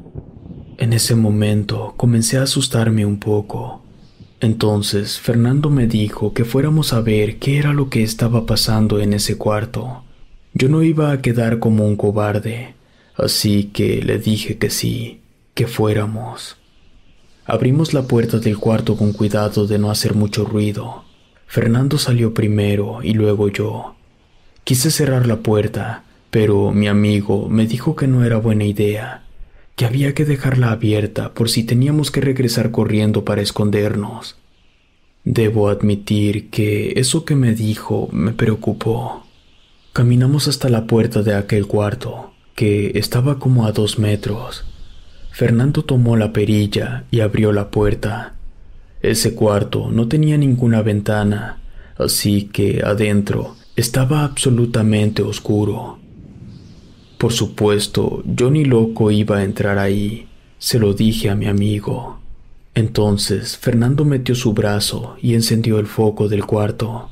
[0.78, 3.82] En ese momento comencé a asustarme un poco.
[4.40, 9.12] Entonces Fernando me dijo que fuéramos a ver qué era lo que estaba pasando en
[9.12, 10.04] ese cuarto.
[10.52, 12.74] Yo no iba a quedar como un cobarde,
[13.16, 15.20] así que le dije que sí,
[15.54, 16.56] que fuéramos.
[17.46, 21.04] Abrimos la puerta del cuarto con cuidado de no hacer mucho ruido.
[21.46, 23.96] Fernando salió primero y luego yo.
[24.64, 29.24] Quise cerrar la puerta, pero mi amigo me dijo que no era buena idea,
[29.76, 34.36] que había que dejarla abierta por si teníamos que regresar corriendo para escondernos.
[35.24, 39.26] Debo admitir que eso que me dijo me preocupó.
[39.92, 44.64] Caminamos hasta la puerta de aquel cuarto, que estaba como a dos metros.
[45.34, 48.36] Fernando tomó la perilla y abrió la puerta.
[49.02, 51.58] Ese cuarto no tenía ninguna ventana,
[51.98, 55.98] así que adentro estaba absolutamente oscuro.
[57.18, 60.28] Por supuesto, yo ni loco iba a entrar ahí,
[60.58, 62.20] se lo dije a mi amigo.
[62.76, 67.10] Entonces Fernando metió su brazo y encendió el foco del cuarto.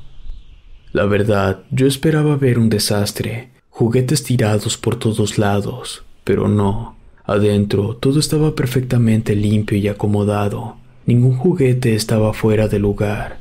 [0.93, 7.02] La verdad, yo esperaba ver un desastre, juguetes tirados por todos lados, pero no.
[7.25, 10.77] Adentro todo estaba perfectamente limpio y acomodado.
[11.07, 13.41] Ningún juguete estaba fuera de lugar.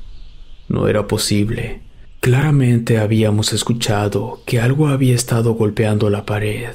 [0.70, 1.82] No era posible.
[2.20, 6.70] Claramente habíamos escuchado que algo había estado golpeando la pared.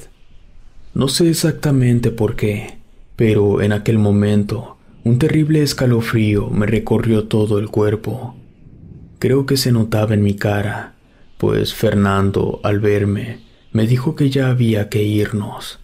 [0.92, 2.78] No sé exactamente por qué,
[3.14, 8.34] pero en aquel momento un terrible escalofrío me recorrió todo el cuerpo.
[9.20, 10.96] Creo que se notaba en mi cara,
[11.38, 13.40] pues Fernando, al verme,
[13.70, 15.78] me dijo que ya había que irnos.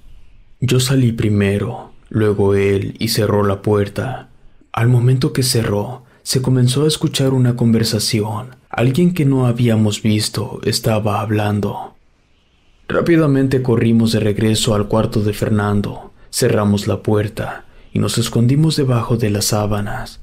[0.64, 4.28] Yo salí primero, luego él, y cerró la puerta.
[4.72, 8.54] Al momento que cerró, se comenzó a escuchar una conversación.
[8.70, 11.96] Alguien que no habíamos visto estaba hablando.
[12.86, 19.16] Rápidamente corrimos de regreso al cuarto de Fernando, cerramos la puerta y nos escondimos debajo
[19.16, 20.20] de las sábanas.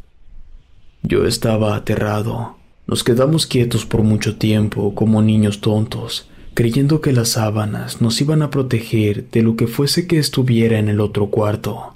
[1.03, 2.55] Yo estaba aterrado.
[2.87, 6.28] Nos quedamos quietos por mucho tiempo como niños tontos,
[6.59, 10.89] creyendo que las sábanas nos iban a proteger de lo que fuese que estuviera en
[10.89, 11.95] el otro cuarto.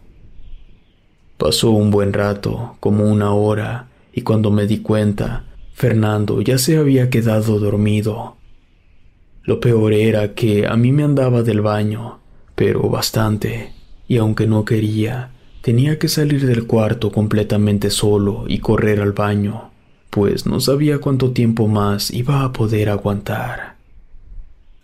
[1.38, 5.44] Pasó un buen rato, como una hora, y cuando me di cuenta,
[5.74, 8.38] Fernando ya se había quedado dormido.
[9.44, 12.20] Lo peor era que a mí me andaba del baño,
[12.56, 13.74] pero bastante,
[14.08, 19.72] y aunque no quería, tenía que salir del cuarto completamente solo y correr al baño,
[20.10, 23.73] pues no sabía cuánto tiempo más iba a poder aguantar.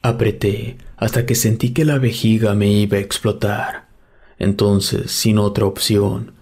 [0.02, 3.88] Apreté hasta que sentí que la vejiga me iba a explotar.
[4.38, 6.34] Entonces, sin otra opción,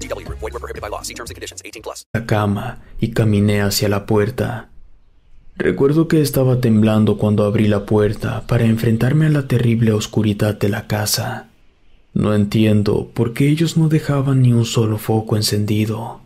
[0.00, 0.40] VGW Group.
[0.40, 1.02] Void were prohibited by law.
[1.02, 1.62] See terms and conditions.
[1.64, 2.04] 18 plus.
[2.12, 4.70] La cama y caminé hacia la puerta.
[5.56, 10.70] Recuerdo que estaba temblando cuando abrí la puerta para enfrentarme a la terrible oscuridad de
[10.70, 11.48] la casa.
[12.14, 16.20] No entiendo por qué ellos no dejaban ni un solo foco encendido.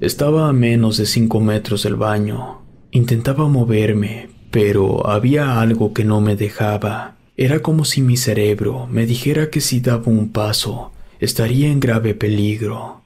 [0.00, 2.62] Estaba a menos de cinco metros del baño.
[2.92, 7.16] Intentaba moverme, pero había algo que no me dejaba.
[7.36, 12.14] Era como si mi cerebro me dijera que si daba un paso, estaría en grave
[12.14, 13.02] peligro.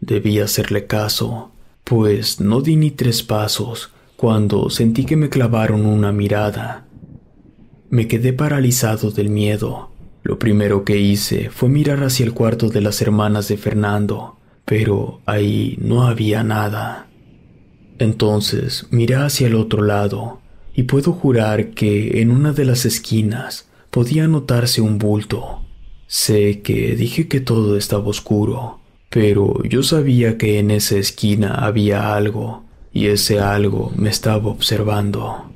[0.00, 1.52] Debía hacerle caso,
[1.84, 6.86] pues no di ni tres pasos cuando sentí que me clavaron una mirada.
[7.90, 9.90] Me quedé paralizado del miedo.
[10.22, 15.20] Lo primero que hice fue mirar hacia el cuarto de las hermanas de Fernando, pero
[15.26, 17.08] ahí no había nada.
[17.98, 20.40] Entonces miré hacia el otro lado,
[20.74, 25.61] y puedo jurar que en una de las esquinas podía notarse un bulto.
[26.14, 32.14] Sé que dije que todo estaba oscuro, pero yo sabía que en esa esquina había
[32.14, 35.50] algo, y ese algo me estaba observando.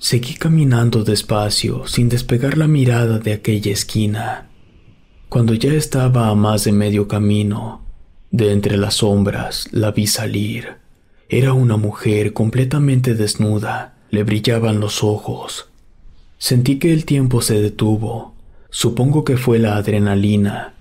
[0.00, 4.50] Seguí caminando despacio sin despegar la mirada de aquella esquina.
[5.28, 7.86] Cuando ya estaba a más de medio camino,
[8.32, 10.78] de entre las sombras la vi salir.
[11.28, 15.68] Era una mujer completamente desnuda, le brillaban los ojos.
[16.38, 18.36] Sentí que el tiempo se detuvo.
[18.70, 20.74] Supongo que fue la adrenalina.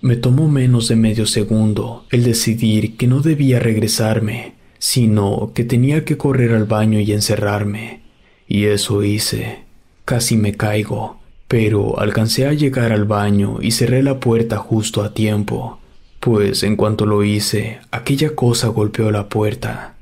[0.00, 6.04] Me tomó menos de medio segundo el decidir que no debía regresarme, sino que tenía
[6.04, 8.02] que correr al baño y encerrarme.
[8.46, 9.64] Y eso hice.
[10.04, 11.18] Casi me caigo,
[11.48, 15.78] pero alcancé a llegar al baño y cerré la puerta justo a tiempo,
[16.20, 19.96] pues en cuanto lo hice, aquella cosa golpeó la puerta.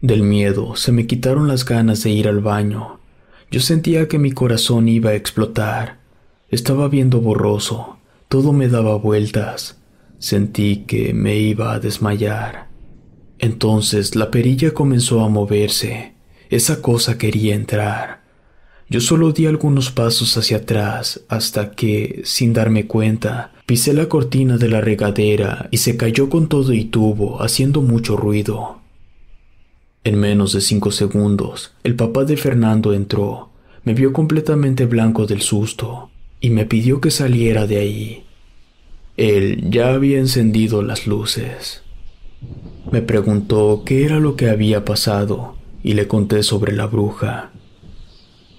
[0.00, 3.00] Del miedo se me quitaron las ganas de ir al baño.
[3.50, 5.98] Yo sentía que mi corazón iba a explotar.
[6.54, 7.98] Estaba viendo borroso,
[8.28, 9.76] todo me daba vueltas.
[10.20, 12.68] Sentí que me iba a desmayar.
[13.40, 16.14] Entonces la perilla comenzó a moverse.
[16.50, 18.22] Esa cosa quería entrar.
[18.88, 24.56] Yo solo di algunos pasos hacia atrás hasta que, sin darme cuenta, pisé la cortina
[24.56, 28.78] de la regadera y se cayó con todo y tubo, haciendo mucho ruido.
[30.04, 33.50] En menos de cinco segundos, el papá de Fernando entró,
[33.82, 36.10] me vio completamente blanco del susto
[36.44, 38.24] y me pidió que saliera de ahí.
[39.16, 41.80] Él ya había encendido las luces.
[42.92, 47.50] Me preguntó qué era lo que había pasado y le conté sobre la bruja.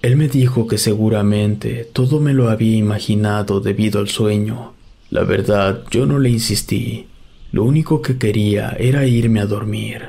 [0.02, 4.74] Él me dijo que seguramente todo me lo había imaginado debido al sueño.
[5.08, 7.06] La verdad, yo no le insistí.
[7.52, 10.06] Lo único que quería era irme a dormir.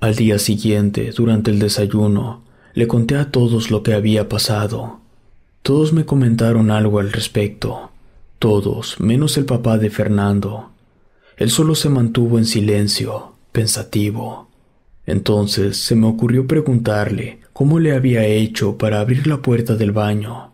[0.00, 2.42] Al día siguiente, durante el desayuno,
[2.74, 5.05] le conté a todos lo que había pasado.
[5.66, 7.90] Todos me comentaron algo al respecto.
[8.38, 10.70] Todos, menos el papá de Fernando.
[11.36, 14.46] Él solo se mantuvo en silencio, pensativo.
[15.06, 20.52] Entonces se me ocurrió preguntarle cómo le había hecho para abrir la puerta del baño.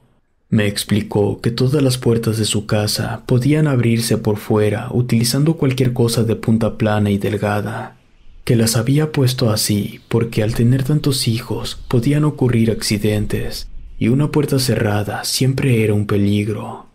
[0.48, 5.92] Me explicó que todas las puertas de su casa podían abrirse por fuera utilizando cualquier
[5.92, 7.98] cosa de punta plana y delgada,
[8.44, 13.68] que las había puesto así porque al tener tantos hijos podían ocurrir accidentes
[14.03, 16.86] y una puerta cerrada siempre era un peligro.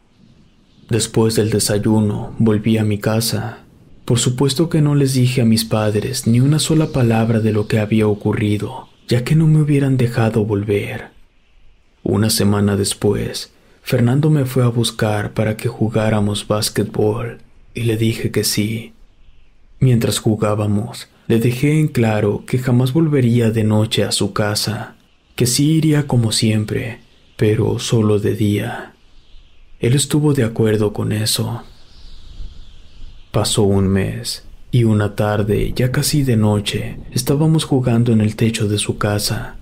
[0.90, 3.60] Después del desayuno volví a mi casa.
[4.04, 7.66] Por supuesto que no les dije a mis padres ni una sola palabra de lo
[7.70, 11.12] que había ocurrido, ya que no me hubieran dejado volver.
[12.04, 13.54] Una semana después,
[13.84, 17.38] Fernando me fue a buscar para que jugáramos básquetbol
[17.74, 18.92] y le dije que sí.
[19.80, 24.97] Mientras jugábamos, le dejé en claro que jamás volvería de noche a su casa,
[25.38, 27.00] que sí iría como siempre,
[27.38, 28.94] pero solo de día.
[29.80, 31.62] Él estuvo de acuerdo con eso.
[33.32, 38.68] Pasó un mes, y una tarde, ya casi de noche, estábamos jugando en el techo
[38.68, 39.58] de su casa.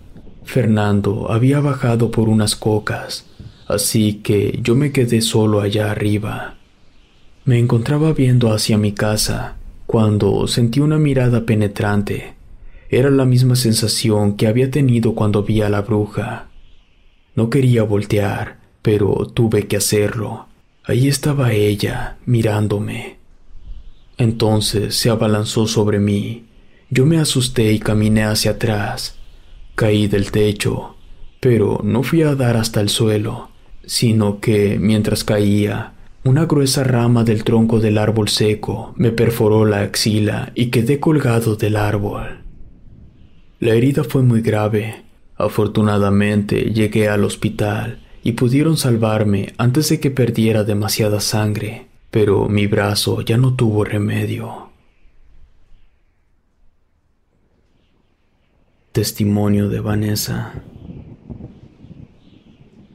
[0.46, 3.26] Fernando había bajado por unas cocas,
[3.68, 6.56] así que yo me quedé solo allá arriba.
[7.44, 9.58] Me encontraba viendo hacia mi casa,
[9.88, 12.35] cuando sentí una mirada penetrante.
[12.90, 16.50] Era la misma sensación que había tenido cuando vi a la bruja.
[17.36, 20.48] No quería voltear, pero tuve que hacerlo.
[20.84, 23.18] Ahí estaba ella, mirándome.
[24.18, 26.46] Entonces se abalanzó sobre mí.
[26.90, 29.18] Yo me asusté y caminé hacia atrás.
[29.74, 30.96] Caí del techo,
[31.40, 33.50] pero no fui a dar hasta el suelo.
[33.88, 39.82] sino que, mientras caía, una gruesa rama del tronco del árbol seco me perforó la
[39.82, 42.45] axila y quedé colgado del árbol.
[43.60, 45.04] La herida fue muy grave.
[45.38, 52.68] Afortunadamente llegué al hospital y pudieron salvarme antes de que perdiera demasiada sangre, pero mi
[52.68, 54.70] brazo ya no tuvo remedio.
[58.92, 60.54] Testimonio de Vanessa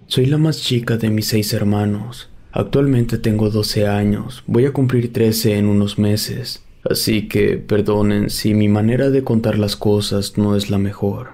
[0.06, 2.30] Soy la más chica de mis seis hermanos.
[2.50, 8.54] Actualmente tengo 12 años, voy a cumplir 13 en unos meses, así que perdonen si
[8.54, 11.30] mi manera de contar las cosas no es la mejor.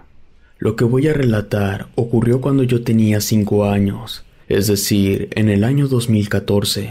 [0.59, 5.65] Lo que voy a relatar ocurrió cuando yo tenía 5 años, es decir, en el
[5.65, 6.91] año 2014.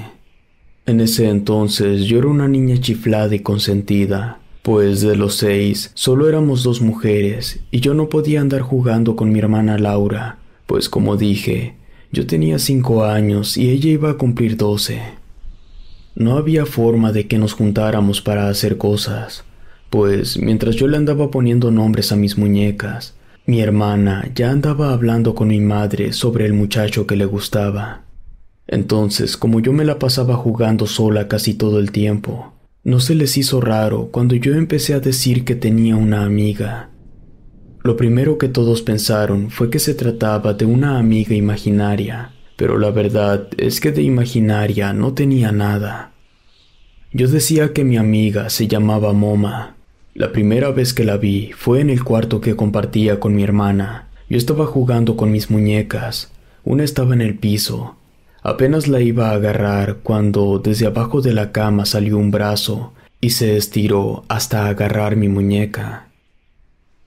[0.86, 6.28] En ese entonces yo era una niña chiflada y consentida, pues de los seis solo
[6.28, 11.18] éramos dos mujeres y yo no podía andar jugando con mi hermana Laura, pues como
[11.18, 11.76] dije,
[12.12, 15.02] yo tenía cinco años y ella iba a cumplir doce.
[16.16, 19.44] No había forma de que nos juntáramos para hacer cosas,
[19.90, 25.36] pues mientras yo le andaba poniendo nombres a mis muñecas, mi hermana ya andaba hablando
[25.36, 28.06] con mi madre sobre el muchacho que le gustaba.
[28.66, 32.54] Entonces, como yo me la pasaba jugando sola casi todo el tiempo,
[32.84, 36.92] no se les hizo raro cuando yo empecé a decir que tenía una amiga.
[37.84, 42.92] Lo primero que todos pensaron fue que se trataba de una amiga imaginaria, pero la
[42.92, 46.12] verdad es que de imaginaria no tenía nada.
[47.12, 49.76] Yo decía que mi amiga se llamaba Moma.
[50.14, 54.08] La primera vez que la vi fue en el cuarto que compartía con mi hermana.
[54.30, 56.32] Yo estaba jugando con mis muñecas.
[56.64, 57.98] Una estaba en el piso
[58.46, 63.32] Apenas la iba a agarrar cuando desde abajo de la cama salió un brazo y
[63.32, 66.10] se estiró hasta agarrar mi muñeca.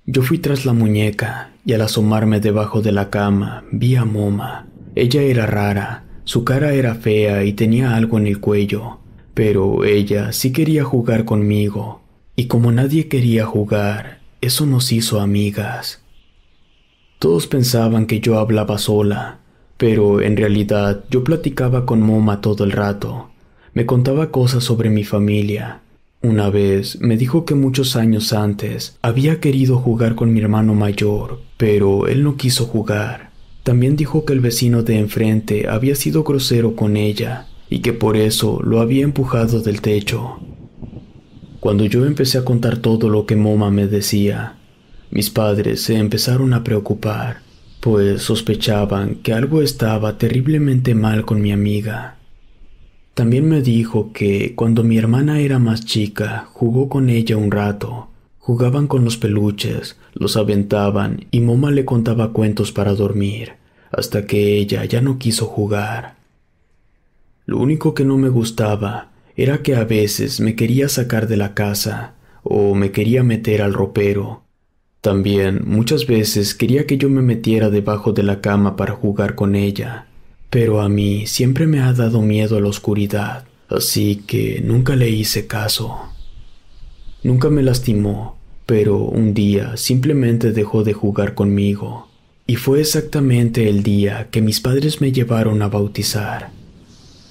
[0.05, 4.67] Yo fui tras la muñeca y al asomarme debajo de la cama vi a Moma.
[5.01, 8.99] Ella era rara, su cara era fea y tenía algo en el cuello,
[9.33, 12.01] pero ella sí quería jugar conmigo,
[12.35, 16.03] y como nadie quería jugar, eso nos hizo amigas.
[17.21, 19.39] Todos pensaban que yo hablaba sola,
[19.77, 23.31] pero en realidad yo platicaba con Moma todo el rato.
[23.75, 25.81] Me contaba cosas sobre mi familia.
[26.23, 31.39] Una vez me dijo que muchos años antes había querido jugar con mi hermano mayor,
[31.57, 33.28] pero él no quiso jugar.
[33.69, 38.17] También dijo que el vecino de enfrente había sido grosero con ella y que por
[38.17, 40.39] eso lo había empujado del techo.
[41.61, 44.57] Cuando yo empecé a contar todo lo que Moma me decía,
[45.11, 47.43] mis padres se empezaron a preocupar
[47.81, 52.17] pues sospechaban que algo estaba terriblemente mal con mi amiga.
[53.13, 58.08] También me dijo que cuando mi hermana era más chica jugó con ella un rato.
[58.49, 63.53] Jugaban con los peluches, los aventaban y Moma le contaba cuentos para dormir,
[63.93, 66.17] hasta que ella ya no quiso jugar.
[67.45, 71.53] Lo único que no me gustaba era que a veces me quería sacar de la
[71.53, 74.49] casa o me quería meter al ropero
[75.01, 79.55] también muchas veces quería que yo me metiera debajo de la cama para jugar con
[79.55, 80.07] ella,
[80.51, 85.47] pero a mí siempre me ha dado miedo la oscuridad, así que nunca le hice
[85.47, 85.97] caso.
[87.23, 88.38] Nunca me lastimó,
[88.69, 92.07] pero un día simplemente dejó de jugar conmigo,
[92.47, 96.51] y fue exactamente el día que mis padres me llevaron a bautizar.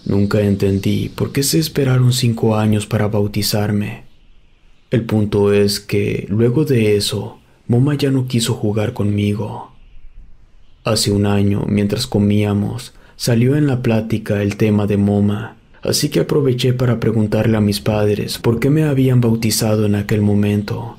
[0.04, 4.06] Nunca entendí por qué se esperaron cinco años para bautizarme.
[4.90, 9.74] El punto es que luego de eso Moma ya no quiso jugar conmigo.
[10.86, 16.22] Hace un año, mientras comíamos, salió en la plática el tema de Moma, así que
[16.22, 20.98] aproveché para preguntarle a mis padres por qué me habían bautizado en aquel momento.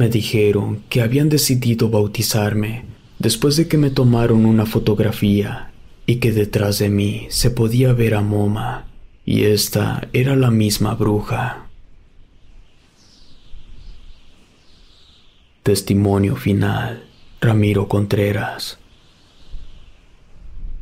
[0.00, 2.86] Me dijeron que habían decidido bautizarme
[3.18, 5.72] después de que me tomaron una fotografía
[6.06, 8.86] y que detrás de mí se podía ver a Moma,
[9.26, 11.66] y esta era la misma bruja.
[15.64, 17.04] Testimonio final.
[17.38, 18.78] Ramiro Contreras.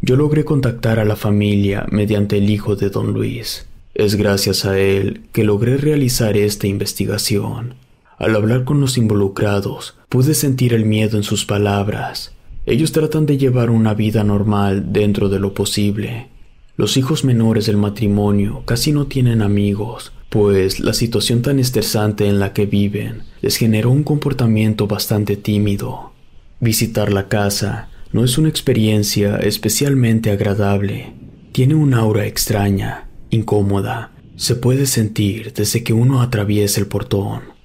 [0.00, 3.66] Yo logré contactar a la familia mediante el hijo de don Luis.
[3.94, 7.88] Es gracias a él que logré realizar esta investigación.
[8.18, 12.32] Al hablar con los involucrados, pude sentir el miedo en sus palabras.
[12.66, 16.28] Ellos tratan de llevar una vida normal dentro de lo posible.
[16.76, 22.40] Los hijos menores del matrimonio casi no tienen amigos, pues la situación tan estresante en
[22.40, 26.12] la que viven les generó un comportamiento bastante tímido.
[26.60, 31.14] Visitar la casa no es una experiencia especialmente agradable.
[31.52, 34.12] Tiene un aura extraña, incómoda.
[34.36, 37.57] Se puede sentir desde que uno atraviesa el portón.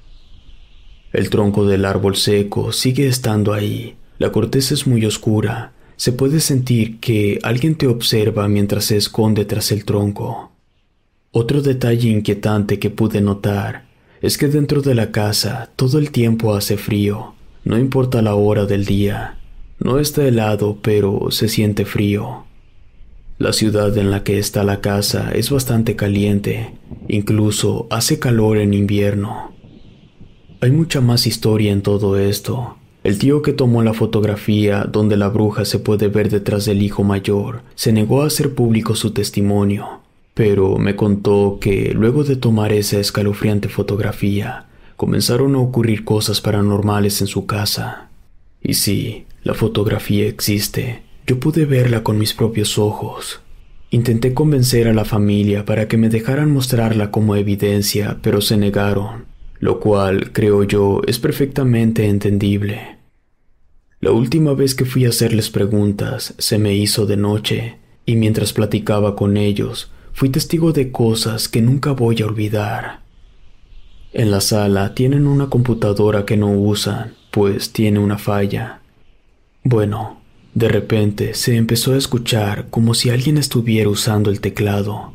[1.13, 3.95] El tronco del árbol seco sigue estando ahí.
[4.19, 9.45] La corteza es muy oscura se puede sentir que alguien te observa mientras se esconde
[9.45, 10.51] tras el tronco.
[11.31, 13.85] Otro detalle inquietante que pude notar
[14.21, 18.65] es que dentro de la casa todo el tiempo hace frío, no importa la hora
[18.65, 19.37] del día.
[19.79, 22.45] No está helado, pero se siente frío.
[23.37, 26.73] La ciudad en la que está la casa es bastante caliente,
[27.07, 29.53] incluso hace calor en invierno.
[30.63, 32.77] Hay mucha más historia en todo esto.
[33.03, 37.03] El tío que tomó la fotografía donde la bruja se puede ver detrás del hijo
[37.03, 39.99] mayor se negó a hacer público su testimonio,
[40.33, 47.19] pero me contó que luego de tomar esa escalofriante fotografía, comenzaron a ocurrir cosas paranormales
[47.19, 48.07] en su casa.
[48.61, 51.01] Y sí, la fotografía existe.
[51.27, 53.41] Yo pude verla con mis propios ojos.
[53.89, 59.25] Intenté convencer a la familia para que me dejaran mostrarla como evidencia, pero se negaron,
[59.63, 62.97] lo cual, creo yo, es perfectamente entendible.
[64.01, 68.51] La última vez que fui a hacerles preguntas se me hizo de noche, y mientras
[68.51, 73.03] platicaba con ellos, fui testigo de cosas que nunca voy a olvidar.
[74.11, 78.81] En la sala tienen una computadora que no usan, pues tiene una falla.
[79.63, 80.19] Bueno,
[80.53, 85.13] de repente se empezó a escuchar como si alguien estuviera usando el teclado.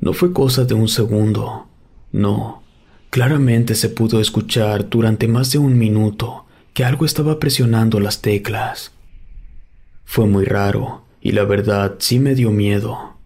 [0.00, 1.66] No fue cosa de un segundo.
[2.12, 2.59] No.
[3.10, 8.92] Claramente se pudo escuchar durante más de un minuto que algo estaba presionando las teclas.
[10.04, 13.16] Fue muy raro, y la verdad sí me dio miedo.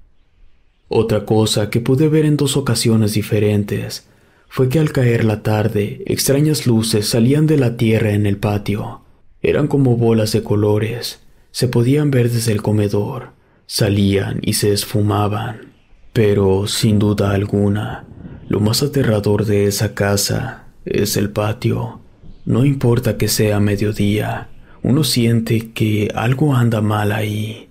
[0.88, 4.08] Otra cosa que pude ver en dos ocasiones diferentes
[4.48, 9.02] fue que al caer la tarde extrañas luces salían de la tierra en el patio.
[9.42, 11.20] Eran como bolas de colores.
[11.50, 13.32] Se podían ver desde el comedor.
[13.66, 15.72] Salían y se esfumaban.
[16.14, 18.06] Pero, sin duda alguna,
[18.48, 22.00] lo más aterrador de esa casa es el patio.
[22.44, 24.48] No importa que sea mediodía,
[24.82, 27.68] uno siente que algo anda mal ahí.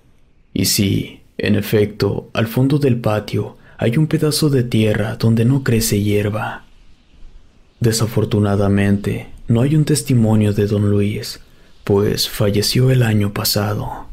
[0.52, 5.62] Y sí, en efecto, al fondo del patio hay un pedazo de tierra donde no
[5.62, 6.64] crece hierba.
[7.78, 11.40] Desafortunadamente, no hay un testimonio de don Luis,
[11.84, 14.06] pues falleció el año pasado.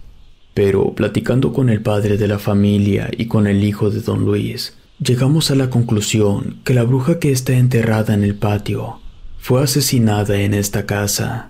[0.54, 4.76] Pero platicando con el padre de la familia y con el hijo de don Luis,
[5.04, 9.00] llegamos a la conclusión que la bruja que está enterrada en el patio
[9.40, 11.50] fue asesinada en esta casa,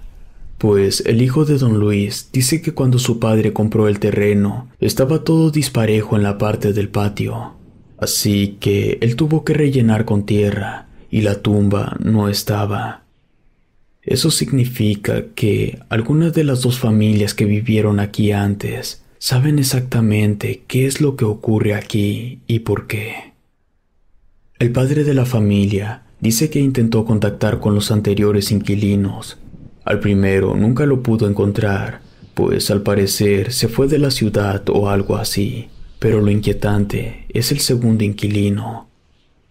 [0.57, 5.25] pues el hijo de don Luis dice que cuando su padre compró el terreno estaba
[5.25, 7.55] todo disparejo en la parte del patio,
[7.97, 13.03] así que él tuvo que rellenar con tierra y la tumba no estaba.
[14.01, 20.85] Eso significa que algunas de las dos familias que vivieron aquí antes saben exactamente qué
[20.85, 23.30] es lo que ocurre aquí y por qué.
[24.61, 29.39] El padre de la familia Dice que intentó contactar con los anteriores inquilinos.
[29.85, 32.01] Al primero nunca lo pudo encontrar,
[32.35, 35.69] pues al parecer se fue de la ciudad o algo así.
[35.97, 38.87] Pero lo inquietante es el segundo inquilino.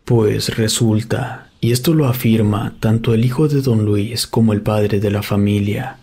[0.04, 5.00] Pues resulta, y esto lo afirma tanto el hijo de don Luis como el padre
[5.00, 5.96] de la familia,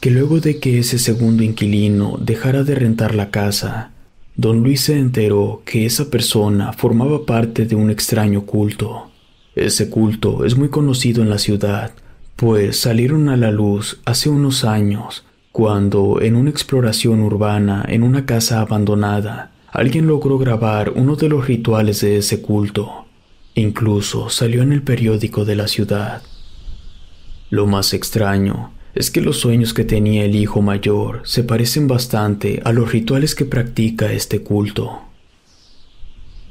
[0.00, 3.90] que luego de que ese segundo inquilino dejara de rentar la casa,
[4.36, 9.10] don Luis se enteró que esa persona formaba parte de un extraño culto
[9.54, 11.92] ese culto es muy conocido en la ciudad,
[12.34, 18.26] pues salieron a la luz hace unos años, cuando en una exploración urbana en una
[18.26, 23.06] casa abandonada, alguien logró grabar uno de los rituales de ese culto.
[23.54, 26.22] Incluso salió en el periódico de la ciudad.
[27.50, 32.60] Lo más extraño es que los sueños que tenía el hijo mayor se parecen bastante
[32.64, 35.00] a los rituales que practica este culto.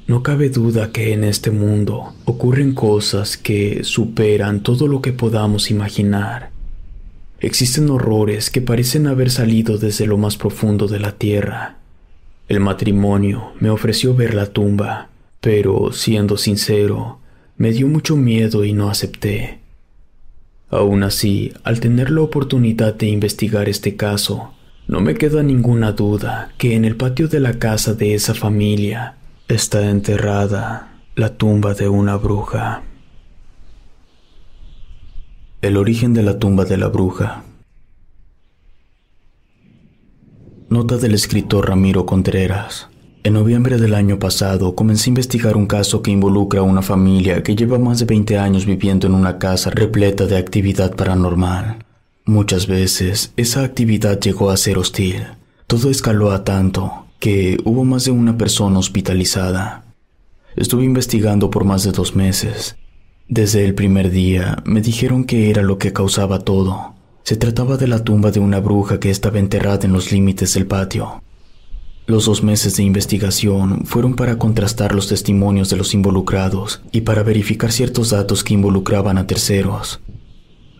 [0.06, 5.72] No cabe duda que en este mundo ocurren cosas que superan todo lo que podamos
[5.72, 6.52] imaginar.
[7.40, 11.78] Existen horrores que parecen haber salido desde lo más profundo de la tierra.
[12.50, 15.10] El matrimonio me ofreció ver la tumba,
[15.40, 17.20] pero siendo sincero,
[17.56, 19.63] me dio mucho miedo y no acepté.
[20.74, 24.54] Aún así, al tener la oportunidad de investigar este caso,
[24.88, 29.18] no me queda ninguna duda que en el patio de la casa de esa familia
[29.48, 32.82] está enterrada la tumba de una bruja.
[35.62, 37.44] El origen de la tumba de la bruja.
[40.70, 42.90] Nota del escritor Ramiro Contreras.
[43.26, 47.42] En noviembre del año pasado comencé a investigar un caso que involucra a una familia
[47.42, 51.86] que lleva más de 20 años viviendo en una casa repleta de actividad paranormal.
[52.26, 55.24] Muchas veces esa actividad llegó a ser hostil.
[55.68, 59.86] Todo escaló a tanto que hubo más de una persona hospitalizada.
[60.58, 62.76] Estuve investigando por más de dos meses.
[63.30, 66.94] Desde el primer día me dijeron que era lo que causaba todo,
[67.24, 70.68] Se trataba de la tumba de una bruja que estaba enterrada en los límites del
[70.68, 71.24] patio.
[72.06, 77.24] Los dos meses de investigación fueron para contrastar los testimonios de los involucrados y para
[77.24, 80.02] verificar ciertos datos que involucraban a terceros.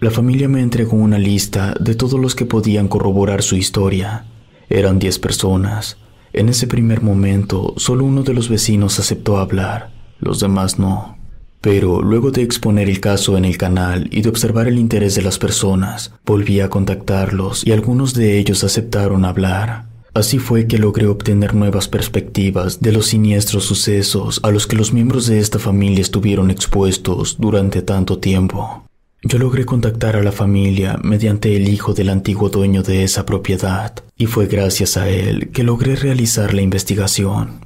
[0.02, 4.26] La familia me entregó una lista de todos los que podían corroborar su historia.
[4.70, 5.98] Eran diez personas.
[6.34, 11.18] En ese primer momento, solo uno de los vecinos aceptó hablar, los demás no.
[11.62, 15.22] Pero luego de exponer el caso en el canal y de observar el interés de
[15.22, 19.93] las personas, volví a contactarlos y algunos de ellos aceptaron hablar.
[20.14, 24.94] Así fue que logré obtener nuevas perspectivas de los siniestros sucesos a los que los
[24.94, 28.84] miembros de esta familia estuvieron expuestos durante tanto tiempo.
[29.24, 33.96] Yo logré contactar a la familia mediante el hijo del antiguo dueño de esa propiedad,
[34.16, 37.62] y fue gracias a él que logré realizar la investigación.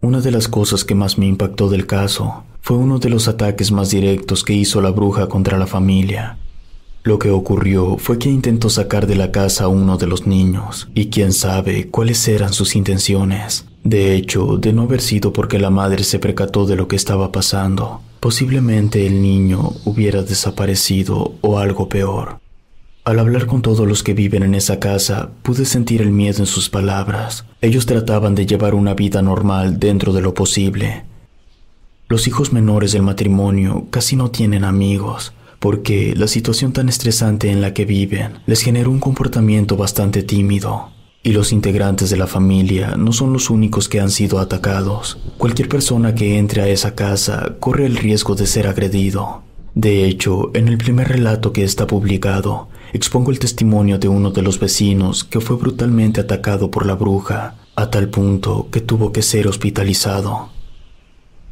[0.00, 3.70] Una de las cosas que más me impactó del caso fue uno de los ataques
[3.70, 6.38] más directos que hizo la bruja contra la familia.
[7.04, 10.88] Lo que ocurrió fue que intentó sacar de la casa a uno de los niños,
[10.94, 13.64] y quién sabe cuáles eran sus intenciones.
[13.82, 17.32] De hecho, de no haber sido porque la madre se percató de lo que estaba
[17.32, 22.38] pasando, posiblemente el niño hubiera desaparecido o algo peor.
[23.04, 26.46] Al hablar con todos los que viven en esa casa, pude sentir el miedo en
[26.46, 27.44] sus palabras.
[27.60, 31.04] Ellos trataban de llevar una vida normal dentro de lo posible.
[32.08, 35.32] Los hijos menores del matrimonio casi no tienen amigos,
[35.62, 40.90] porque la situación tan estresante en la que viven les generó un comportamiento bastante tímido.
[41.22, 45.18] Y los integrantes de la familia no son los únicos que han sido atacados.
[45.38, 49.44] Cualquier persona que entre a esa casa corre el riesgo de ser agredido.
[49.76, 54.42] De hecho, en el primer relato que está publicado, expongo el testimonio de uno de
[54.42, 59.22] los vecinos que fue brutalmente atacado por la bruja, a tal punto que tuvo que
[59.22, 60.48] ser hospitalizado.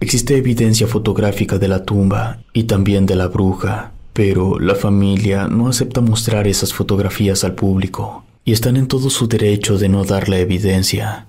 [0.00, 5.66] Existe evidencia fotográfica de la tumba y también de la bruja, pero la familia no
[5.66, 10.28] acepta mostrar esas fotografías al público y están en todo su derecho de no dar
[10.28, 11.28] la evidencia.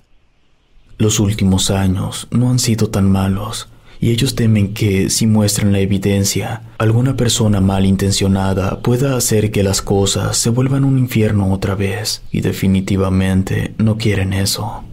[0.98, 5.78] Los últimos años no han sido tan malos y ellos temen que, si muestran la
[5.78, 12.20] evidencia, alguna persona malintencionada pueda hacer que las cosas se vuelvan un infierno otra vez,
[12.30, 14.84] y definitivamente no quieren eso.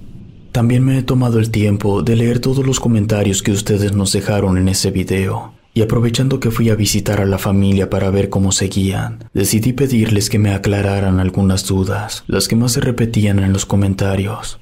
[0.54, 4.58] También me he tomado el tiempo de leer todos los comentarios que ustedes nos dejaron
[4.58, 8.52] en ese video, y aprovechando que fui a visitar a la familia para ver cómo
[8.52, 13.66] seguían, decidí pedirles que me aclararan algunas dudas, las que más se repetían en los
[13.66, 14.60] comentarios.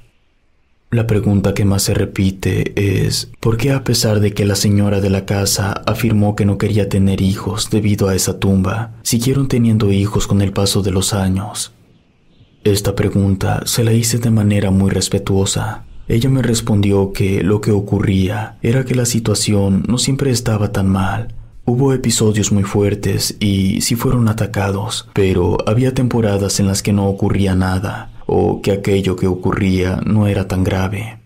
[0.92, 2.72] La pregunta que más se repite
[3.04, 6.56] es, ¿por qué a pesar de que la señora de la casa afirmó que no
[6.56, 11.14] quería tener hijos debido a esa tumba, siguieron teniendo hijos con el paso de los
[11.14, 11.72] años?
[12.62, 15.84] Esta pregunta se la hice de manera muy respetuosa.
[16.08, 20.88] Ella me respondió que lo que ocurría era que la situación no siempre estaba tan
[20.88, 21.34] mal.
[21.66, 27.06] Hubo episodios muy fuertes y sí fueron atacados, pero había temporadas en las que no
[27.08, 31.18] ocurría nada o que aquello que ocurría no era tan grave.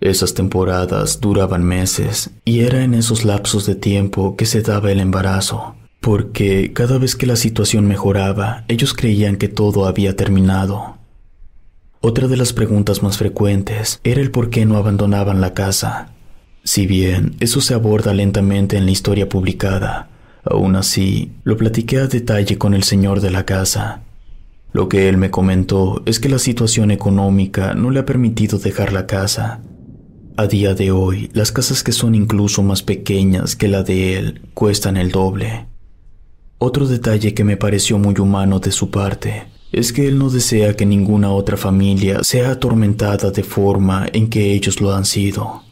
[0.00, 4.98] Esas temporadas duraban meses y era en esos lapsos de tiempo que se daba el
[4.98, 10.98] embarazo, porque cada vez que la situación mejoraba, ellos creían que todo había terminado.
[12.00, 16.12] Otra de las preguntas más frecuentes era el por qué no abandonaban la casa.
[16.62, 20.08] Si bien eso se aborda lentamente en la historia publicada,
[20.44, 24.02] aún así lo platiqué a detalle con el señor de la casa,
[24.72, 28.92] lo que él me comentó es que la situación económica no le ha permitido dejar
[28.92, 29.60] la casa.
[30.36, 34.42] A día de hoy, las casas que son incluso más pequeñas que la de él
[34.54, 35.66] cuestan el doble.
[36.58, 40.74] Otro detalle que me pareció muy humano de su parte es que él no desea
[40.74, 45.62] que ninguna otra familia sea atormentada de forma en que ellos lo han sido.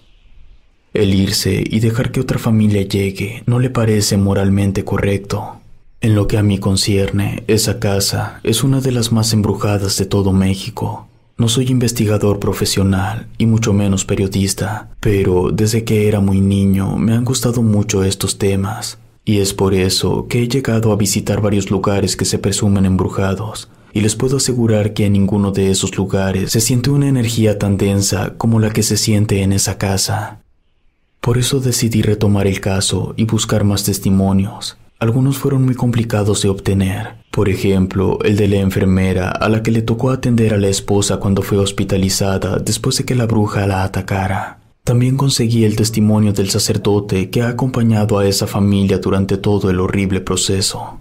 [0.93, 5.61] El irse y dejar que otra familia llegue no le parece moralmente correcto.
[6.01, 10.07] En lo que a mí concierne, esa casa es una de las más embrujadas de
[10.07, 11.09] todo México.
[11.39, 17.13] No soy investigador profesional y mucho menos periodista, pero desde que era muy niño me
[17.13, 21.71] han gustado mucho estos temas, y es por eso que he llegado a visitar varios
[21.71, 26.53] lugares que se presumen embrujados, y les puedo asegurar que en ninguno de esos lugares
[26.53, 30.43] se siente una energía tan densa como la que se siente en esa casa.
[31.23, 36.51] Por eso decidí retomar el caso y buscar más testimonios, algunos fueron muy complicados de
[36.51, 37.15] obtener.
[37.31, 41.17] Por ejemplo, el de la enfermera a la que le tocó atender a la esposa
[41.17, 44.59] cuando fue hospitalizada después de que la bruja la atacara.
[44.85, 49.81] También conseguí el testimonio del sacerdote que ha acompañado a esa familia durante todo el
[49.81, 51.01] horrible proceso.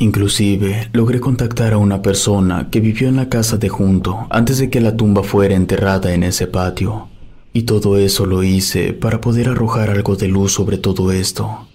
[0.00, 4.70] Inclusive logré contactar a una persona que vivió en la casa de junto antes de
[4.70, 7.08] que la tumba fuera enterrada en ese patio.
[7.52, 11.68] Y todo eso lo hice para poder arrojar algo de luz sobre todo esto.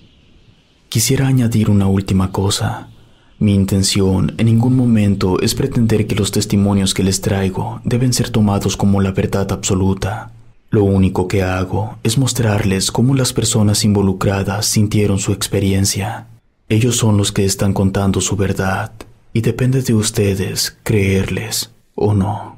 [0.90, 2.90] Quisiera añadir una última cosa.
[3.38, 8.32] Mi intención en ningún momento es pretender que los testimonios que les traigo deben ser
[8.32, 10.32] tomados como la verdad absoluta.
[10.72, 16.26] Lo único que hago es mostrarles cómo las personas involucradas sintieron su experiencia.
[16.68, 18.92] Ellos son los que están contando su verdad
[19.34, 22.58] y depende de ustedes creerles o no.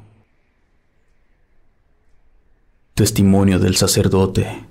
[2.94, 4.64] Testimonio del sacerdote.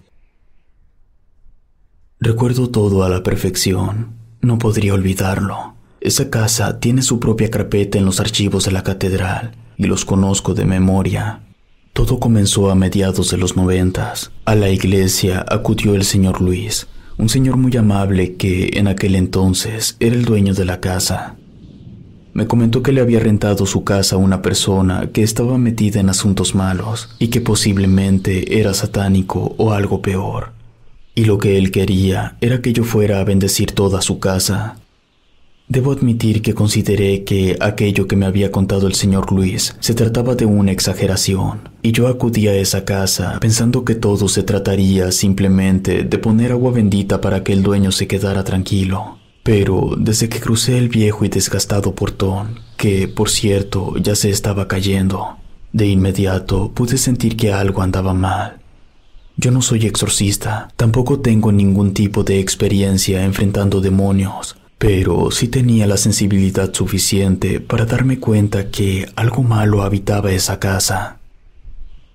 [2.20, 4.16] Recuerdo todo a la perfección.
[4.42, 5.76] No podría olvidarlo.
[6.02, 10.56] Esa casa tiene su propia carpeta en los archivos de la catedral y los conozco
[10.56, 11.42] de memoria.
[11.94, 14.32] Todo comenzó a mediados de los noventas.
[14.46, 16.88] A la iglesia acudió el señor Luis,
[17.18, 21.36] un señor muy amable que en aquel entonces era el dueño de la casa.
[22.34, 26.10] Me comentó que le había rentado su casa a una persona que estaba metida en
[26.10, 30.52] asuntos malos y que posiblemente era satánico o algo peor.
[31.16, 34.78] Y lo que él quería era que yo fuera a bendecir toda su casa.
[35.70, 40.34] Debo admitir que consideré que aquello que me había contado el señor Luis se trataba
[40.34, 46.04] de una exageración, y yo acudí a esa casa pensando que todo se trataría simplemente
[46.04, 49.18] de poner agua bendita para que el dueño se quedara tranquilo.
[49.44, 54.70] Pero desde que crucé el viejo y desgastado portón, que por cierto ya se estaba
[54.70, 55.36] cayendo,
[55.74, 58.60] de inmediato pude sentir que algo andaba mal.
[59.36, 65.88] Yo no soy exorcista, tampoco tengo ningún tipo de experiencia enfrentando demonios, pero sí tenía
[65.88, 71.18] la sensibilidad suficiente para darme cuenta que algo malo habitaba esa casa.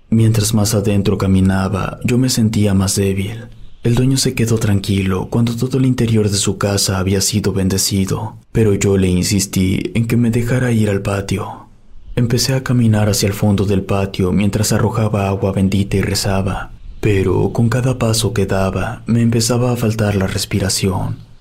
[0.09, 3.45] Mientras más adentro caminaba, yo me sentía más débil.
[3.83, 8.37] El dueño se quedó tranquilo cuando todo el interior de su casa había sido bendecido,
[8.53, 11.67] pero yo le insistí en que me dejara ir al patio.
[12.15, 16.71] Empecé a caminar hacia el fondo del patio mientras arrojaba agua bendita y rezaba,
[17.01, 21.32] pero con cada paso que daba me empezaba a faltar la respiración.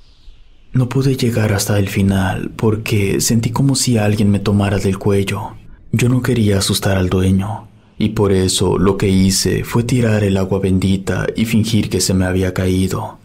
[0.74, 5.52] No pude llegar hasta el final porque sentí como si alguien me tomara del cuello.
[5.92, 7.68] Yo no quería asustar al dueño,
[7.98, 12.14] y por eso lo que hice fue tirar el agua bendita y fingir que se
[12.14, 13.18] me había caído.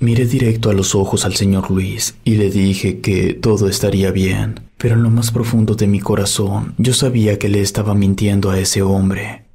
[0.00, 4.60] Miré directo a los ojos al señor Luis y le dije que todo estaría bien,
[4.76, 8.58] pero en lo más profundo de mi corazón yo sabía que le estaba mintiendo a
[8.58, 9.47] ese hombre.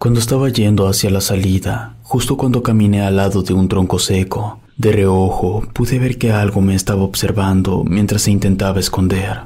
[0.00, 4.58] Cuando estaba yendo hacia la salida, justo cuando caminé al lado de un tronco seco,
[4.78, 9.40] de reojo pude ver que algo me estaba observando mientras se intentaba esconder.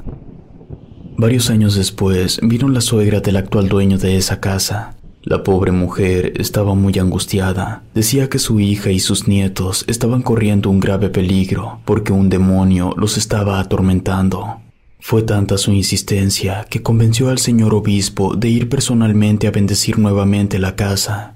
[1.17, 4.95] Varios años después vino la suegra del actual dueño de esa casa.
[5.23, 7.83] La pobre mujer estaba muy angustiada.
[7.93, 12.93] Decía que su hija y sus nietos estaban corriendo un grave peligro porque un demonio
[12.95, 14.61] los estaba atormentando.
[15.07, 20.57] Fue tanta su insistencia que convenció al señor obispo de ir personalmente a bendecir nuevamente
[20.57, 21.35] la casa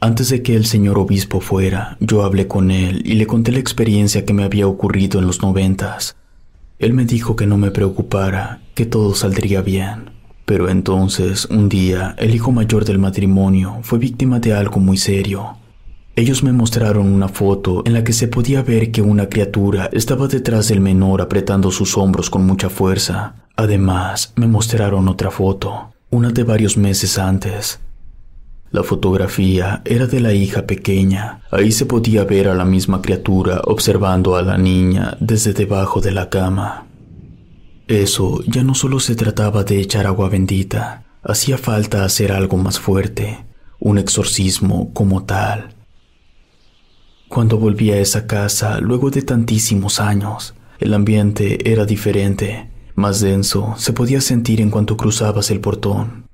[0.00, 3.60] antes de que el señor obispo fuera, yo hablé con él y le conté la
[3.60, 6.16] experiencia que me había ocurrido en los noventas.
[6.78, 10.10] Él me dijo que no me preocupara, que todo saldría bien.
[10.44, 15.56] Pero entonces, un día, el hijo mayor del matrimonio fue víctima de algo muy serio.
[16.16, 20.26] Ellos me mostraron una foto en la que se podía ver que una criatura estaba
[20.26, 23.36] detrás del menor apretando sus hombros con mucha fuerza.
[23.54, 27.80] Además, me mostraron otra foto, una de varios meses antes,
[28.72, 31.40] la fotografía era de la hija pequeña.
[31.50, 36.10] Ahí se podía ver a la misma criatura observando a la niña desde debajo de
[36.10, 36.86] la cama.
[37.86, 42.80] Eso ya no solo se trataba de echar agua bendita, hacía falta hacer algo más
[42.80, 43.46] fuerte,
[43.78, 45.75] un exorcismo como tal.
[47.28, 53.74] Cuando volví a esa casa, luego de tantísimos años, el ambiente era diferente, más denso,
[53.76, 56.28] se podía sentir en cuanto cruzabas el portón.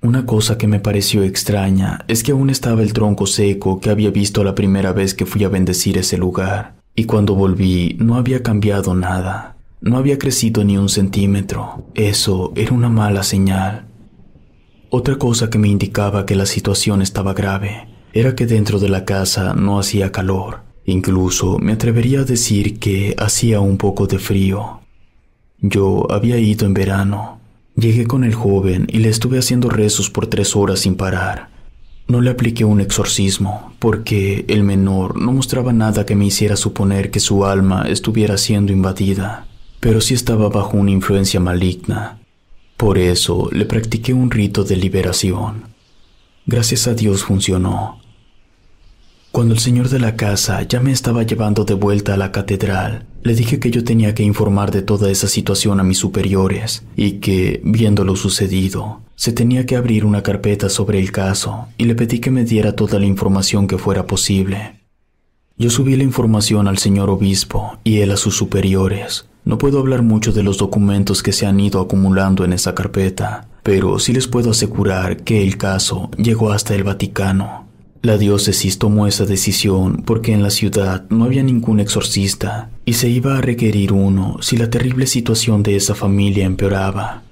[0.00, 4.10] Una cosa que me pareció extraña es que aún estaba el tronco seco que había
[4.10, 8.42] visto la primera vez que fui a bendecir ese lugar, y cuando volví no había
[8.42, 13.86] cambiado nada, no había crecido ni un centímetro, eso era una mala señal.
[14.88, 19.04] Otra cosa que me indicaba que la situación estaba grave era que dentro de la
[19.04, 24.80] casa no hacía calor, incluso me atrevería a decir que hacía un poco de frío.
[25.60, 27.38] Yo había ido en verano,
[27.78, 31.48] Llegué con el joven y le estuve haciendo rezos por tres horas sin parar.
[32.08, 37.12] No le apliqué un exorcismo, porque el menor no mostraba nada que me hiciera suponer
[37.12, 39.46] que su alma estuviera siendo invadida,
[39.78, 42.18] pero sí estaba bajo una influencia maligna.
[42.76, 45.62] Por eso le practiqué un rito de liberación.
[46.50, 48.00] Gracias a Dios funcionó.
[49.32, 53.04] Cuando el señor de la casa ya me estaba llevando de vuelta a la catedral,
[53.22, 57.18] le dije que yo tenía que informar de toda esa situación a mis superiores y
[57.20, 61.94] que, viendo lo sucedido, se tenía que abrir una carpeta sobre el caso y le
[61.94, 64.80] pedí que me diera toda la información que fuera posible.
[65.58, 69.27] Yo subí la información al señor obispo y él a sus superiores.
[69.48, 73.48] No puedo hablar mucho de los documentos que se han ido acumulando en esa carpeta,
[73.62, 77.66] pero sí les puedo asegurar que el caso llegó hasta el Vaticano.
[78.02, 83.08] La diócesis tomó esa decisión porque en la ciudad no había ningún exorcista y se
[83.08, 87.22] iba a requerir uno si la terrible situación de esa familia empeoraba.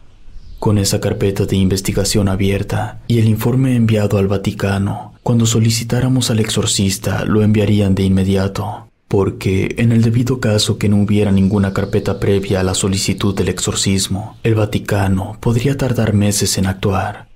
[0.59, 6.41] Con esa carpeta de investigación abierta y el informe enviado al Vaticano, cuando solicitáramos al
[6.41, 12.19] exorcista lo enviarían de inmediato, porque en el debido caso que no hubiera ninguna carpeta
[12.19, 17.29] previa a la solicitud del exorcismo, el Vaticano podría tardar meses en actuar.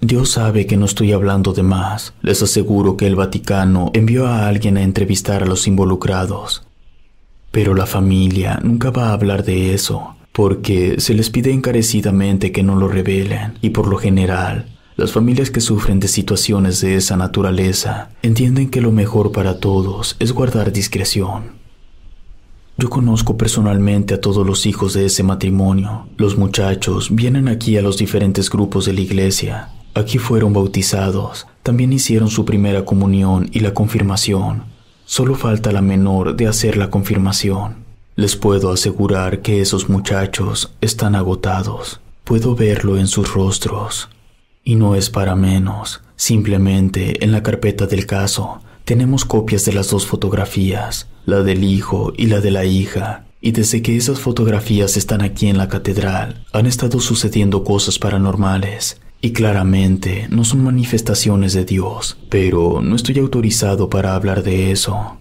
[0.00, 2.14] Dios sabe que no estoy hablando de más.
[2.22, 6.64] Les aseguro que el Vaticano envió a alguien a entrevistar a los involucrados.
[7.50, 12.62] Pero la familia nunca va a hablar de eso, porque se les pide encarecidamente que
[12.62, 17.16] no lo revelen y por lo general las familias que sufren de situaciones de esa
[17.16, 21.52] naturaleza entienden que lo mejor para todos es guardar discreción.
[22.76, 26.08] Yo conozco personalmente a todos los hijos de ese matrimonio.
[26.16, 29.68] Los muchachos vienen aquí a los diferentes grupos de la iglesia.
[29.94, 34.64] Aquí fueron bautizados, también hicieron su primera comunión y la confirmación.
[35.04, 37.84] Solo falta la menor de hacer la confirmación.
[38.16, 42.00] Les puedo asegurar que esos muchachos están agotados.
[42.24, 44.08] Puedo verlo en sus rostros.
[44.68, 46.02] Y no es para menos.
[46.14, 52.12] Simplemente en la carpeta del caso tenemos copias de las dos fotografías, la del hijo
[52.14, 53.24] y la de la hija.
[53.40, 59.00] Y desde que esas fotografías están aquí en la catedral, han estado sucediendo cosas paranormales.
[59.22, 65.16] Y claramente no son manifestaciones de Dios, pero no estoy autorizado para hablar de eso.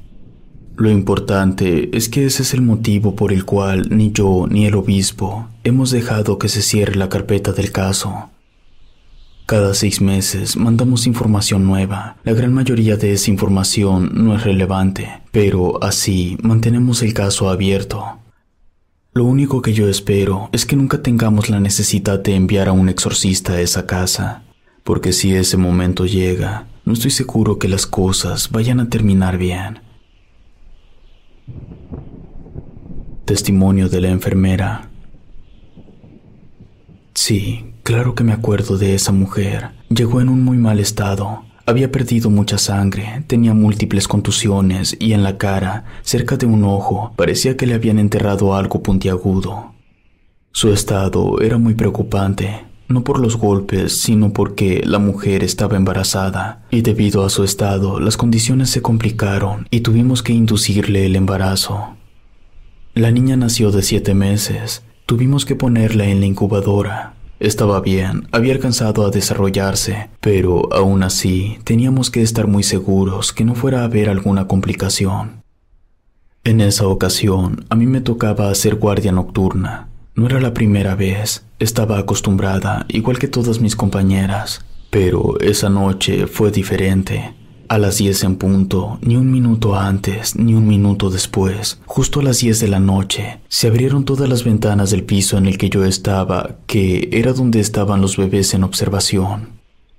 [0.75, 4.75] Lo importante es que ese es el motivo por el cual ni yo ni el
[4.75, 8.29] obispo hemos dejado que se cierre la carpeta del caso.
[9.47, 12.17] Cada seis meses mandamos información nueva.
[12.25, 18.19] La gran mayoría de esa información no es relevante, pero así mantenemos el caso abierto.
[19.13, 22.89] Lo único que yo espero es que nunca tengamos la necesidad de enviar a un
[22.89, 24.43] exorcista a esa casa,
[24.83, 29.79] porque si ese momento llega, no estoy seguro que las cosas vayan a terminar bien.
[33.23, 34.89] Testimonio de la enfermera.
[37.13, 39.69] Sí, claro que me acuerdo de esa mujer.
[39.87, 41.45] Llegó en un muy mal estado.
[41.65, 47.13] Había perdido mucha sangre, tenía múltiples contusiones y en la cara, cerca de un ojo,
[47.15, 49.73] parecía que le habían enterrado algo puntiagudo.
[50.51, 56.65] Su estado era muy preocupante, no por los golpes, sino porque la mujer estaba embarazada,
[56.69, 61.95] y debido a su estado las condiciones se complicaron y tuvimos que inducirle el embarazo.
[62.95, 64.83] La niña nació de siete meses.
[65.05, 67.16] Tuvimos que ponerla en la incubadora.
[67.39, 73.45] Estaba bien, había alcanzado a desarrollarse, pero aún así teníamos que estar muy seguros que
[73.45, 75.43] no fuera a haber alguna complicación.
[76.43, 79.89] En esa ocasión, a mí me tocaba hacer guardia nocturna.
[80.15, 86.25] No era la primera vez, estaba acostumbrada, igual que todas mis compañeras, pero esa noche
[86.25, 87.35] fue diferente.
[87.69, 92.23] A las 10 en punto, ni un minuto antes, ni un minuto después, justo a
[92.23, 95.69] las 10 de la noche, se abrieron todas las ventanas del piso en el que
[95.69, 99.49] yo estaba, que era donde estaban los bebés en observación.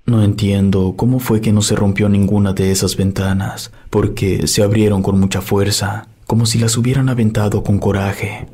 [0.07, 5.03] No entiendo cómo fue que no se rompió ninguna de esas ventanas, porque se abrieron
[5.03, 8.47] con mucha fuerza, como si las hubieran aventado con coraje.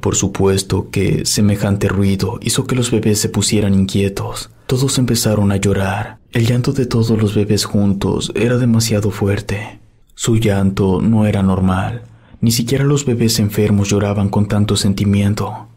[0.00, 4.50] Por supuesto que semejante ruido hizo que los bebés se pusieran inquietos.
[4.66, 6.18] Todos empezaron a llorar.
[6.32, 9.78] El llanto de todos los bebés juntos era demasiado fuerte.
[10.14, 12.02] Su llanto no era normal.
[12.40, 15.68] Ni siquiera los bebés enfermos lloraban con tanto sentimiento.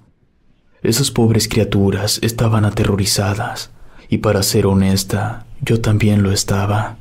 [0.81, 3.71] Esas pobres criaturas estaban aterrorizadas,
[4.09, 6.97] y para ser honesta, yo también lo estaba.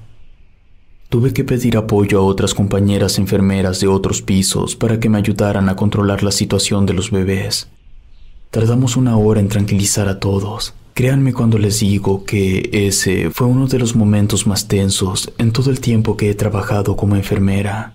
[1.12, 5.68] Tuve que pedir apoyo a otras compañeras enfermeras de otros pisos para que me ayudaran
[5.68, 7.68] a controlar la situación de los bebés.
[8.50, 10.72] Tardamos una hora en tranquilizar a todos.
[10.94, 15.68] Créanme cuando les digo que ese fue uno de los momentos más tensos en todo
[15.68, 17.94] el tiempo que he trabajado como enfermera.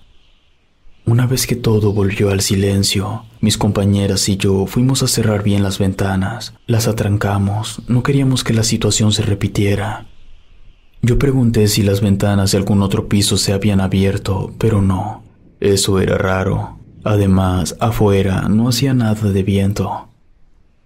[1.03, 5.63] Una vez que todo volvió al silencio, mis compañeras y yo fuimos a cerrar bien
[5.63, 10.05] las ventanas, las atrancamos, no queríamos que la situación se repitiera.
[11.01, 15.23] Yo pregunté si las ventanas de algún otro piso se habían abierto, pero no,
[15.59, 16.77] eso era raro.
[17.03, 20.09] Además, afuera no hacía nada de viento.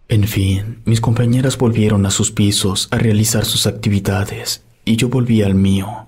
[0.07, 5.41] En fin, mis compañeras volvieron a sus pisos a realizar sus actividades y yo volví
[5.41, 6.07] al mío.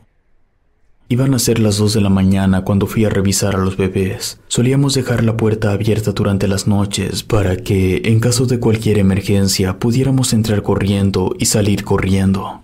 [1.08, 4.40] Iban a ser las dos de la mañana cuando fui a revisar a los bebés.
[4.48, 9.78] Solíamos dejar la puerta abierta durante las noches para que, en caso de cualquier emergencia,
[9.80, 12.63] pudiéramos entrar corriendo y salir corriendo.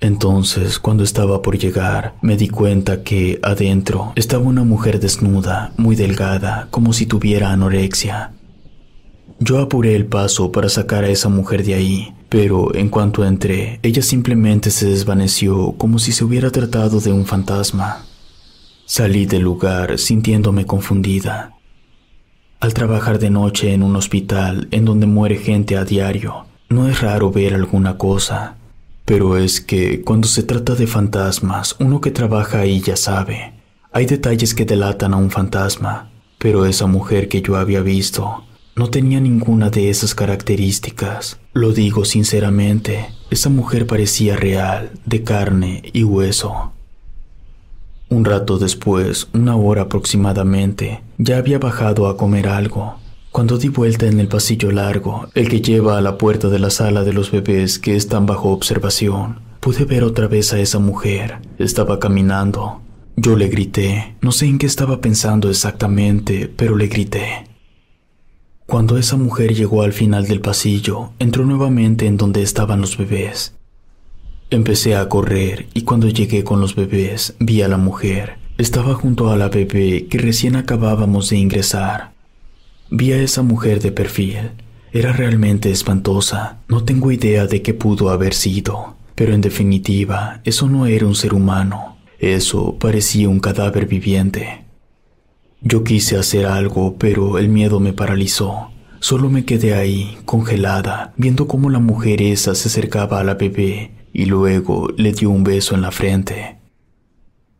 [0.00, 5.94] Entonces, cuando estaba por llegar, me di cuenta que adentro estaba una mujer desnuda, muy
[5.94, 8.32] delgada, como si tuviera anorexia.
[9.38, 13.78] Yo apuré el paso para sacar a esa mujer de ahí, pero en cuanto entré,
[13.82, 18.04] ella simplemente se desvaneció como si se hubiera tratado de un fantasma.
[18.86, 21.52] Salí del lugar sintiéndome confundida.
[22.58, 27.00] Al trabajar de noche en un hospital en donde muere gente a diario, no es
[27.00, 28.56] raro ver alguna cosa,
[29.10, 33.54] pero es que cuando se trata de fantasmas, uno que trabaja ahí ya sabe.
[33.90, 38.44] Hay detalles que delatan a un fantasma, pero esa mujer que yo había visto
[38.76, 41.40] no tenía ninguna de esas características.
[41.54, 46.70] Lo digo sinceramente, esa mujer parecía real, de carne y hueso.
[48.10, 52.94] Un rato después, una hora aproximadamente, ya había bajado a comer algo
[53.32, 56.70] cuando di vuelta en el pasillo largo, el que lleva a la puerta de la
[56.70, 61.38] sala de los bebés que están bajo observación, pude ver otra vez a esa mujer.
[61.58, 62.82] Estaba caminando.
[63.16, 64.16] Yo le grité.
[64.20, 67.44] No sé en qué estaba pensando exactamente, pero le grité.
[68.66, 73.54] Cuando esa mujer llegó al final del pasillo, entró nuevamente en donde estaban los bebés.
[74.50, 78.38] Empecé a correr y cuando llegué con los bebés vi a la mujer.
[78.58, 82.12] Estaba junto a la bebé que recién acabábamos de ingresar.
[82.92, 84.50] Vi a esa mujer de perfil.
[84.92, 86.58] Era realmente espantosa.
[86.66, 88.96] No tengo idea de qué pudo haber sido.
[89.14, 91.98] Pero en definitiva, eso no era un ser humano.
[92.18, 94.64] Eso parecía un cadáver viviente.
[95.60, 98.70] Yo quise hacer algo, pero el miedo me paralizó.
[98.98, 103.92] Solo me quedé ahí, congelada, viendo cómo la mujer esa se acercaba a la bebé
[104.12, 106.58] y luego le dio un beso en la frente.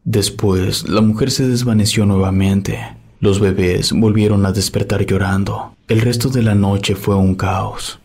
[0.03, 2.79] Después, la mujer se desvaneció nuevamente.
[3.23, 5.75] Los bebés volvieron a despertar llorando.
[5.89, 7.99] El resto de la noche fue un caos.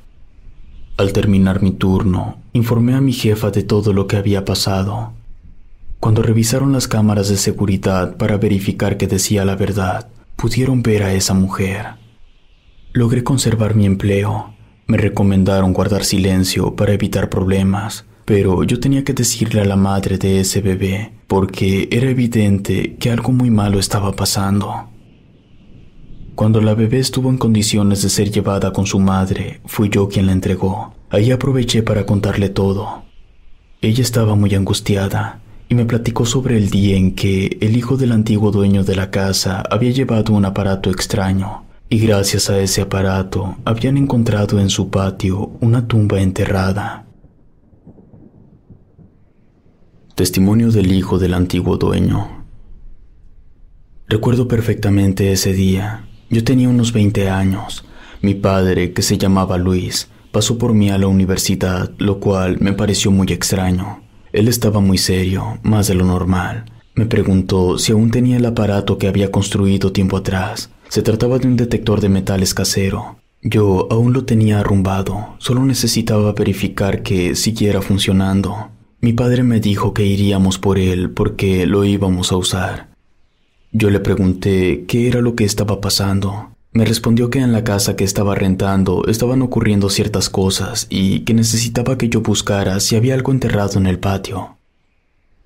[0.97, 5.13] Al terminar mi turno, informé a mi jefa de todo lo que había pasado.
[6.01, 11.13] Cuando revisaron las cámaras de seguridad para verificar que decía la verdad, pudieron ver a
[11.13, 11.85] esa mujer.
[12.91, 14.53] Logré conservar mi empleo.
[14.85, 20.17] Me recomendaron guardar silencio para evitar problemas, pero yo tenía que decirle a la madre
[20.17, 24.89] de ese bebé, porque era evidente que algo muy malo estaba pasando.
[26.35, 30.25] Cuando la bebé estuvo en condiciones de ser llevada con su madre, fui yo quien
[30.25, 30.93] la entregó.
[31.09, 33.03] Ahí aproveché para contarle todo.
[33.81, 35.39] Ella estaba muy angustiada
[35.69, 39.11] y me platicó sobre el día en que el hijo del antiguo dueño de la
[39.11, 44.89] casa había llevado un aparato extraño y gracias a ese aparato habían encontrado en su
[44.89, 47.05] patio una tumba enterrada.
[50.15, 52.45] Testimonio del hijo del antiguo dueño.
[54.09, 56.09] Recuerdo perfectamente ese día.
[56.35, 57.85] Yo tenía unos 20 años.
[58.21, 62.73] Mi padre, que se llamaba Luis, pasó por mí a la universidad, lo cual me
[62.73, 64.01] pareció muy extraño.
[64.33, 66.65] Él estaba muy serio, más de lo normal.
[66.93, 70.71] Me preguntó si aún tenía el aparato que había construido tiempo atrás.
[70.89, 73.15] Se trataba de un detector de metales casero.
[73.41, 78.71] Yo aún lo tenía arrumbado, solo necesitaba verificar que siguiera funcionando.
[78.99, 82.94] Mi padre me dijo que iríamos por él porque lo íbamos a usar.
[83.77, 86.55] Yo le pregunté qué era lo que estaba pasando.
[86.71, 91.33] Me respondió que en la casa que estaba rentando estaban ocurriendo ciertas cosas y que
[91.33, 94.55] necesitaba que yo buscara si había algo enterrado en el patio.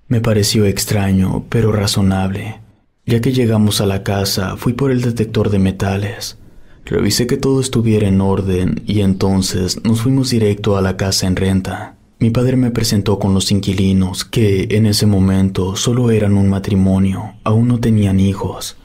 [0.07, 2.59] Me pareció extraño, pero razonable.
[3.07, 6.37] Ya que llegamos a la casa, fui por el detector de metales.
[6.85, 11.35] Revisé que todo estuviera en orden y entonces nos fuimos directo a la casa en
[11.35, 11.95] renta.
[12.21, 17.35] Mi padre me presentó con los inquilinos, que en ese momento solo eran un matrimonio,
[17.45, 18.75] aún no tenían hijos.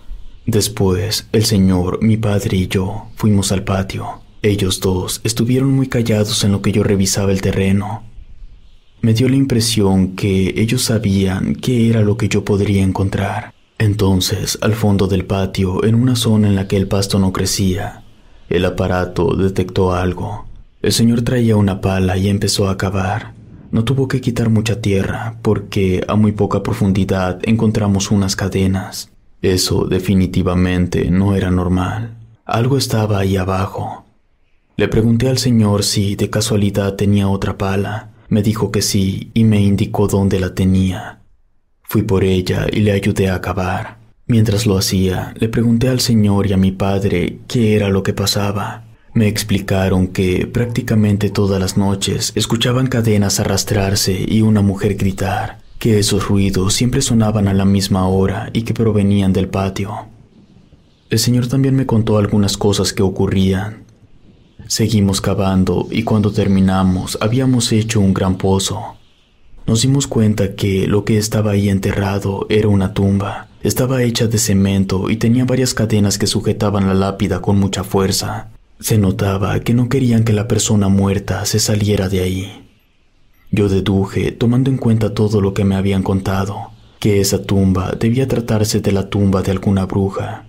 [0.46, 4.20] Después, el señor, mi padre y yo fuimos al patio.
[4.42, 8.04] Ellos dos estuvieron muy callados en lo que yo revisaba el terreno.
[9.00, 13.52] Me dio la impresión que ellos sabían qué era lo que yo podría encontrar.
[13.78, 18.04] Entonces, al fondo del patio, en una zona en la que el pasto no crecía,
[18.48, 20.46] el aparato detectó algo.
[20.84, 23.32] El señor traía una pala y empezó a cavar.
[23.70, 29.10] No tuvo que quitar mucha tierra porque a muy poca profundidad encontramos unas cadenas.
[29.40, 32.18] Eso definitivamente no era normal.
[32.44, 34.04] Algo estaba ahí abajo.
[34.76, 38.10] Le pregunté al señor si de casualidad tenía otra pala.
[38.28, 41.20] Me dijo que sí y me indicó dónde la tenía.
[41.82, 44.00] Fui por ella y le ayudé a cavar.
[44.26, 48.12] Mientras lo hacía, le pregunté al señor y a mi padre qué era lo que
[48.12, 48.84] pasaba.
[49.14, 56.00] Me explicaron que prácticamente todas las noches escuchaban cadenas arrastrarse y una mujer gritar, que
[56.00, 60.08] esos ruidos siempre sonaban a la misma hora y que provenían del patio.
[61.10, 63.84] El señor también me contó algunas cosas que ocurrían.
[64.66, 68.96] Seguimos cavando y cuando terminamos habíamos hecho un gran pozo.
[69.64, 73.46] nos dimos cuenta que lo que estaba ahí enterrado era una tumba.
[73.62, 78.48] Estaba hecha de cemento y tenía varias cadenas que sujetaban la lápida con mucha fuerza.
[78.84, 82.68] Se notaba que no querían que la persona muerta se saliera de ahí.
[83.50, 86.70] Yo deduje, tomando en cuenta todo lo que me habían contado,
[87.00, 90.44] que esa tumba debía tratarse de la tumba de alguna bruja.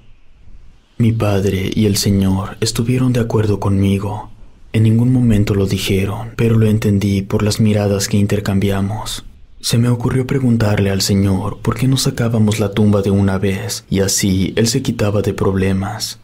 [0.97, 4.31] Mi padre y el Señor estuvieron de acuerdo conmigo.
[4.73, 9.23] En ningún momento lo dijeron, pero lo entendí por las miradas que intercambiamos.
[9.61, 13.85] Se me ocurrió preguntarle al Señor por qué no sacábamos la tumba de una vez
[13.89, 16.19] y así Él se quitaba de problemas.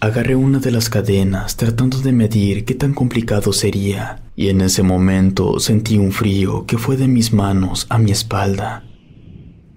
[0.00, 4.84] Agarré una de las cadenas tratando de medir qué tan complicado sería y en ese
[4.84, 8.84] momento sentí un frío que fue de mis manos a mi espalda.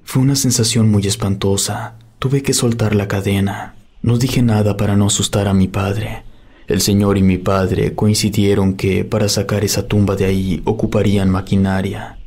[0.03, 1.95] Fue una sensación muy espantosa.
[2.19, 3.73] Tuve que soltar la cadena.
[4.03, 6.21] No dije nada para no asustar a mi padre.
[6.67, 12.19] El señor y mi padre coincidieron que para sacar esa tumba de ahí ocuparían maquinaria.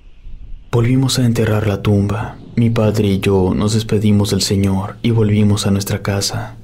[0.72, 2.38] Volvimos a enterrar la tumba.
[2.56, 6.56] Mi padre y yo nos despedimos del señor y volvimos a nuestra casa.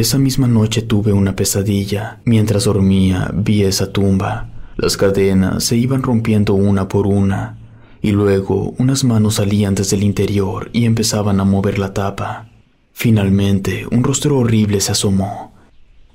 [0.00, 2.22] Esa misma noche tuve una pesadilla.
[2.24, 4.48] Mientras dormía vi esa tumba.
[4.78, 7.58] Las cadenas se iban rompiendo una por una
[8.00, 12.48] y luego unas manos salían desde el interior y empezaban a mover la tapa.
[12.94, 15.52] Finalmente, un rostro horrible se asomó.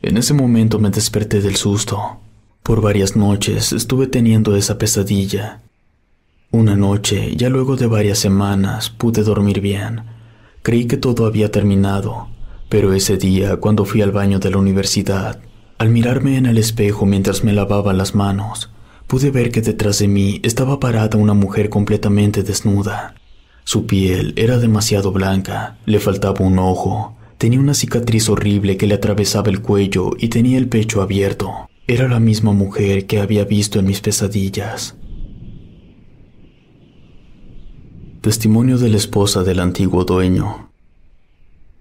[0.02, 2.22] En ese momento me desperté del susto.
[2.64, 5.62] Por varias noches estuve teniendo esa pesadilla.
[6.50, 10.02] Una noche, ya luego de varias semanas, pude dormir bien.
[10.64, 12.30] Creí que todo había terminado,
[12.70, 15.40] pero ese día, cuando fui al baño de la universidad,
[15.78, 18.72] al mirarme en el espejo mientras me lavaba las manos,
[19.08, 23.16] pude ver que detrás de mí estaba parada una mujer completamente desnuda.
[23.64, 28.96] Su piel era demasiado blanca, le faltaba un ojo, tenía una cicatriz horrible que le
[28.96, 31.70] atravesaba el cuello y tenía el pecho abierto.
[31.88, 34.96] Era la misma mujer que había visto en mis pesadillas.
[38.22, 40.72] Testimonio de la esposa del antiguo dueño.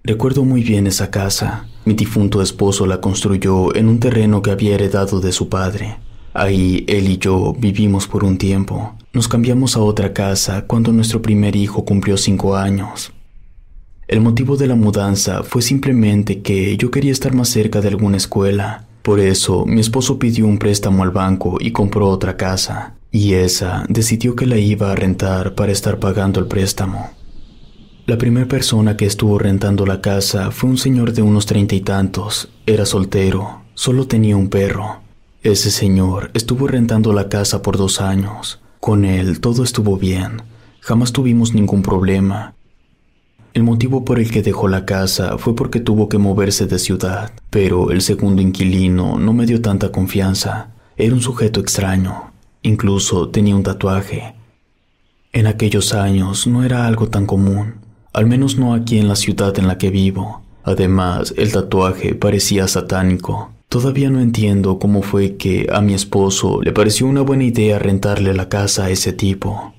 [0.07, 1.65] Recuerdo muy bien esa casa.
[1.83, 5.97] Mi difunto esposo la construyó en un terreno que había heredado de su padre.
[6.31, 8.93] Ahí él y yo vivimos por un tiempo.
[9.13, 13.13] Nos cambiamos a otra casa cuando nuestro primer hijo cumplió cinco años.
[14.07, 18.17] El motivo de la mudanza fue simplemente que yo quería estar más cerca de alguna
[18.17, 18.85] escuela.
[19.01, 22.93] Por eso mi esposo pidió un préstamo al banco y compró otra casa.
[23.11, 27.09] Y esa decidió que la iba a rentar para estar pagando el préstamo.
[28.07, 31.81] La primera persona que estuvo rentando la casa fue un señor de unos treinta y
[31.81, 32.49] tantos.
[32.67, 34.99] Era soltero, solo tenía un perro.
[35.41, 38.61] Ese señor estuvo rentando la casa por dos años.
[38.79, 40.43] Con él todo estuvo bien.
[40.81, 42.53] Jamás tuvimos ningún problema.
[43.55, 47.31] El motivo por el que dejó la casa fue porque tuvo que moverse de ciudad,
[47.49, 50.75] pero el segundo inquilino no me dio tanta confianza.
[50.95, 52.33] Era un sujeto extraño.
[52.61, 54.35] Incluso tenía un tatuaje.
[55.33, 57.84] En aquellos años no era algo tan común,
[58.15, 60.41] al menos no aquí en la ciudad en la que vivo.
[60.63, 63.51] Además, el tatuaje parecía satánico.
[63.67, 68.33] Todavía no entiendo cómo fue que a mi esposo le pareció una buena idea rentarle
[68.33, 69.73] la casa a ese tipo.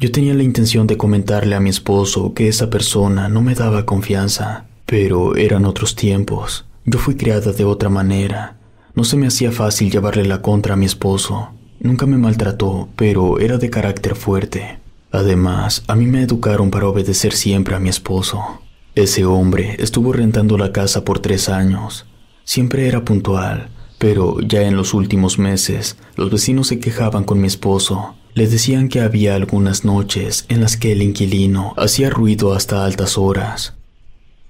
[0.00, 3.86] Yo tenía la intención de comentarle a mi esposo que esa persona no me daba
[3.86, 6.66] confianza, pero eran otros tiempos.
[6.86, 8.56] Yo fui criada de otra manera.
[8.96, 11.50] No se me hacía fácil llevarle la contra a mi esposo.
[11.78, 14.80] Nunca me maltrató, pero era de carácter fuerte.
[15.10, 18.60] Además, a mí me educaron para obedecer siempre a mi esposo.
[18.94, 22.06] Ese hombre estuvo rentando la casa por tres años.
[22.44, 27.46] Siempre era puntual, pero ya en los últimos meses los vecinos se quejaban con mi
[27.46, 28.16] esposo.
[28.34, 33.18] Le decían que había algunas noches en las que el inquilino hacía ruido hasta altas
[33.18, 33.74] horas.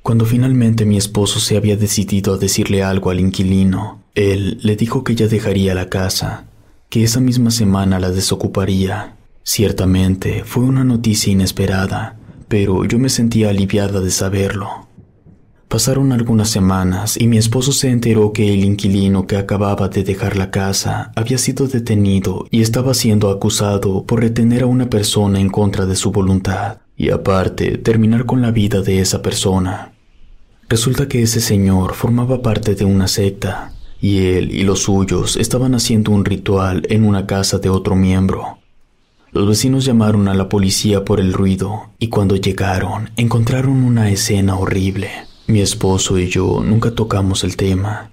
[0.03, 5.05] Cuando finalmente mi esposo se había decidido a decirle algo al inquilino, él le dijo
[5.05, 6.47] que ya dejaría la casa,
[6.89, 9.18] que esa misma semana la desocuparía.
[9.51, 12.19] Ciertamente fue una noticia inesperada,
[12.49, 14.69] pero yo me sentía aliviada de saberlo.
[15.69, 20.37] Pasaron algunas semanas y mi esposo se enteró que el inquilino que acababa de dejar
[20.37, 25.49] la casa había sido detenido y estaba siendo acusado por retener a una persona en
[25.49, 29.95] contra de su voluntad y aparte terminar con la vida de esa persona.
[30.69, 35.75] Resulta que ese señor formaba parte de una secta y él y los suyos estaban
[35.75, 38.58] haciendo un ritual en una casa de otro miembro.
[39.31, 44.57] Los vecinos llamaron a la policía por el ruido y cuando llegaron encontraron una escena
[44.57, 45.11] horrible.
[45.47, 48.11] Mi esposo y yo nunca tocamos el tema.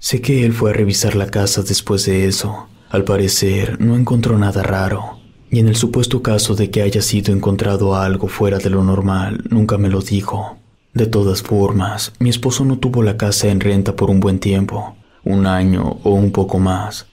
[0.00, 2.66] Sé que él fue a revisar la casa después de eso.
[2.90, 5.20] Al parecer no encontró nada raro.
[5.48, 9.44] Y en el supuesto caso de que haya sido encontrado algo fuera de lo normal,
[9.48, 10.56] nunca me lo dijo.
[10.92, 14.96] De todas formas, mi esposo no tuvo la casa en renta por un buen tiempo,
[15.22, 17.06] un año o un poco más.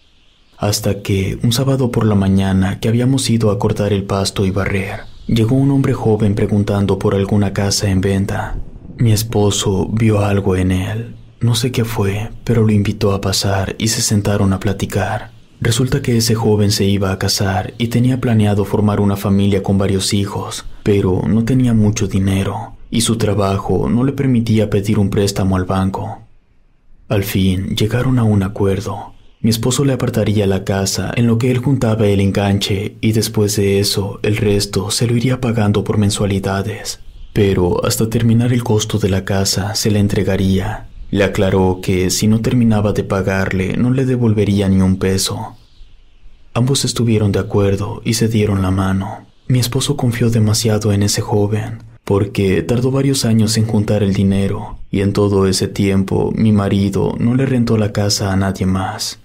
[0.59, 4.51] Hasta que un sábado por la mañana que habíamos ido a cortar el pasto y
[4.51, 8.57] barrer, llegó un hombre joven preguntando por alguna casa en venta.
[8.97, 11.15] Mi esposo vio algo en él.
[11.39, 15.31] No sé qué fue, pero lo invitó a pasar y se sentaron a platicar.
[15.61, 19.77] Resulta que ese joven se iba a casar y tenía planeado formar una familia con
[19.77, 25.09] varios hijos, pero no tenía mucho dinero y su trabajo no le permitía pedir un
[25.09, 26.19] préstamo al banco.
[27.07, 29.13] Al fin llegaron a un acuerdo.
[29.41, 33.55] Mi esposo le apartaría la casa en lo que él juntaba el enganche y después
[33.55, 36.99] de eso el resto se lo iría pagando por mensualidades.
[37.31, 40.87] Pero hasta terminar el costo de la casa se le entregaría.
[41.09, 45.55] Le aclaró que si no terminaba de pagarle no le devolvería ni un peso.
[46.53, 49.25] Ambos estuvieron de acuerdo y se dieron la mano.
[49.47, 54.79] Mi esposo confió demasiado en ese joven, porque tardó varios años en juntar el dinero,
[54.91, 59.19] y en todo ese tiempo mi marido no le rentó la casa a nadie más.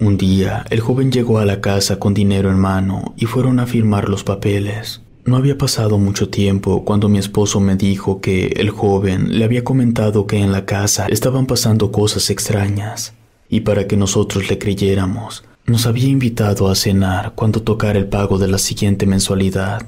[0.00, 3.66] Un día el joven llegó a la casa con dinero en mano y fueron a
[3.66, 5.02] firmar los papeles.
[5.26, 9.62] No había pasado mucho tiempo cuando mi esposo me dijo que el joven le había
[9.62, 13.12] comentado que en la casa estaban pasando cosas extrañas,
[13.50, 18.38] y para que nosotros le creyéramos, nos había invitado a cenar cuando tocara el pago
[18.38, 19.86] de la siguiente mensualidad.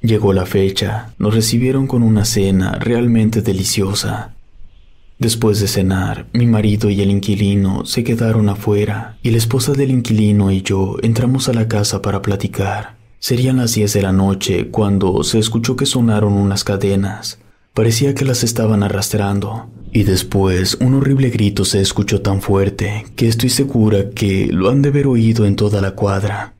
[0.00, 4.34] Llegó la fecha, nos recibieron con una cena realmente deliciosa.
[5.22, 9.92] Después de cenar, mi marido y el inquilino se quedaron afuera y la esposa del
[9.92, 12.96] inquilino y yo entramos a la casa para platicar.
[13.20, 17.38] Serían las 10 de la noche cuando se escuchó que sonaron unas cadenas.
[17.72, 19.70] Parecía que las estaban arrastrando.
[19.92, 24.82] Y después un horrible grito se escuchó tan fuerte que estoy segura que lo han
[24.82, 26.54] de haber oído en toda la cuadra.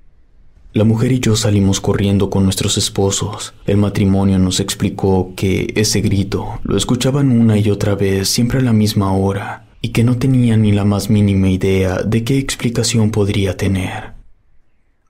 [0.74, 3.52] La mujer y yo salimos corriendo con nuestros esposos.
[3.66, 8.62] El matrimonio nos explicó que ese grito lo escuchaban una y otra vez siempre a
[8.62, 13.10] la misma hora y que no tenían ni la más mínima idea de qué explicación
[13.10, 14.14] podría tener.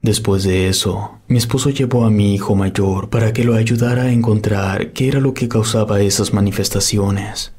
[0.00, 4.12] Después de eso, mi esposo llevó a mi hijo mayor para que lo ayudara a
[4.12, 7.52] encontrar qué era lo que causaba esas manifestaciones.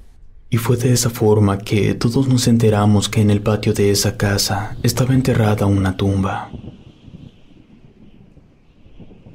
[0.49, 4.17] Y fue de esa forma que todos nos enteramos que en el patio de esa
[4.17, 6.51] casa estaba enterrada una tumba.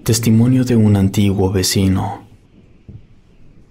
[0.08, 2.26] Testimonio de un antiguo vecino.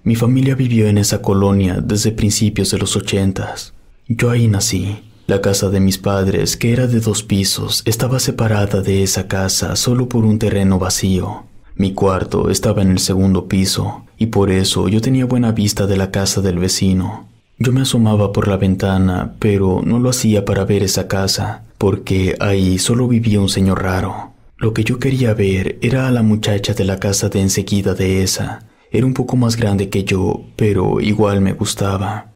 [0.04, 3.74] Mi familia vivió en esa colonia desde principios de los ochentas.
[4.08, 5.00] Yo ahí nací.
[5.26, 9.76] La casa de mis padres, que era de dos pisos, estaba separada de esa casa
[9.76, 11.46] solo por un terreno vacío.
[11.76, 15.98] Mi cuarto estaba en el segundo piso, y por eso yo tenía buena vista de
[15.98, 17.30] la casa del vecino.
[17.58, 22.36] Yo me asomaba por la ventana, pero no lo hacía para ver esa casa, porque
[22.40, 24.37] ahí solo vivía un señor raro.
[24.60, 28.24] Lo que yo quería ver era a la muchacha de la casa de enseguida de
[28.24, 28.66] esa.
[28.92, 32.34] Era un poco más grande que yo, pero igual me gustaba.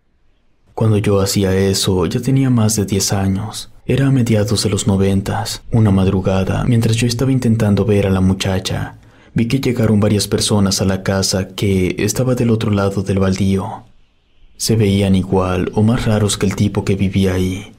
[0.75, 3.71] Cuando yo hacía eso, ya tenía más de 10 años.
[3.87, 5.63] Era a mediados de los noventas.
[5.71, 8.99] Una madrugada, mientras yo estaba intentando ver a la muchacha,
[9.33, 13.85] vi que llegaron varias personas a la casa que estaba del otro lado del baldío.
[14.57, 17.71] Se veían igual o más raros que el tipo que vivía ahí.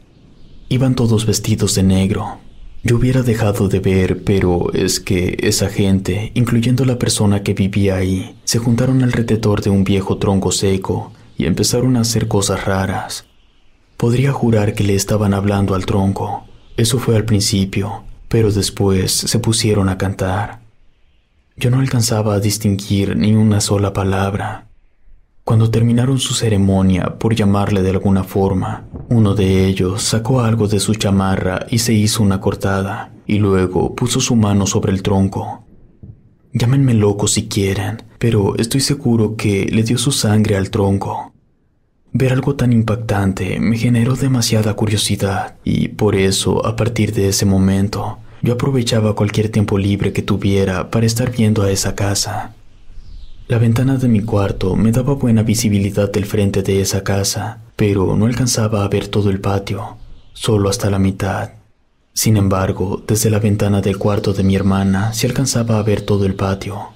[0.69, 2.41] Iban todos vestidos de negro,
[2.85, 7.97] yo hubiera dejado de ver, pero es que esa gente, incluyendo la persona que vivía
[7.97, 13.27] ahí, se juntaron alrededor de un viejo tronco seco y empezaron a hacer cosas raras.
[13.97, 16.45] Podría jurar que le estaban hablando al tronco.
[16.77, 20.63] Eso fue al principio, pero después se pusieron a cantar.
[21.57, 24.67] Yo no alcanzaba a distinguir ni una sola palabra.
[25.45, 30.79] Cuando terminaron su ceremonia, por llamarle de alguna forma, uno de ellos sacó algo de
[30.79, 35.65] su chamarra y se hizo una cortada, y luego puso su mano sobre el tronco.
[36.53, 41.33] Llámenme loco si quieren, pero estoy seguro que le dio su sangre al tronco.
[42.13, 47.47] Ver algo tan impactante me generó demasiada curiosidad, y por eso, a partir de ese
[47.47, 52.55] momento, yo aprovechaba cualquier tiempo libre que tuviera para estar viendo a esa casa.
[53.53, 58.17] La ventana de mi cuarto me daba buena visibilidad del frente de esa casa, pero
[58.17, 59.99] no alcanzaba a ver todo el patio,
[60.33, 61.51] solo hasta la mitad.
[62.15, 66.25] Sin embargo, desde la ventana del cuarto de mi hermana se alcanzaba a ver todo
[66.25, 66.95] el patio.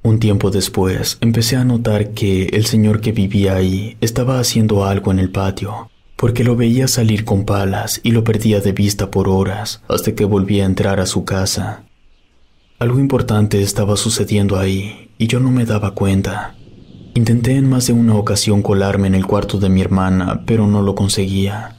[0.00, 5.12] Un tiempo después empecé a notar que el señor que vivía ahí estaba haciendo algo
[5.12, 9.28] en el patio, porque lo veía salir con palas y lo perdía de vista por
[9.28, 11.84] horas hasta que volvía a entrar a su casa.
[12.78, 16.56] Algo importante estaba sucediendo ahí y yo no me daba cuenta.
[17.14, 20.82] Intenté en más de una ocasión colarme en el cuarto de mi hermana, pero no
[20.82, 21.76] lo conseguía.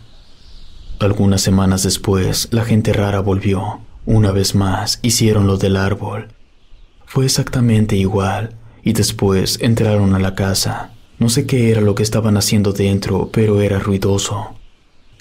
[0.99, 3.81] Algunas semanas después, la gente rara volvió.
[4.05, 6.29] Una vez más, hicieron lo del árbol.
[7.05, 10.91] Fue exactamente igual, y después entraron a la casa.
[11.19, 14.55] No sé qué era lo que estaban haciendo dentro, pero era ruidoso.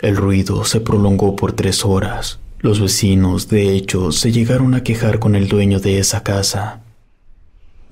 [0.00, 2.38] El ruido se prolongó por tres horas.
[2.60, 6.82] Los vecinos, de hecho, se llegaron a quejar con el dueño de esa casa.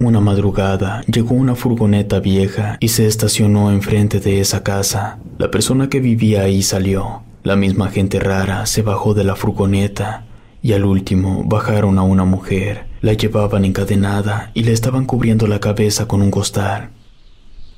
[0.02, 5.18] Una madrugada llegó una furgoneta vieja y se estacionó enfrente de esa casa.
[5.36, 7.22] La persona que vivía ahí salió.
[7.42, 10.24] La misma gente rara se bajó de la furgoneta
[10.62, 12.86] y al último bajaron a una mujer.
[13.02, 16.88] La llevaban encadenada y le estaban cubriendo la cabeza con un costal.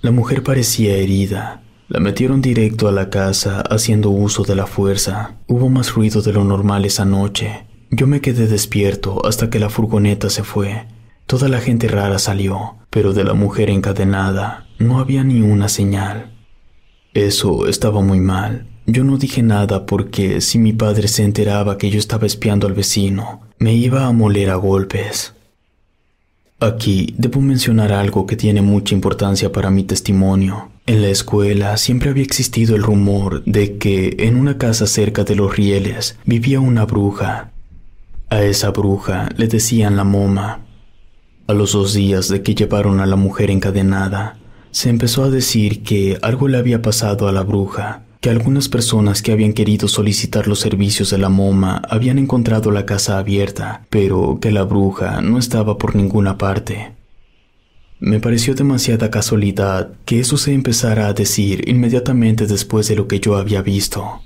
[0.00, 1.62] La mujer parecía herida.
[1.88, 5.34] La metieron directo a la casa haciendo uso de la fuerza.
[5.48, 7.66] Hubo más ruido de lo normal esa noche.
[7.90, 10.86] Yo me quedé despierto hasta que la furgoneta se fue.
[11.26, 16.32] Toda la gente rara salió, pero de la mujer encadenada no había ni una señal.
[17.14, 18.66] Eso estaba muy mal.
[18.86, 22.72] Yo no dije nada porque si mi padre se enteraba que yo estaba espiando al
[22.72, 25.34] vecino, me iba a moler a golpes.
[26.58, 30.70] Aquí debo mencionar algo que tiene mucha importancia para mi testimonio.
[30.86, 35.36] En la escuela siempre había existido el rumor de que en una casa cerca de
[35.36, 37.52] los rieles vivía una bruja.
[38.30, 40.60] A esa bruja le decían la moma.
[41.52, 44.38] A los dos días de que llevaron a la mujer encadenada,
[44.70, 49.20] se empezó a decir que algo le había pasado a la bruja que algunas personas
[49.20, 54.38] que habían querido solicitar los servicios de la moma habían encontrado la casa abierta, pero
[54.40, 56.92] que la bruja no estaba por ninguna parte.
[58.00, 63.20] Me pareció demasiada casualidad que eso se empezara a decir inmediatamente después de lo que
[63.20, 64.22] yo había visto.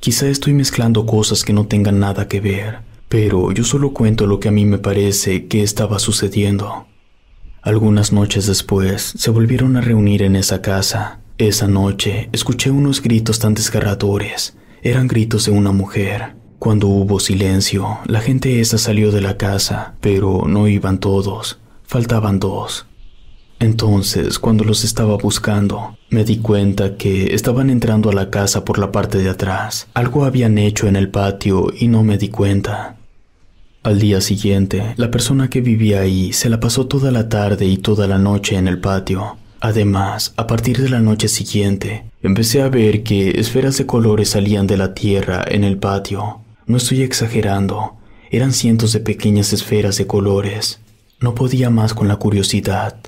[0.00, 4.40] Quizá estoy mezclando cosas que no tengan nada que ver, pero yo solo cuento lo
[4.40, 6.86] que a mí me parece que estaba sucediendo.
[7.60, 13.38] Algunas noches después se volvieron a reunir en esa casa, esa noche escuché unos gritos
[13.38, 14.56] tan desgarradores.
[14.82, 16.36] Eran gritos de una mujer.
[16.58, 21.60] Cuando hubo silencio, la gente esa salió de la casa, pero no iban todos.
[21.82, 22.86] Faltaban dos.
[23.58, 28.78] Entonces, cuando los estaba buscando, me di cuenta que estaban entrando a la casa por
[28.78, 29.86] la parte de atrás.
[29.92, 32.96] Algo habían hecho en el patio y no me di cuenta.
[33.84, 37.78] Al día siguiente, la persona que vivía ahí se la pasó toda la tarde y
[37.78, 39.36] toda la noche en el patio.
[39.58, 44.68] Además, a partir de la noche siguiente, empecé a ver que esferas de colores salían
[44.68, 46.42] de la tierra en el patio.
[46.64, 47.96] No estoy exagerando,
[48.30, 50.78] eran cientos de pequeñas esferas de colores.
[51.18, 52.98] No podía más con la curiosidad.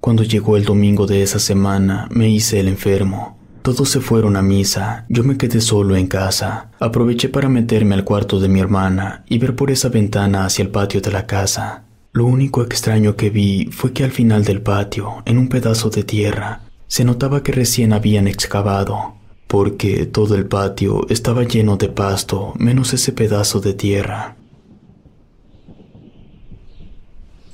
[0.00, 3.36] Cuando llegó el domingo de esa semana, me hice el enfermo.
[3.62, 6.72] Todos se fueron a misa, yo me quedé solo en casa.
[6.80, 10.70] Aproveché para meterme al cuarto de mi hermana y ver por esa ventana hacia el
[10.70, 11.84] patio de la casa.
[12.10, 16.02] Lo único extraño que vi fue que al final del patio, en un pedazo de
[16.02, 19.14] tierra, se notaba que recién habían excavado,
[19.46, 24.36] porque todo el patio estaba lleno de pasto, menos ese pedazo de tierra.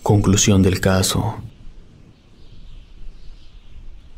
[0.03, 1.37] Conclusión del caso.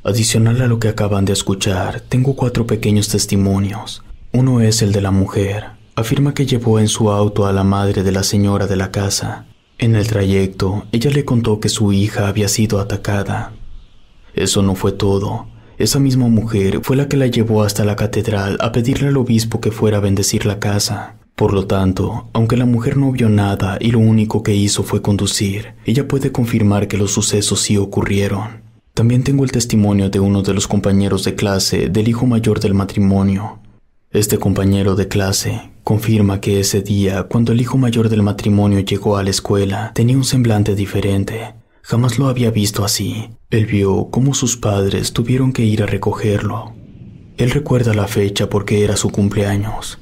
[0.03, 4.03] Adicional a lo que acaban de escuchar, tengo cuatro pequeños testimonios.
[4.33, 5.65] Uno es el de la mujer.
[5.95, 9.47] Afirma que llevó en su auto a la madre de la señora de la casa
[9.81, 13.55] en el trayecto, ella le contó que su hija había sido atacada.
[14.35, 15.47] Eso no fue todo.
[15.79, 19.59] Esa misma mujer fue la que la llevó hasta la catedral a pedirle al obispo
[19.63, 21.17] que fuera a bendecir la casa.
[21.35, 25.01] Por lo tanto, aunque la mujer no vio nada y lo único que hizo fue
[25.01, 28.61] conducir, ella puede confirmar que los sucesos sí ocurrieron.
[29.01, 32.75] También tengo el testimonio de uno de los compañeros de clase del hijo mayor del
[32.75, 33.59] matrimonio.
[34.11, 39.17] Este compañero de clase confirma que ese día, cuando el hijo mayor del matrimonio llegó
[39.17, 41.55] a la escuela, tenía un semblante diferente.
[41.81, 43.31] Jamás lo había visto así.
[43.49, 46.75] Él vio cómo sus padres tuvieron que ir a recogerlo.
[47.39, 49.99] Él recuerda la fecha porque era su cumpleaños.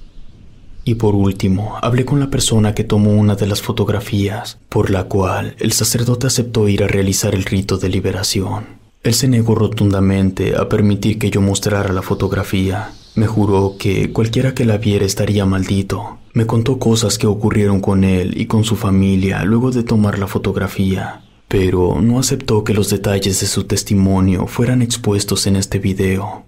[0.82, 5.04] Y por último, hablé con la persona que tomó una de las fotografías, por la
[5.04, 8.88] cual el sacerdote aceptó ir a realizar el rito de liberación.
[9.02, 12.90] Él se negó rotundamente a permitir que yo mostrara la fotografía.
[13.14, 16.18] Me juró que cualquiera que la viera estaría maldito.
[16.32, 20.26] Me contó cosas que ocurrieron con él y con su familia luego de tomar la
[20.26, 26.44] fotografía, pero no aceptó que los detalles de su testimonio fueran expuestos en este video.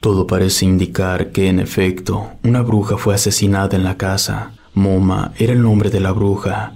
[0.00, 4.52] Todo parece indicar que, en efecto, una bruja fue asesinada en la casa.
[4.72, 6.74] Moma era el nombre de la bruja.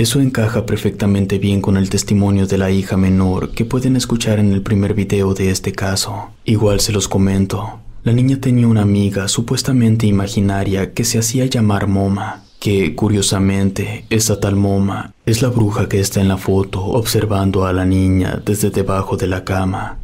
[0.00, 4.50] Eso encaja perfectamente bien con el testimonio de la hija menor que pueden escuchar en
[4.50, 6.30] el primer video de este caso.
[6.46, 7.80] Igual se los comento.
[8.02, 14.40] La niña tenía una amiga supuestamente imaginaria que se hacía llamar Moma, que curiosamente esa
[14.40, 18.70] tal Moma es la bruja que está en la foto observando a la niña desde
[18.70, 19.98] debajo de la cama.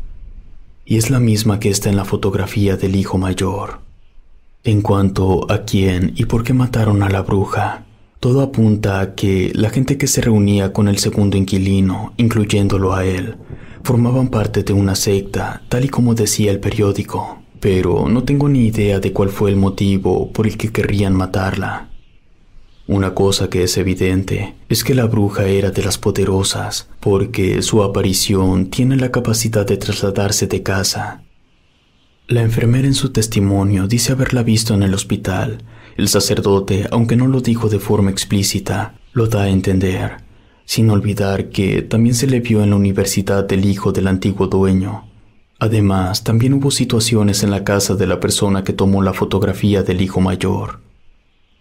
[0.84, 3.80] Y es la misma que está en la fotografía del hijo mayor.
[4.62, 7.85] En cuanto a quién y por qué mataron a la bruja,
[8.26, 13.04] todo apunta a que la gente que se reunía con el segundo inquilino, incluyéndolo a
[13.04, 13.36] él,
[13.84, 18.66] formaban parte de una secta, tal y como decía el periódico pero no tengo ni
[18.66, 21.90] idea de cuál fue el motivo por el que querrían matarla.
[22.86, 27.82] Una cosa que es evidente es que la bruja era de las poderosas, porque su
[27.82, 31.22] aparición tiene la capacidad de trasladarse de casa.
[32.28, 35.62] La enfermera en su testimonio dice haberla visto en el hospital.
[35.96, 40.18] El sacerdote, aunque no lo dijo de forma explícita, lo da a entender,
[40.66, 45.04] sin olvidar que también se le vio en la universidad del hijo del antiguo dueño.
[45.58, 50.02] Además, también hubo situaciones en la casa de la persona que tomó la fotografía del
[50.02, 50.80] hijo mayor.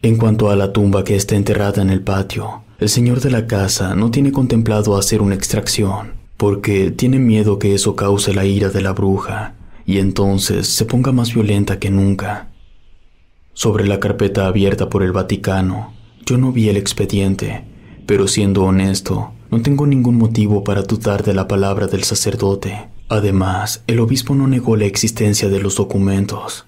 [0.01, 3.47] En cuanto a la tumba que está enterrada en el patio, el señor de la
[3.47, 8.69] casa no tiene contemplado hacer una extracción, porque tiene miedo que eso cause la ira
[8.69, 9.55] de la bruja
[9.85, 12.49] y entonces se ponga más violenta que nunca.
[13.55, 17.65] Sobre la carpeta abierta por el Vaticano, yo no vi el expediente,
[18.05, 22.89] pero siendo honesto, no tengo ningún motivo para dudar de la palabra del sacerdote.
[23.09, 26.67] Además, el obispo no negó la existencia de los documentos.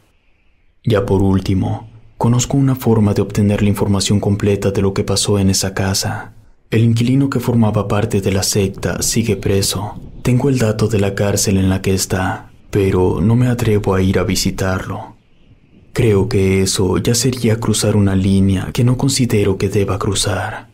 [0.84, 1.88] Ya por último,
[2.18, 6.34] Conozco una forma de obtener la información completa de lo que pasó en esa casa.
[6.72, 10.01] El inquilino que formaba parte de la secta sigue preso.
[10.23, 14.01] Tengo el dato de la cárcel en la que está, pero no me atrevo a
[14.01, 15.16] ir a visitarlo.
[15.98, 20.69] Creo que eso ya sería cruzar una línea que no considero que deba cruzar.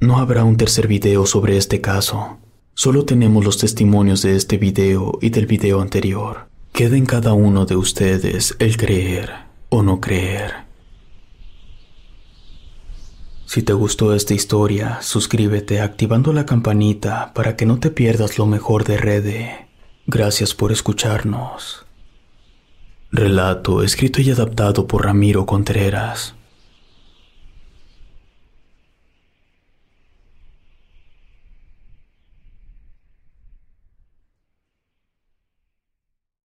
[0.00, 2.38] No habrá un tercer video sobre este caso.
[2.74, 6.48] Solo tenemos los testimonios de este video y del video anterior.
[6.72, 9.30] Queda en cada uno de ustedes el creer
[9.68, 10.66] o no creer.
[13.46, 18.46] Si te gustó esta historia, suscríbete activando la campanita para que no te pierdas lo
[18.46, 19.68] mejor de Rede.
[20.08, 21.87] Gracias por escucharnos.
[23.10, 26.34] Relato escrito y adaptado por Ramiro Contreras.